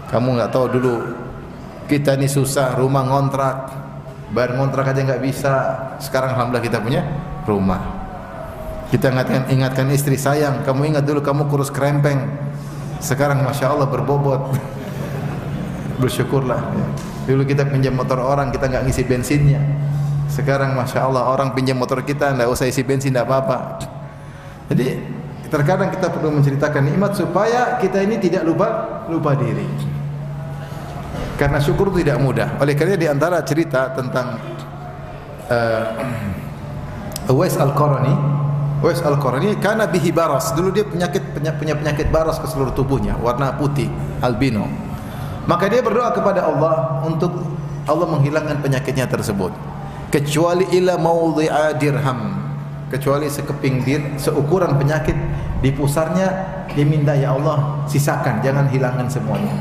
kamu 0.08 0.40
nggak 0.40 0.50
tahu 0.54 0.66
dulu 0.72 1.25
kita 1.86 2.18
ini 2.18 2.26
susah, 2.26 2.74
rumah 2.76 3.06
ngontrak, 3.06 3.56
bayar 4.34 4.58
ngontrak 4.58 4.92
aja 4.92 5.00
nggak 5.06 5.22
bisa. 5.22 5.54
Sekarang 6.02 6.34
alhamdulillah 6.34 6.66
kita 6.66 6.78
punya 6.82 7.02
rumah." 7.48 7.80
Kita 8.86 9.10
ingatkan 9.10 9.50
ingatkan 9.50 9.86
istri, 9.90 10.14
"Sayang, 10.14 10.62
kamu 10.62 10.94
ingat 10.94 11.02
dulu 11.06 11.18
kamu 11.18 11.50
kurus 11.50 11.74
krempeng. 11.74 12.26
Sekarang 13.02 13.42
Masya 13.42 13.74
Allah 13.74 13.88
berbobot." 13.90 14.54
Bersyukurlah. 16.02 16.60
Dulu 17.26 17.42
kita 17.42 17.66
pinjam 17.66 17.96
motor 17.98 18.22
orang, 18.22 18.54
kita 18.54 18.70
nggak 18.70 18.86
ngisi 18.86 19.02
bensinnya. 19.02 19.58
Sekarang 20.26 20.74
masya 20.74 21.06
Allah 21.06 21.32
orang 21.32 21.54
pinjam 21.54 21.78
motor 21.78 22.02
kita 22.02 22.34
tidak 22.34 22.48
usah 22.50 22.66
isi 22.66 22.82
bensin 22.82 23.14
tidak 23.14 23.30
apa-apa. 23.30 23.78
Jadi 24.68 24.98
terkadang 25.46 25.94
kita 25.94 26.10
perlu 26.10 26.34
menceritakan 26.34 26.82
nikmat 26.82 27.14
supaya 27.14 27.78
kita 27.78 28.02
ini 28.02 28.18
tidak 28.18 28.42
lupa 28.42 29.00
lupa 29.06 29.38
diri. 29.38 29.95
Karena 31.36 31.60
syukur 31.60 31.92
tidak 31.92 32.16
mudah. 32.18 32.56
Oleh 32.58 32.72
karena 32.72 32.96
di 32.96 33.06
antara 33.06 33.44
cerita 33.44 33.92
tentang 33.92 34.36
uh, 35.52 37.32
Uwais 37.32 37.54
Al-Qarani, 37.60 38.14
Uwais 38.80 39.04
Al-Qarani 39.04 39.60
karena 39.60 39.84
bihi 39.84 40.10
baras. 40.10 40.56
Dulu 40.56 40.72
dia 40.72 40.88
penyakit 40.88 41.22
punya 41.36 41.76
penyakit 41.76 42.08
baras 42.08 42.40
ke 42.40 42.48
seluruh 42.48 42.72
tubuhnya, 42.72 43.20
warna 43.20 43.52
putih, 43.54 43.92
albino. 44.24 44.64
Maka 45.44 45.68
dia 45.68 45.84
berdoa 45.84 46.10
kepada 46.10 46.48
Allah 46.48 47.04
untuk 47.04 47.30
Allah 47.86 48.06
menghilangkan 48.10 48.64
penyakitnya 48.64 49.06
tersebut 49.06 49.54
kecuali 50.10 50.64
ila 50.78 50.94
maudhi'a 50.98 51.74
dirham 51.78 52.38
kecuali 52.86 53.26
sekeping 53.26 53.82
dir 53.82 54.02
seukuran 54.16 54.78
penyakit 54.78 55.12
di 55.58 55.74
pusarnya 55.74 56.30
diminta 56.70 57.12
ya 57.12 57.34
Allah 57.34 57.82
sisakan 57.90 58.38
jangan 58.40 58.70
hilangkan 58.70 59.10
semuanya 59.10 59.54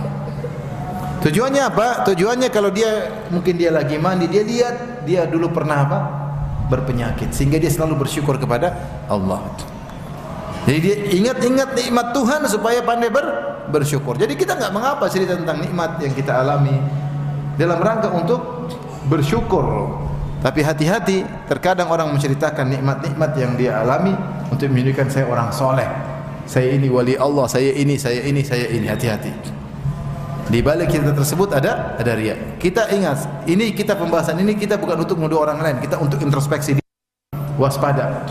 tujuannya 1.23 1.61
apa 1.63 2.03
tujuannya 2.09 2.49
kalau 2.51 2.73
dia 2.73 3.11
mungkin 3.31 3.55
dia 3.55 3.71
lagi 3.71 3.95
mandi 3.95 4.27
dia 4.27 4.43
lihat 4.43 5.05
dia 5.07 5.23
dulu 5.29 5.53
pernah 5.53 5.77
apa 5.85 5.99
berpenyakit 6.67 7.31
sehingga 7.31 7.61
dia 7.61 7.69
selalu 7.69 8.07
bersyukur 8.07 8.35
kepada 8.41 8.73
Allah 9.05 9.45
jadi 10.65 10.79
dia 10.81 10.95
ingat-ingat 11.13 11.77
nikmat 11.77 12.09
Tuhan 12.11 12.41
supaya 12.49 12.81
pandai 12.81 13.13
ber, 13.13 13.25
bersyukur 13.69 14.17
jadi 14.17 14.33
kita 14.33 14.57
nggak 14.57 14.73
mengapa 14.73 15.05
cerita 15.07 15.37
tentang 15.37 15.61
nikmat 15.61 16.01
yang 16.01 16.11
kita 16.11 16.41
alami 16.41 17.05
dalam 17.55 17.79
rangka 17.79 18.11
untuk 18.11 18.69
bersyukur. 19.07 19.65
Tapi 20.43 20.61
hati-hati, 20.61 21.25
terkadang 21.49 21.89
orang 21.89 22.13
menceritakan 22.13 22.69
nikmat-nikmat 22.69 23.31
yang 23.33 23.57
dia 23.57 23.81
alami 23.81 24.13
untuk 24.53 24.69
menunjukkan 24.69 25.07
saya 25.09 25.25
orang 25.25 25.49
soleh. 25.49 25.89
Saya 26.45 26.77
ini 26.77 26.85
wali 26.85 27.17
Allah, 27.17 27.49
saya 27.49 27.73
ini, 27.73 27.97
saya 27.97 28.21
ini, 28.21 28.45
saya 28.45 28.69
ini. 28.69 28.85
Hati-hati. 28.85 29.33
Di 30.55 30.63
balik 30.63 30.87
kita 30.87 31.11
tersebut 31.11 31.51
ada 31.51 31.99
ada 31.99 32.15
riya. 32.15 32.55
Kita 32.55 32.87
ingat, 32.87 33.43
ini 33.43 33.75
kita 33.75 33.91
pembahasan 33.99 34.39
ini 34.39 34.55
kita 34.55 34.79
bukan 34.79 35.03
untuk 35.03 35.19
menuduh 35.19 35.43
orang 35.43 35.59
lain, 35.59 35.83
kita 35.83 35.99
untuk 35.99 36.15
introspeksi 36.23 36.79
diri. 36.79 36.87
Waspada. 37.59 38.23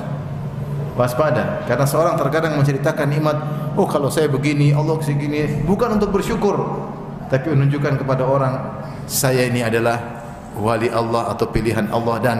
Waspada. 0.96 1.68
Karena 1.68 1.84
seorang 1.84 2.16
terkadang 2.16 2.56
menceritakan 2.56 3.12
nikmat, 3.12 3.36
oh 3.76 3.84
kalau 3.84 4.08
saya 4.08 4.32
begini, 4.32 4.72
Allah 4.72 4.96
segini, 5.04 5.68
bukan 5.68 6.00
untuk 6.00 6.16
bersyukur, 6.16 6.56
tapi 7.28 7.52
menunjukkan 7.52 8.00
kepada 8.00 8.24
orang 8.24 8.72
saya 9.04 9.44
ini 9.44 9.60
adalah 9.60 10.00
wali 10.56 10.88
Allah 10.88 11.28
atau 11.28 11.44
pilihan 11.52 11.92
Allah 11.92 12.24
dan 12.24 12.38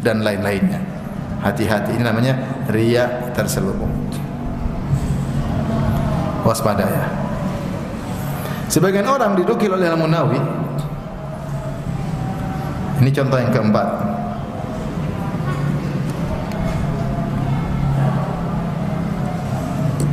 dan 0.00 0.24
lain-lainnya. 0.24 0.80
Hati-hati 1.44 2.00
ini 2.00 2.04
namanya 2.08 2.64
riya 2.72 3.28
terselubung. 3.36 3.92
Waspada 6.48 6.88
ya. 6.88 7.27
Sebagian 8.68 9.08
orang 9.08 9.32
didukil 9.32 9.72
oleh 9.72 9.88
Al-Munawi. 9.88 10.36
Ini 13.00 13.10
contoh 13.16 13.38
yang 13.40 13.48
keempat. 13.48 13.88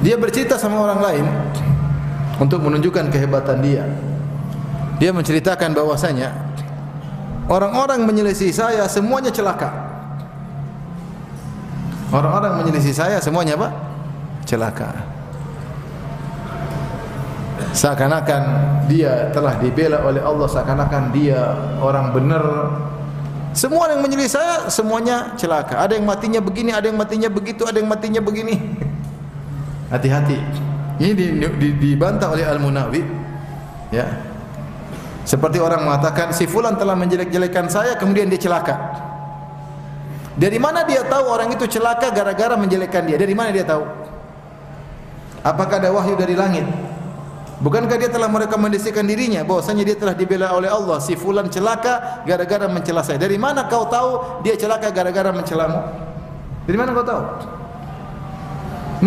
Dia 0.08 0.16
bercerita 0.16 0.56
sama 0.56 0.80
orang 0.80 1.00
lain 1.04 1.26
untuk 2.40 2.64
menunjukkan 2.64 3.12
kehebatan 3.12 3.60
dia. 3.60 3.84
Dia 5.04 5.12
menceritakan 5.12 5.76
bahwasanya 5.76 6.32
orang-orang 7.52 8.08
menyelisih 8.08 8.56
saya 8.56 8.88
semuanya 8.88 9.36
celaka. 9.36 9.68
Orang-orang 12.14 12.64
menyelisih 12.64 12.96
saya 12.96 13.20
semuanya 13.20 13.60
apa? 13.60 13.70
Celaka 14.46 15.15
seakan-akan 17.76 18.44
dia 18.88 19.30
telah 19.36 19.60
dibela 19.60 20.00
oleh 20.08 20.24
Allah 20.24 20.48
seakan-akan 20.48 21.12
dia 21.12 21.40
orang 21.84 22.16
benar. 22.16 22.44
Semua 23.52 23.92
yang 23.92 24.04
menyelisih 24.04 24.40
saya 24.40 24.54
semuanya 24.72 25.36
celaka. 25.36 25.80
Ada 25.80 26.00
yang 26.00 26.08
matinya 26.08 26.40
begini 26.40 26.72
ada 26.72 26.88
yang 26.88 27.00
matinya 27.00 27.28
begitu 27.28 27.68
ada 27.68 27.78
yang 27.80 27.92
matinya 27.92 28.24
begini. 28.24 28.56
Hati-hati. 29.94 30.40
Ini 30.96 31.12
dibantah 31.76 32.32
oleh 32.32 32.48
Al-Munawi 32.48 33.04
ya. 33.92 34.08
Seperti 35.28 35.60
orang 35.60 35.84
mengatakan 35.84 36.32
si 36.32 36.48
fulan 36.48 36.80
telah 36.80 36.96
menjelek-jelekan 36.96 37.68
saya 37.68 38.00
kemudian 38.00 38.32
dia 38.32 38.40
celaka. 38.40 39.04
Dari 40.36 40.60
mana 40.60 40.84
dia 40.84 41.04
tahu 41.04 41.26
orang 41.28 41.52
itu 41.56 41.64
celaka 41.68 42.12
gara-gara 42.12 42.56
menjelekkan 42.60 43.08
dia? 43.08 43.16
Dari 43.16 43.32
mana 43.32 43.56
dia 43.56 43.64
tahu? 43.64 43.84
Apakah 45.44 45.80
ada 45.80 45.96
wahyu 45.96 46.20
dari 46.20 46.36
langit 46.36 46.68
Bukankah 47.56 47.96
dia 47.96 48.12
telah 48.12 48.28
merekomendasikan 48.28 49.08
dirinya 49.08 49.40
bahwasanya 49.48 49.88
dia 49.88 49.96
telah 49.96 50.12
dibela 50.12 50.52
oleh 50.52 50.68
Allah 50.68 51.00
si 51.00 51.16
fulan 51.16 51.48
celaka 51.48 52.24
gara-gara 52.28 52.68
mencela 52.68 53.00
saya. 53.00 53.16
Dari 53.16 53.40
mana 53.40 53.72
kau 53.72 53.88
tahu 53.88 54.44
dia 54.44 54.60
celaka 54.60 54.92
gara-gara 54.92 55.32
mencelamu? 55.32 55.80
Dari 56.68 56.76
mana 56.76 56.92
kau 56.92 57.08
tahu? 57.08 57.22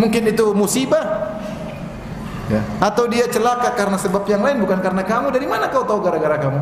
Mungkin 0.01 0.33
itu 0.33 0.45
musibah. 0.57 1.37
Ya. 2.49 2.65
Atau 2.81 3.05
dia 3.05 3.29
celaka 3.29 3.77
karena 3.77 4.01
sebab 4.01 4.25
yang 4.25 4.41
lain 4.41 4.57
bukan 4.65 4.81
karena 4.81 5.05
kamu. 5.05 5.29
Dari 5.29 5.45
mana 5.45 5.69
kau 5.69 5.85
tahu 5.85 6.01
gara-gara 6.01 6.41
kamu? 6.41 6.61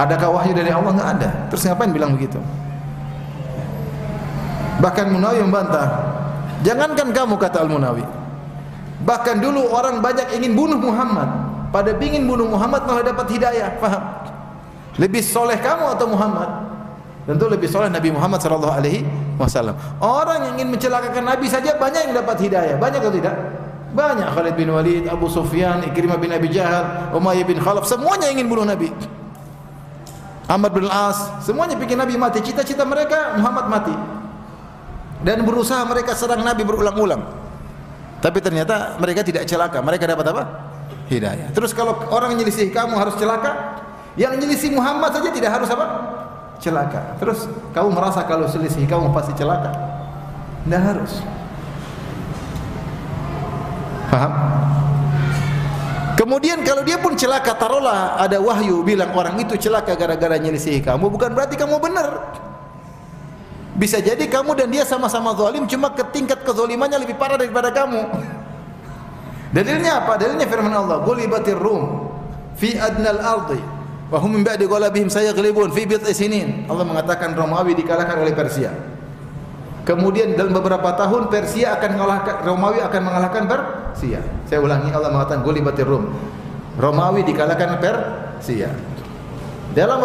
Adakah 0.00 0.28
wahyu 0.32 0.56
dari 0.56 0.72
Allah? 0.72 0.96
Enggak 0.96 1.10
ada. 1.20 1.30
Terus 1.52 1.62
ngapain 1.68 1.92
bilang 1.92 2.16
begitu? 2.16 2.40
Bahkan 4.80 5.12
Munawi 5.12 5.44
membantah. 5.44 5.88
Jangankan 6.64 7.12
kamu 7.12 7.36
kata 7.36 7.64
Al-Munawi. 7.64 8.25
Bahkan 9.04 9.44
dulu 9.44 9.68
orang 9.68 10.00
banyak 10.00 10.32
ingin 10.40 10.56
bunuh 10.56 10.80
Muhammad. 10.80 11.28
Pada 11.74 11.92
ingin 12.00 12.24
bunuh 12.24 12.48
Muhammad 12.48 12.88
malah 12.88 13.04
dapat 13.04 13.26
hidayah. 13.28 13.76
Faham? 13.76 14.02
Lebih 14.96 15.20
soleh 15.20 15.60
kamu 15.60 15.92
atau 15.92 16.06
Muhammad? 16.08 16.48
Tentu 17.28 17.50
lebih 17.50 17.68
soleh 17.68 17.90
Nabi 17.92 18.14
Muhammad 18.14 18.40
sallallahu 18.40 18.74
alaihi 18.80 19.04
wasallam. 19.36 19.76
Orang 20.00 20.46
yang 20.46 20.54
ingin 20.62 20.72
mencelakakan 20.72 21.26
Nabi 21.26 21.50
saja 21.50 21.76
banyak 21.76 22.08
yang 22.08 22.14
dapat 22.16 22.36
hidayah. 22.40 22.76
Banyak 22.80 23.00
atau 23.02 23.12
tidak? 23.12 23.34
Banyak 23.92 24.28
Khalid 24.30 24.54
bin 24.56 24.68
Walid, 24.72 25.04
Abu 25.10 25.26
Sufyan, 25.28 25.84
Ikrimah 25.84 26.20
bin 26.20 26.28
Abi 26.32 26.52
Jahal, 26.52 27.12
Umayyah 27.16 27.46
bin 27.48 27.58
Khalaf, 27.60 27.88
semuanya 27.88 28.28
ingin 28.28 28.46
bunuh 28.46 28.64
Nabi. 28.64 28.92
Amr 30.46 30.70
bin 30.70 30.86
As, 30.86 31.18
semuanya 31.42 31.74
pikir 31.74 31.98
Nabi 31.98 32.14
mati. 32.14 32.38
Cita-cita 32.38 32.86
mereka 32.86 33.34
Muhammad 33.34 33.66
mati. 33.66 33.94
Dan 35.26 35.42
berusaha 35.42 35.82
mereka 35.82 36.14
serang 36.14 36.46
Nabi 36.46 36.62
berulang-ulang. 36.62 37.45
Tapi 38.20 38.38
ternyata 38.40 38.96
mereka 38.96 39.20
tidak 39.22 39.44
celaka. 39.44 39.78
Mereka 39.84 40.04
dapat 40.08 40.26
apa? 40.32 40.42
Hidayah. 41.06 41.52
Terus 41.54 41.70
kalau 41.76 41.94
orang 42.10 42.34
menyelisih 42.34 42.72
kamu 42.74 42.96
harus 42.98 43.14
celaka? 43.20 43.82
Yang 44.16 44.40
menyelisih 44.40 44.70
Muhammad 44.72 45.12
saja 45.12 45.28
tidak 45.30 45.50
harus 45.52 45.68
apa? 45.68 45.86
Celaka. 46.58 47.20
Terus 47.20 47.46
kamu 47.76 47.88
merasa 47.92 48.24
kalau 48.24 48.48
selisih 48.48 48.88
kamu 48.88 49.12
pasti 49.12 49.36
celaka? 49.36 49.70
Tidak 50.64 50.82
harus. 50.82 51.12
Paham? 54.08 54.32
Kemudian 56.16 56.64
kalau 56.64 56.80
dia 56.80 56.96
pun 56.96 57.12
celaka, 57.12 57.52
taruhlah 57.60 58.16
ada 58.16 58.40
wahyu 58.40 58.80
bilang 58.80 59.12
orang 59.12 59.36
itu 59.36 59.52
celaka 59.60 59.92
gara-gara 59.92 60.40
nyelisih 60.40 60.80
kamu, 60.80 61.12
bukan 61.12 61.36
berarti 61.36 61.60
kamu 61.60 61.76
benar. 61.76 62.32
Bisa 63.76 64.00
jadi 64.00 64.24
kamu 64.24 64.56
dan 64.56 64.72
dia 64.72 64.88
sama-sama 64.88 65.36
zalim 65.36 65.68
cuma 65.68 65.92
ke 65.92 66.00
tingkat 66.08 66.40
kezalimannya 66.40 66.96
lebih 66.96 67.20
parah 67.20 67.36
daripada 67.36 67.68
kamu. 67.68 68.08
Dalilnya 69.52 70.00
apa? 70.00 70.16
Dalilnya 70.16 70.48
firman 70.48 70.72
Allah, 70.72 71.04
"Ghulibatir 71.04 71.60
Rum 71.60 72.08
fi 72.56 72.80
adnal 72.80 73.20
ardi 73.20 73.60
wa 74.08 74.16
hum 74.16 74.40
min 74.40 74.42
ba'di 74.48 74.64
ghalabihim 74.64 75.12
sayaghlibun 75.12 75.76
fi 75.76 75.84
bid'i 75.84 76.16
sinin." 76.16 76.64
Allah 76.72 76.88
mengatakan 76.88 77.36
Romawi 77.36 77.76
dikalahkan 77.76 78.16
oleh 78.16 78.32
Persia. 78.32 78.72
Kemudian 79.84 80.34
dalam 80.40 80.56
beberapa 80.56 80.96
tahun 80.96 81.28
Persia 81.28 81.76
akan 81.76 82.00
mengalahkan 82.00 82.36
Romawi 82.48 82.80
akan 82.80 83.00
mengalahkan 83.04 83.44
Persia. 83.44 84.24
Saya 84.48 84.58
ulangi 84.64 84.88
Allah 84.88 85.12
mengatakan 85.12 85.44
Ghulibatir 85.44 85.84
Rum. 85.84 86.16
Romawi 86.80 87.28
dikalahkan 87.28 87.76
Persia. 87.76 88.72
Dalam 89.76 90.00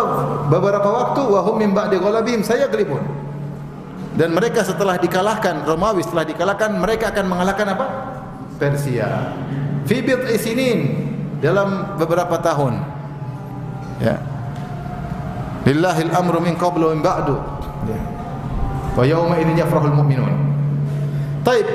beberapa 0.51 0.91
waktu 0.91 1.23
wa 1.23 1.39
hum 1.47 1.55
min 1.55 1.71
ba'di 1.71 1.95
ghalabihim 1.95 2.43
sayaghlibun 2.43 3.20
dan 4.11 4.35
mereka 4.35 4.67
setelah 4.67 4.99
dikalahkan 4.99 5.63
Romawi 5.63 6.03
setelah 6.03 6.27
dikalahkan 6.27 6.75
mereka 6.75 7.15
akan 7.15 7.25
mengalahkan 7.31 7.67
apa? 7.71 7.85
Persia. 8.59 9.31
Fi 9.87 10.03
isinin 10.35 10.79
dalam 11.39 11.95
beberapa 11.95 12.35
tahun. 12.43 12.77
Ya. 14.03 14.19
Lillahil 15.63 16.11
amru 16.11 16.43
min 16.43 16.59
qablu 16.59 16.91
min 16.91 16.99
ba'du. 16.99 17.39
Ya. 17.87 18.01
Wa 18.97 19.03
yauma 19.07 19.39
idzin 19.39 19.55
yafrahul 19.55 19.95
mu'minun. 19.95 20.33
Taib. 21.47 21.67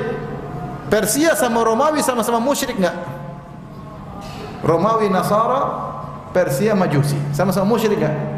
Persia 0.87 1.35
sama 1.35 1.67
Romawi 1.67 1.99
sama-sama 1.99 2.39
musyrik 2.39 2.79
enggak? 2.79 2.95
Romawi 4.63 5.11
Nasara, 5.11 5.91
Persia 6.31 6.71
Majusi. 6.71 7.19
Sama-sama 7.35 7.67
musyrik 7.67 7.99
enggak? 7.99 8.36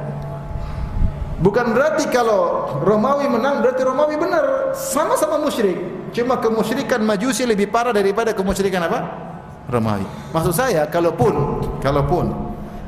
Bukan 1.39 1.71
berarti 1.71 2.11
kalau 2.11 2.67
Romawi 2.83 3.31
menang 3.31 3.63
berarti 3.63 3.81
Romawi 3.87 4.19
benar. 4.19 4.75
Sama-sama 4.75 5.39
musyrik. 5.39 6.11
Cuma 6.11 6.35
kemusyrikan 6.35 6.99
Majusi 6.99 7.47
lebih 7.47 7.71
parah 7.71 7.95
daripada 7.95 8.35
kemusyrikan 8.35 8.83
apa? 8.83 8.99
Romawi. 9.71 10.03
Maksud 10.35 10.51
saya 10.51 10.83
kalaupun 10.91 11.63
kalaupun 11.79 12.33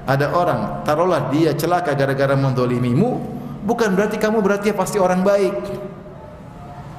ada 0.03 0.35
orang 0.35 0.83
taruhlah 0.83 1.31
dia 1.31 1.55
celaka 1.55 1.95
gara-gara 1.95 2.35
mendolimimu, 2.35 3.23
bukan 3.63 3.95
berarti 3.95 4.19
kamu 4.19 4.43
berarti 4.43 4.75
pasti 4.75 4.99
orang 4.99 5.23
baik. 5.23 5.55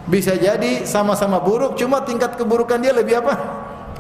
Bisa 0.09 0.35
jadi 0.35 0.89
sama-sama 0.89 1.39
buruk, 1.39 1.77
cuma 1.77 2.01
tingkat 2.03 2.35
keburukan 2.35 2.81
dia 2.81 2.97
lebih 2.97 3.21
apa? 3.21 3.35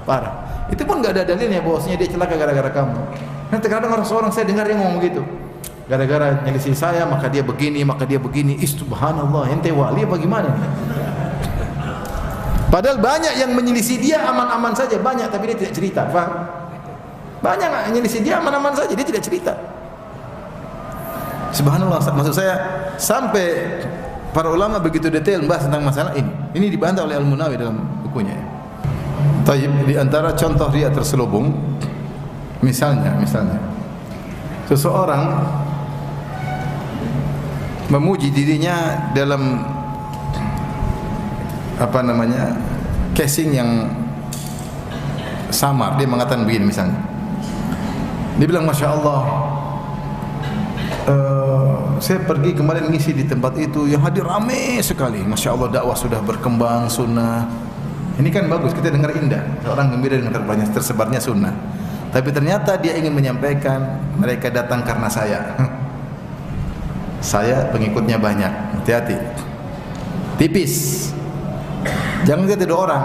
Parah. 0.08 0.66
Itu 0.72 0.88
pun 0.88 1.04
nggak 1.04 1.20
ada 1.20 1.22
dalilnya 1.34 1.60
bahwasanya 1.60 2.00
dia 2.00 2.08
celaka 2.08 2.34
gara-gara 2.38 2.70
kamu. 2.72 2.96
Nanti 3.52 3.66
kadang 3.68 3.92
orang 3.92 4.06
seorang 4.08 4.32
saya 4.32 4.48
dengar 4.48 4.64
dia 4.64 4.80
ngomong 4.80 5.02
gitu 5.04 5.22
gara-gara 5.92 6.40
nyelisih 6.48 6.72
saya 6.72 7.04
maka 7.04 7.28
dia 7.28 7.44
begini 7.44 7.84
maka 7.84 8.08
dia 8.08 8.16
begini. 8.16 8.56
Subhanallah. 8.64 9.52
Ente 9.52 9.68
wali 9.68 10.08
bagaimana 10.08 10.48
padahal 12.72 12.96
banyak 12.96 13.36
yang 13.36 13.52
menyelisih 13.52 14.00
dia 14.00 14.24
aman-aman 14.24 14.72
saja. 14.72 14.96
Banyak 14.96 15.28
tapi 15.28 15.52
dia 15.52 15.56
tidak 15.60 15.74
cerita. 15.76 16.08
Paham 16.08 16.48
banyak 17.44 17.68
yang 17.68 17.84
menyelisih 17.92 18.24
dia 18.24 18.40
aman-aman 18.40 18.72
saja. 18.72 18.96
Dia 18.96 19.04
tidak 19.04 19.20
cerita. 19.20 19.52
Subhanallah 21.52 22.00
maksud 22.00 22.32
saya 22.32 22.56
sampai 22.96 23.84
para 24.32 24.48
ulama 24.48 24.80
begitu 24.80 25.12
detail 25.12 25.44
membahas 25.44 25.68
tentang 25.68 25.84
masalah 25.84 26.16
ini. 26.16 26.32
Ini 26.56 26.72
dibantah 26.72 27.04
oleh 27.04 27.20
Al-Munawi 27.20 27.60
dalam 27.60 27.76
bukunya 28.00 28.40
Tayyib 29.42 29.90
di 29.90 29.94
antara 29.98 30.32
contoh 30.38 30.70
dia 30.70 30.88
terselubung 30.88 31.52
misalnya 32.62 33.12
misalnya. 33.18 33.58
Seseorang 34.70 35.44
memuji 37.92 38.32
dirinya 38.32 39.08
dalam 39.12 39.60
apa 41.76 42.00
namanya 42.00 42.56
casing 43.12 43.52
yang 43.52 43.70
samar. 45.52 46.00
Dia 46.00 46.08
mengatakan 46.08 46.48
begini 46.48 46.72
misalnya. 46.72 46.96
Dia 48.40 48.48
bilang 48.48 48.64
masya 48.64 48.96
Allah 48.96 49.20
uh, 51.04 52.00
saya 52.00 52.24
pergi 52.24 52.56
kemarin 52.56 52.88
ngisi 52.88 53.12
di 53.12 53.28
tempat 53.28 53.60
itu. 53.60 53.84
Yang 53.84 54.08
hadir 54.08 54.24
ramai 54.24 54.80
sekali. 54.80 55.20
Masya 55.20 55.52
Allah 55.52 55.68
dakwah 55.68 55.96
sudah 55.96 56.24
berkembang 56.24 56.88
sunnah. 56.88 57.44
Ini 58.16 58.28
kan 58.32 58.48
bagus 58.48 58.72
kita 58.72 58.88
dengar 58.88 59.12
indah. 59.12 59.44
Orang 59.68 59.92
gembira 59.92 60.16
dengan 60.16 60.32
terbanyak 60.32 60.72
tersebarnya 60.72 61.20
sunnah. 61.20 61.52
Tapi 62.12 62.28
ternyata 62.32 62.76
dia 62.76 62.96
ingin 62.96 63.12
menyampaikan 63.12 64.00
mereka 64.16 64.52
datang 64.52 64.84
karena 64.84 65.08
saya 65.08 65.40
saya 67.22 67.70
pengikutnya 67.70 68.18
banyak. 68.18 68.82
Hati-hati. 68.82 69.16
Tipis. 70.36 71.08
Jangan 72.26 72.50
kita 72.50 72.66
dua 72.66 72.90
orang. 72.90 73.02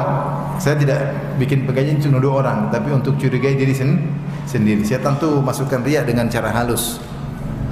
Saya 0.58 0.76
tidak 0.78 1.00
bikin 1.38 1.70
pengajian 1.70 2.02
cuma 2.02 2.18
dua 2.18 2.42
orang 2.42 2.74
tapi 2.74 2.90
untuk 2.90 3.14
curigai 3.22 3.54
diri 3.54 3.78
sen 3.78 4.02
sendiri. 4.50 4.82
Saya 4.82 5.06
tentu 5.06 5.38
masukkan 5.40 5.86
riak 5.86 6.10
dengan 6.10 6.26
cara 6.28 6.50
halus. 6.50 6.98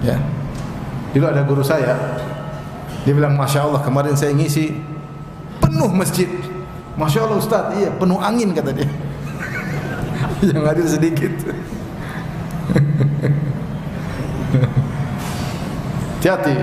Ya. 0.05 0.21
Dulu 1.17 1.25
ada 1.25 1.41
guru 1.41 1.65
saya 1.65 1.97
dia 3.05 3.13
bilang 3.13 3.37
masya 3.37 3.69
Allah 3.69 3.85
kemarin 3.85 4.17
saya 4.17 4.33
ngisi 4.33 4.73
penuh 5.61 5.93
masjid. 5.93 6.25
Masya 6.97 7.29
Allah 7.29 7.37
Ustaz. 7.37 7.77
Iya 7.77 7.93
penuh 7.93 8.17
angin 8.17 8.49
kata 8.49 8.73
dia. 8.73 8.89
Yang 10.49 10.65
hadir 10.65 10.87
sedikit 10.89 11.31
hati-hati. 16.25 16.57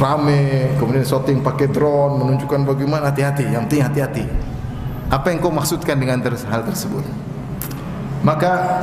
Rame 0.00 0.72
kemudian 0.80 1.04
shooting 1.04 1.44
pakai 1.44 1.68
drone 1.68 2.24
menunjukkan 2.24 2.64
bagaimana. 2.64 3.12
Hati-hati 3.12 3.44
yang 3.52 3.68
penting 3.68 3.84
hati-hati. 3.84 4.24
Apa 5.12 5.28
yang 5.28 5.44
kau 5.44 5.52
maksudkan 5.52 6.00
dengan 6.00 6.24
hal 6.24 6.64
tersebut? 6.64 7.04
Maka 8.24 8.80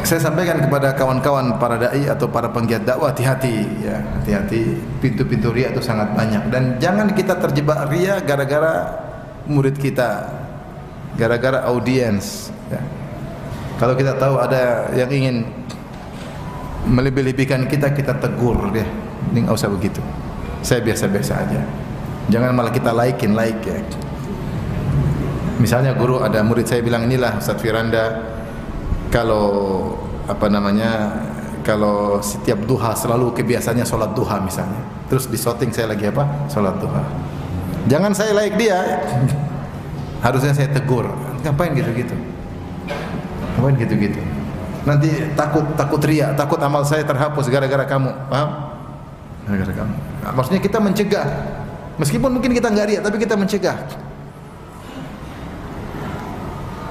saya 0.00 0.24
sampaikan 0.24 0.64
kepada 0.64 0.96
kawan-kawan 0.96 1.60
para 1.60 1.76
dai 1.76 2.08
atau 2.08 2.24
para 2.32 2.48
penggiat 2.48 2.88
dakwah 2.88 3.12
hati-hati 3.12 3.84
ya. 3.84 4.00
Hati-hati 4.24 4.80
pintu-pintu 5.04 5.52
ria 5.52 5.68
itu 5.68 5.84
sangat 5.84 6.16
banyak. 6.16 6.48
Dan 6.48 6.80
jangan 6.80 7.12
kita 7.12 7.36
terjebak 7.36 7.92
ria 7.92 8.16
gara-gara 8.24 8.96
murid 9.44 9.76
kita 9.76 10.24
gara-gara 11.18 11.66
audiens 11.66 12.52
ya. 12.70 12.78
kalau 13.80 13.96
kita 13.96 14.14
tahu 14.20 14.38
ada 14.38 14.86
yang 14.94 15.10
ingin 15.10 15.36
melebih-lebihkan 16.86 17.66
kita 17.66 17.90
kita 17.90 18.14
tegur 18.20 18.70
dia. 18.70 18.86
Ini 19.32 19.48
nggak 19.48 19.56
usah 19.56 19.70
begitu. 19.72 19.98
Saya 20.62 20.84
biasa-biasa 20.84 21.32
aja. 21.34 21.60
Jangan 22.28 22.52
malah 22.52 22.70
kita 22.70 22.92
laikin 22.92 23.34
like 23.34 23.62
ya. 23.64 23.80
Misalnya 25.58 25.96
guru 25.98 26.22
ada 26.22 26.38
murid 26.44 26.70
saya 26.70 26.84
bilang 26.84 27.08
inilah 27.08 27.40
Ustaz 27.40 27.58
Firanda 27.58 28.22
kalau 29.10 29.96
apa 30.28 30.46
namanya 30.46 31.18
kalau 31.66 32.22
setiap 32.22 32.62
duha 32.62 32.94
selalu 32.94 33.34
kebiasaannya 33.34 33.82
sholat 33.82 34.14
duha 34.14 34.38
misalnya. 34.44 34.78
Terus 35.08 35.26
di 35.26 35.40
shooting 35.40 35.72
saya 35.72 35.90
lagi 35.90 36.06
apa? 36.06 36.46
Sholat 36.52 36.78
duha. 36.78 37.02
Jangan 37.88 38.12
saya 38.14 38.36
like 38.36 38.54
dia. 38.54 38.76
Harusnya 40.24 40.52
saya 40.54 40.68
tegur. 40.70 41.08
Ngapain 41.42 41.72
gitu-gitu? 41.74 42.14
Ngapain 43.56 43.74
gitu-gitu 43.78 44.37
nanti 44.86 45.10
takut 45.34 45.64
takut 45.74 46.02
ria, 46.04 46.34
takut 46.36 46.60
amal 46.62 46.82
saya 46.86 47.02
terhapus 47.02 47.50
gara-gara 47.50 47.86
kamu. 47.86 48.10
Paham? 48.28 48.48
Gara-gara 49.48 49.72
kamu. 49.72 49.94
Nah, 50.26 50.32
maksudnya 50.36 50.60
kita 50.60 50.78
mencegah. 50.78 51.26
Meskipun 51.98 52.30
mungkin 52.30 52.54
kita 52.54 52.70
enggak 52.70 52.86
ria, 52.90 53.00
tapi 53.02 53.16
kita 53.18 53.34
mencegah. 53.34 53.74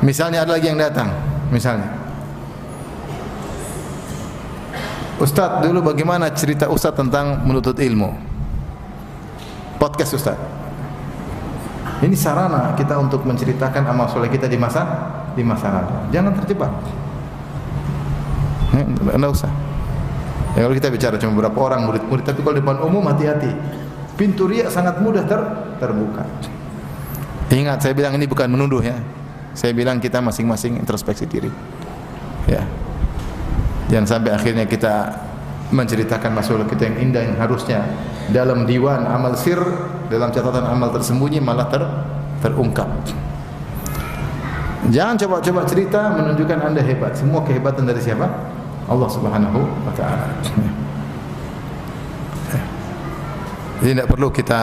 Misalnya 0.04 0.44
ada 0.44 0.56
lagi 0.56 0.68
yang 0.68 0.78
datang, 0.78 1.10
misalnya. 1.50 1.90
Ustaz, 5.18 5.66
dulu 5.66 5.82
bagaimana 5.82 6.30
cerita 6.30 6.70
Ustaz 6.70 6.94
tentang 6.94 7.42
menuntut 7.42 7.74
ilmu? 7.74 8.14
Podcast 9.82 10.14
Ustaz. 10.14 10.38
Ini 11.98 12.14
sarana 12.14 12.78
kita 12.78 12.94
untuk 13.02 13.26
menceritakan 13.26 13.90
amal 13.90 14.06
soleh 14.06 14.30
kita 14.30 14.46
di 14.46 14.54
masa 14.54 14.86
di 15.34 15.42
masa 15.42 15.74
lalu. 15.74 16.14
Jangan 16.14 16.38
terjebak. 16.38 16.70
Enggak 18.86 19.32
usah. 19.34 19.52
Ya, 20.58 20.66
kalau 20.66 20.74
kita 20.74 20.90
bicara 20.90 21.16
cuma 21.22 21.38
beberapa 21.38 21.70
orang 21.70 21.86
murid-murid, 21.86 22.26
tapi 22.26 22.42
kalau 22.42 22.58
depan 22.58 22.82
umum 22.82 23.06
hati-hati. 23.06 23.54
Pintu 24.18 24.50
riak 24.50 24.74
sangat 24.74 24.98
mudah 24.98 25.22
ter 25.30 25.38
terbuka. 25.78 26.26
Ingat, 27.54 27.86
saya 27.86 27.94
bilang 27.94 28.18
ini 28.18 28.26
bukan 28.26 28.50
menuduh 28.50 28.82
ya. 28.82 28.98
Saya 29.54 29.78
bilang 29.78 30.02
kita 30.02 30.18
masing-masing 30.18 30.82
introspeksi 30.82 31.30
diri. 31.30 31.54
Ya. 32.50 32.66
Jangan 33.94 34.18
sampai 34.18 34.32
akhirnya 34.34 34.66
kita 34.66 35.14
menceritakan 35.70 36.32
masalah 36.34 36.66
kita 36.66 36.90
yang 36.90 37.12
indah 37.12 37.24
yang 37.24 37.38
harusnya 37.38 37.86
dalam 38.34 38.66
diwan 38.66 39.06
amal 39.08 39.38
sir, 39.38 39.60
dalam 40.10 40.34
catatan 40.34 40.66
amal 40.66 40.90
tersembunyi 40.92 41.38
malah 41.38 41.70
ter 41.70 41.84
terungkap. 42.42 42.90
Jangan 44.88 45.20
coba-coba 45.20 45.62
cerita 45.68 46.16
menunjukkan 46.16 46.60
anda 46.64 46.82
hebat. 46.82 47.14
Semua 47.14 47.44
kehebatan 47.44 47.84
dari 47.84 48.00
siapa? 48.00 48.57
Allah 48.88 49.10
Subhanahu 49.12 49.60
wa 49.64 49.94
taala. 49.94 50.32
Jadi 53.78 53.92
tidak 53.94 54.10
perlu 54.10 54.34
kita 54.34 54.62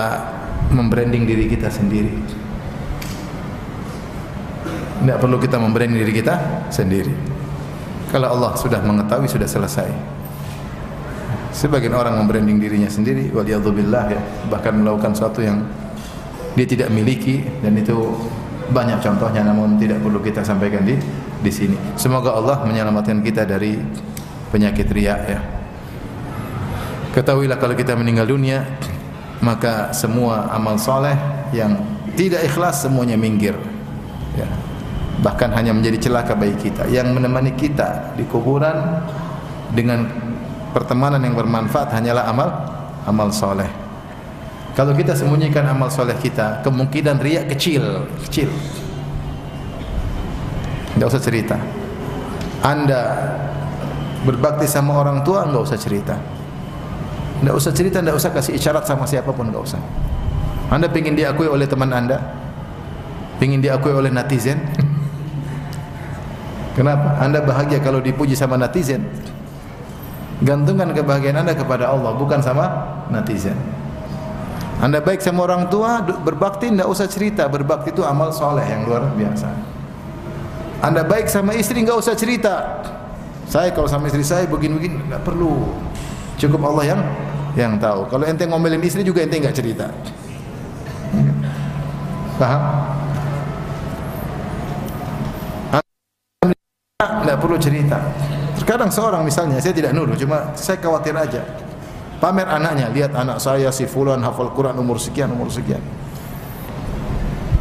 membranding 0.75 1.22
diri 1.29 1.47
kita 1.47 1.70
sendiri. 1.70 2.12
Tidak 5.05 5.18
perlu 5.20 5.37
kita 5.39 5.61
membranding 5.61 6.01
diri 6.03 6.12
kita 6.16 6.66
sendiri. 6.72 7.14
Kalau 8.11 8.35
Allah 8.35 8.57
sudah 8.59 8.81
mengetahui 8.83 9.29
sudah 9.31 9.47
selesai. 9.47 9.91
Sebagian 11.55 11.95
orang 11.95 12.18
membranding 12.18 12.59
dirinya 12.59 12.91
sendiri 12.91 13.31
waliyadzubillah 13.31 14.05
ya, 14.11 14.20
bahkan 14.51 14.75
melakukan 14.75 15.14
sesuatu 15.14 15.39
yang 15.39 15.62
dia 16.59 16.66
tidak 16.66 16.91
miliki 16.91 17.47
dan 17.62 17.79
itu 17.79 17.95
banyak 18.75 18.99
contohnya 18.99 19.47
namun 19.47 19.79
tidak 19.79 20.03
perlu 20.03 20.18
kita 20.18 20.43
sampaikan 20.43 20.83
di 20.83 20.99
di 21.45 21.53
sini. 21.55 21.79
Semoga 21.95 22.35
Allah 22.35 22.64
menyelamatkan 22.66 23.22
kita 23.22 23.47
dari 23.47 23.79
penyakit 24.55 24.86
riak 24.94 25.20
ya. 25.26 25.40
Ketahuilah 27.11 27.59
kalau 27.59 27.74
kita 27.74 27.98
meninggal 27.98 28.30
dunia 28.30 28.62
maka 29.42 29.90
semua 29.90 30.46
amal 30.55 30.78
soleh 30.78 31.18
yang 31.50 31.74
tidak 32.14 32.46
ikhlas 32.46 32.86
semuanya 32.86 33.18
minggir. 33.18 33.59
Ya. 34.38 34.46
Bahkan 35.18 35.50
hanya 35.59 35.74
menjadi 35.74 36.07
celaka 36.07 36.38
bagi 36.38 36.70
kita. 36.70 36.86
Yang 36.86 37.11
menemani 37.11 37.59
kita 37.59 38.14
di 38.14 38.22
kuburan 38.30 39.02
dengan 39.74 40.07
pertemanan 40.70 41.18
yang 41.22 41.34
bermanfaat 41.34 41.90
hanyalah 41.90 42.30
amal 42.30 42.50
amal 43.11 43.34
soleh. 43.34 43.68
Kalau 44.74 44.90
kita 44.90 45.14
sembunyikan 45.14 45.66
amal 45.70 45.86
soleh 45.86 46.18
kita, 46.18 46.62
kemungkinan 46.66 47.22
riak 47.22 47.46
kecil, 47.55 48.11
kecil. 48.26 48.50
Tidak 50.94 51.07
usah 51.07 51.22
cerita. 51.22 51.55
Anda 52.59 53.02
berbakti 54.25 54.64
sama 54.64 54.97
orang 54.97 55.20
tua 55.22 55.45
enggak 55.45 55.70
usah 55.70 55.79
cerita. 55.79 56.16
Enggak 57.45 57.57
usah 57.61 57.72
cerita, 57.77 58.01
enggak 58.01 58.16
usah 58.16 58.31
kasih 58.33 58.57
isyarat 58.57 58.89
sama 58.89 59.05
siapa 59.05 59.31
pun 59.31 59.53
enggak 59.53 59.64
usah. 59.72 59.81
Anda 60.72 60.89
ingin 60.91 61.14
diakui 61.14 61.47
oleh 61.47 61.68
teman 61.68 61.93
Anda? 61.93 62.18
Ingin 63.39 63.61
diakui 63.61 63.93
oleh 63.93 64.09
netizen? 64.09 64.59
Kenapa? 66.77 67.20
Anda 67.20 67.45
bahagia 67.45 67.79
kalau 67.85 68.01
dipuji 68.01 68.33
sama 68.33 68.57
netizen? 68.57 69.05
Gantungkan 70.43 70.91
kebahagiaan 70.97 71.45
Anda 71.45 71.55
kepada 71.55 71.93
Allah, 71.93 72.16
bukan 72.16 72.41
sama 72.41 72.97
netizen. 73.12 73.55
Anda 74.83 74.99
baik 74.99 75.22
sama 75.22 75.47
orang 75.47 75.70
tua, 75.70 76.03
berbakti 76.03 76.72
tidak 76.72 76.89
usah 76.91 77.07
cerita. 77.07 77.47
Berbakti 77.47 77.95
itu 77.95 78.03
amal 78.03 78.35
soleh 78.35 78.64
yang 78.66 78.89
luar 78.89 79.07
biasa. 79.14 79.49
Anda 80.83 81.07
baik 81.07 81.31
sama 81.31 81.55
istri, 81.55 81.81
enggak 81.81 82.03
usah 82.03 82.18
cerita. 82.18 82.83
Saya 83.55 83.70
kalau 83.70 83.86
sama 83.86 84.11
istri 84.11 84.26
saya 84.26 84.50
begini-begini 84.50 85.07
enggak 85.07 85.22
perlu. 85.22 85.78
Cukup 86.42 86.59
Allah 86.74 86.90
yang 86.90 87.00
yang 87.55 87.72
tahu. 87.78 88.11
Kalau 88.11 88.26
ente 88.26 88.42
ngomelin 88.50 88.82
istri 88.82 89.07
juga 89.07 89.22
ente 89.22 89.38
enggak 89.38 89.55
cerita. 89.55 89.94
Paham? 92.34 92.62
Enggak 96.98 97.38
perlu 97.38 97.55
cerita. 97.62 98.02
Terkadang 98.59 98.90
seorang 98.90 99.22
misalnya, 99.22 99.62
saya 99.62 99.70
tidak 99.70 99.94
nuduh, 99.94 100.18
cuma 100.18 100.50
saya 100.59 100.82
khawatir 100.82 101.14
aja. 101.14 101.46
Pamer 102.18 102.50
anaknya, 102.50 102.90
lihat 102.90 103.14
anak 103.14 103.38
saya 103.38 103.70
si 103.70 103.86
fulan 103.86 104.18
hafal 104.26 104.50
Quran 104.50 104.74
umur 104.82 104.98
sekian, 104.98 105.30
umur 105.30 105.46
sekian. 105.46 105.82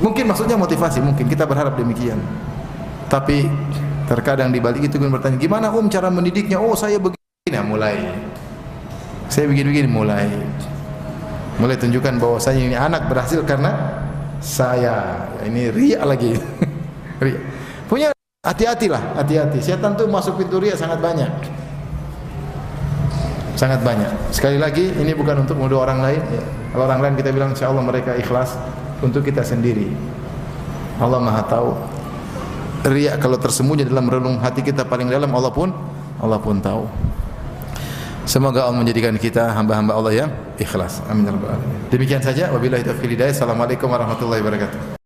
Mungkin 0.02 0.26
maksudnya 0.26 0.58
motivasi, 0.58 1.06
mungkin 1.06 1.30
kita 1.30 1.46
berharap 1.46 1.78
demikian. 1.78 2.18
Tapi 3.14 3.46
Terkadang 4.04 4.52
di 4.52 4.60
balik 4.60 4.84
itu 4.88 5.00
bertanya, 5.00 5.40
gimana 5.40 5.72
om 5.72 5.88
cara 5.88 6.12
mendidiknya? 6.12 6.60
Oh 6.60 6.76
saya 6.76 7.00
begini. 7.00 7.52
Nah, 7.52 7.64
mulai 7.64 7.98
Saya 9.28 9.50
begini-begini 9.50 9.90
mulai 9.90 10.30
mulai 11.58 11.78
tunjukkan 11.78 12.18
bahwa 12.18 12.38
saya 12.42 12.58
ini 12.62 12.74
anak 12.74 13.10
berhasil 13.10 13.42
karena 13.46 14.02
saya. 14.42 15.28
Ini 15.46 15.70
riak 15.70 16.04
lagi. 16.04 16.32
riak. 17.24 17.42
Punya 17.86 18.10
hati-hatilah, 18.42 19.20
hati-hati. 19.20 19.62
Setan 19.62 19.94
tuh 19.94 20.10
masuk 20.10 20.42
pintu 20.42 20.58
riak 20.58 20.80
sangat 20.80 21.00
banyak. 21.00 21.30
Sangat 23.54 23.86
banyak. 23.86 24.10
Sekali 24.34 24.58
lagi 24.58 24.92
ini 24.98 25.14
bukan 25.14 25.46
untuk 25.46 25.62
menuduh 25.62 25.86
orang 25.86 26.02
lain. 26.02 26.22
Kalau 26.74 26.90
orang 26.90 27.00
lain 27.06 27.14
kita 27.22 27.30
bilang 27.30 27.54
insya 27.54 27.70
Allah 27.70 27.86
mereka 27.86 28.18
ikhlas 28.18 28.58
untuk 29.06 29.22
kita 29.22 29.46
sendiri. 29.46 29.94
Allah 30.98 31.22
Maha 31.22 31.44
tahu. 31.46 31.70
Riak 32.84 33.24
kalau 33.24 33.40
tersembunyi 33.40 33.88
dalam 33.88 34.12
relung 34.12 34.44
hati 34.44 34.60
kita 34.60 34.84
paling 34.84 35.08
dalam 35.08 35.32
Allah 35.32 35.56
pun 35.56 35.72
Allah 36.20 36.36
pun 36.36 36.60
tahu. 36.60 36.84
Semoga 38.28 38.68
Allah 38.68 38.84
menjadikan 38.84 39.16
kita 39.16 39.56
hamba-hamba 39.56 39.96
Allah 39.96 40.28
yang 40.28 40.30
ikhlas. 40.60 41.00
Amin 41.08 41.28
ya 41.28 41.32
rabbal 41.32 41.56
alamin. 41.56 41.80
Demikian 41.92 42.20
saja 42.20 42.52
wabillahi 42.52 42.84
taufiq 42.84 43.08
hidayah. 43.08 43.32
Assalamualaikum 43.32 43.88
warahmatullahi 43.88 44.44
wabarakatuh. 44.44 45.03